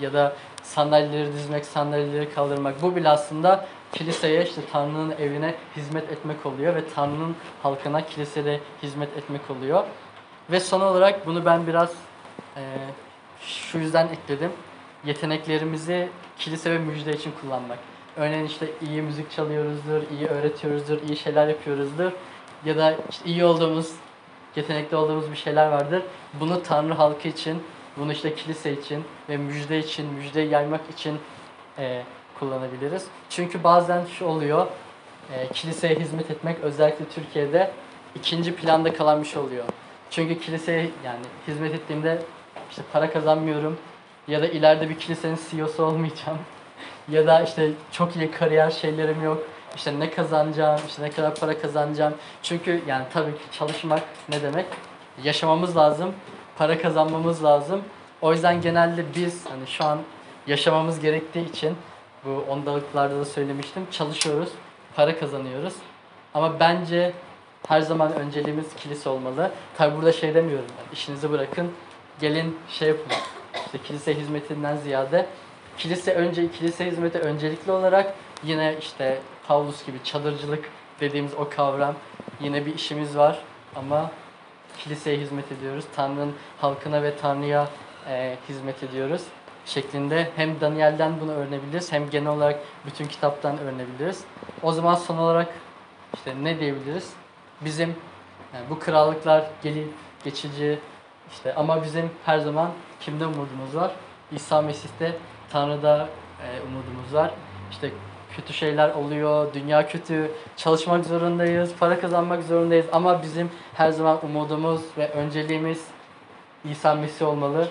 ya 0.00 0.12
da 0.12 0.32
sandalyeleri 0.62 1.32
dizmek, 1.32 1.66
sandalyeleri 1.66 2.34
kaldırmak 2.34 2.82
bu 2.82 2.96
bile 2.96 3.08
aslında 3.08 3.66
kiliseye 3.92 4.44
işte 4.44 4.60
Tanrı'nın 4.72 5.10
evine 5.10 5.54
hizmet 5.76 6.12
etmek 6.12 6.46
oluyor 6.46 6.74
ve 6.74 6.88
Tanrı'nın 6.94 7.36
halkına 7.62 8.06
kilisede 8.06 8.60
hizmet 8.82 9.16
etmek 9.16 9.50
oluyor. 9.50 9.84
Ve 10.50 10.60
son 10.60 10.80
olarak 10.80 11.26
bunu 11.26 11.44
ben 11.44 11.66
biraz 11.66 11.92
eee, 12.56 12.62
şu 13.40 13.78
yüzden 13.78 14.08
ekledim. 14.08 14.52
Yeteneklerimizi 15.04 16.08
kilise 16.38 16.70
ve 16.70 16.78
müjde 16.78 17.12
için 17.12 17.32
kullanmak. 17.40 17.78
Örneğin 18.16 18.44
işte 18.44 18.66
iyi 18.88 19.02
müzik 19.02 19.30
çalıyoruzdur, 19.30 20.02
iyi 20.18 20.26
öğretiyoruzdur, 20.26 21.02
iyi 21.08 21.16
şeyler 21.16 21.48
yapıyoruzdur. 21.48 22.12
Ya 22.64 22.76
da 22.76 22.94
işte 23.10 23.24
iyi 23.30 23.44
olduğumuz, 23.44 23.92
yetenekli 24.56 24.96
olduğumuz 24.96 25.30
bir 25.30 25.36
şeyler 25.36 25.68
vardır. 25.68 26.02
Bunu 26.40 26.62
Tanrı 26.62 26.94
halkı 26.94 27.28
için, 27.28 27.62
bunu 27.96 28.12
işte 28.12 28.34
kilise 28.34 28.72
için 28.72 29.04
ve 29.28 29.36
müjde 29.36 29.78
için, 29.78 30.06
müjde 30.06 30.40
yaymak 30.40 30.80
için 30.92 31.18
eee, 31.78 32.02
kullanabiliriz. 32.38 33.04
Çünkü 33.30 33.64
bazen 33.64 34.04
şu 34.18 34.24
oluyor, 34.24 34.66
eee, 35.32 35.48
kiliseye 35.52 35.94
hizmet 35.94 36.30
etmek 36.30 36.60
özellikle 36.60 37.04
Türkiye'de 37.04 37.70
ikinci 38.14 38.54
planda 38.56 38.92
kalan 38.94 39.22
bir 39.22 39.26
şey 39.28 39.42
oluyor. 39.42 39.64
Çünkü 40.10 40.40
kiliseye 40.40 40.90
yani 41.04 41.24
hizmet 41.48 41.74
ettiğimde 41.74 42.18
işte 42.70 42.82
para 42.92 43.10
kazanmıyorum 43.12 43.78
ya 44.28 44.42
da 44.42 44.46
ileride 44.46 44.88
bir 44.88 44.98
kilisenin 44.98 45.38
CEO'su 45.50 45.84
olmayacağım 45.84 46.38
ya 47.08 47.26
da 47.26 47.42
işte 47.42 47.70
çok 47.92 48.16
iyi 48.16 48.30
kariyer 48.30 48.70
şeylerim 48.70 49.24
yok. 49.24 49.42
İşte 49.76 50.00
ne 50.00 50.10
kazanacağım, 50.10 50.80
işte 50.88 51.02
ne 51.02 51.10
kadar 51.10 51.34
para 51.34 51.58
kazanacağım. 51.58 52.14
Çünkü 52.42 52.82
yani 52.86 53.04
tabii 53.12 53.32
ki 53.32 53.42
çalışmak 53.58 54.02
ne 54.28 54.42
demek? 54.42 54.66
Yaşamamız 55.24 55.76
lazım, 55.76 56.14
para 56.58 56.78
kazanmamız 56.78 57.44
lazım. 57.44 57.82
O 58.22 58.32
yüzden 58.32 58.60
genelde 58.60 59.04
biz 59.16 59.46
hani 59.46 59.66
şu 59.66 59.84
an 59.84 59.98
yaşamamız 60.46 61.00
gerektiği 61.00 61.50
için 61.50 61.76
bu 62.24 62.44
ondalıklarda 62.48 63.18
da 63.18 63.24
söylemiştim. 63.24 63.86
Çalışıyoruz, 63.90 64.48
para 64.96 65.18
kazanıyoruz. 65.18 65.74
Ama 66.34 66.60
bence 66.60 67.12
her 67.68 67.80
zaman 67.80 68.12
önceliğimiz 68.12 68.74
kilise 68.76 69.08
olmalı. 69.08 69.50
Tabi 69.76 69.96
burada 69.96 70.12
şey 70.12 70.34
demiyorum 70.34 70.66
ben. 70.78 70.94
işinizi 70.94 71.30
bırakın, 71.30 71.72
gelin 72.20 72.58
şey 72.68 72.88
yapın. 72.88 73.12
İşte 73.66 73.78
kilise 73.78 74.14
hizmetinden 74.14 74.76
ziyade 74.76 75.26
kilise 75.78 76.14
önce 76.14 76.50
kilise 76.50 76.86
hizmeti 76.86 77.18
öncelikli 77.18 77.72
olarak 77.72 78.14
yine 78.44 78.76
işte 78.80 79.18
Pavlus 79.48 79.86
gibi 79.86 80.04
çadırcılık 80.04 80.70
dediğimiz 81.00 81.34
o 81.34 81.48
kavram 81.48 81.94
yine 82.40 82.66
bir 82.66 82.74
işimiz 82.74 83.16
var 83.16 83.38
ama 83.76 84.10
kiliseye 84.78 85.16
hizmet 85.16 85.52
ediyoruz. 85.52 85.84
Tanrı'nın 85.96 86.34
halkına 86.60 87.02
ve 87.02 87.16
Tanrı'ya 87.16 87.68
e, 88.08 88.36
hizmet 88.48 88.82
ediyoruz 88.82 89.22
şeklinde 89.66 90.30
hem 90.36 90.60
Daniel'den 90.60 91.20
bunu 91.20 91.32
öğrenebiliriz 91.32 91.92
hem 91.92 92.10
genel 92.10 92.30
olarak 92.30 92.60
bütün 92.86 93.04
kitaptan 93.04 93.58
öğrenebiliriz. 93.58 94.24
O 94.62 94.72
zaman 94.72 94.94
son 94.94 95.16
olarak 95.16 95.48
işte 96.14 96.34
ne 96.42 96.60
diyebiliriz? 96.60 97.12
Bizim 97.60 97.96
yani 98.54 98.64
bu 98.70 98.78
krallıklar 98.78 99.44
gelip 99.62 99.88
geçici 100.24 100.78
işte 101.32 101.54
ama 101.54 101.82
bizim 101.82 102.10
her 102.26 102.38
zaman 102.38 102.70
kimde 103.00 103.26
umudumuz 103.26 103.74
var? 103.76 103.90
İsa 104.32 104.62
Mesih'te 104.62 105.16
Tanrı'da 105.50 106.08
e, 106.42 106.60
umudumuz 106.68 107.14
var. 107.14 107.30
İşte 107.70 107.90
kötü 108.36 108.52
şeyler 108.52 108.90
oluyor, 108.90 109.54
dünya 109.54 109.88
kötü, 109.88 110.30
çalışmak 110.56 111.04
zorundayız, 111.04 111.72
para 111.80 112.00
kazanmak 112.00 112.42
zorundayız 112.42 112.86
ama 112.92 113.22
bizim 113.22 113.50
her 113.74 113.90
zaman 113.90 114.18
umudumuz 114.24 114.80
ve 114.98 115.10
önceliğimiz 115.10 115.84
İsa 116.70 116.94
Mesih 116.94 117.26
olmalı. 117.26 117.68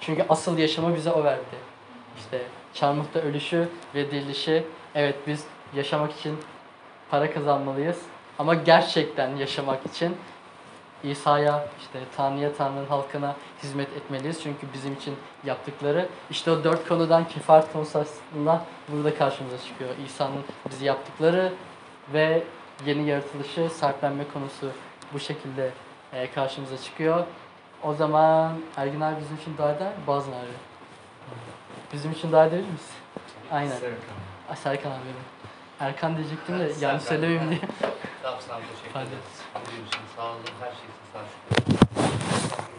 Çünkü 0.00 0.24
asıl 0.28 0.58
yaşamı 0.58 0.96
bize 0.96 1.10
o 1.10 1.24
verdi. 1.24 1.56
İşte 2.18 2.42
çarmıhta 2.74 3.20
ölüşü 3.20 3.68
ve 3.94 4.10
dirilişi. 4.10 4.64
Evet 4.94 5.16
biz 5.26 5.44
yaşamak 5.74 6.12
için 6.12 6.38
para 7.10 7.32
kazanmalıyız. 7.32 8.02
Ama 8.38 8.54
gerçekten 8.54 9.36
yaşamak 9.36 9.86
için 9.86 10.16
İsa'ya, 11.04 11.68
işte 11.80 11.98
Tanrı'ya, 12.16 12.52
Tanrı'nın 12.54 12.86
halkına 12.86 13.36
hizmet 13.62 13.88
etmeliyiz. 13.96 14.42
Çünkü 14.42 14.66
bizim 14.74 14.94
için 14.94 15.16
yaptıkları 15.44 16.08
işte 16.30 16.50
o 16.50 16.64
dört 16.64 16.88
konudan 16.88 17.28
kefaret 17.28 17.72
konusu 17.72 17.98
aslında 17.98 18.64
burada 18.88 19.14
karşımıza 19.14 19.58
çıkıyor. 19.58 19.90
İsa'nın 20.06 20.44
bizi 20.70 20.84
yaptıkları 20.84 21.52
ve 22.12 22.42
yeni 22.86 23.08
yaratılışı, 23.08 23.70
sahiplenme 23.70 24.24
konusu 24.32 24.70
bu 25.12 25.18
şekilde 25.20 25.70
e, 26.12 26.30
karşımıza 26.30 26.78
çıkıyor. 26.78 27.24
O 27.82 27.94
zaman 27.94 28.52
Ergin 28.76 29.00
abi 29.00 29.20
bizim 29.20 29.36
için 29.36 29.56
dua 29.58 29.72
eder 29.72 29.88
mi? 29.88 29.94
Bazı 30.06 30.30
abi. 30.30 30.46
Bizim 31.92 32.12
için 32.12 32.32
dua 32.32 32.46
edebilir 32.46 32.72
misin? 32.72 32.94
Aynen. 33.52 33.70
Ay, 34.50 34.56
Serkan 34.56 34.90
abi. 34.90 34.98
Erkan 35.80 36.16
diyecektim 36.16 36.58
de 36.58 36.64
Evet, 36.64 36.82
yanlış 36.82 37.02
söylemeyeyim 37.04 37.50
diye. 37.50 37.60
Tamam 38.22 38.38
sana 38.48 38.58
teşekkür 38.60 38.90
Hadi. 38.92 39.08
ederiz. 39.08 39.22
Sağ 40.16 40.22
olun. 40.30 40.40
Her 40.60 40.66
şey 40.66 40.74
için 40.76 40.90
sağ 41.12 41.18
olun. 41.18 42.69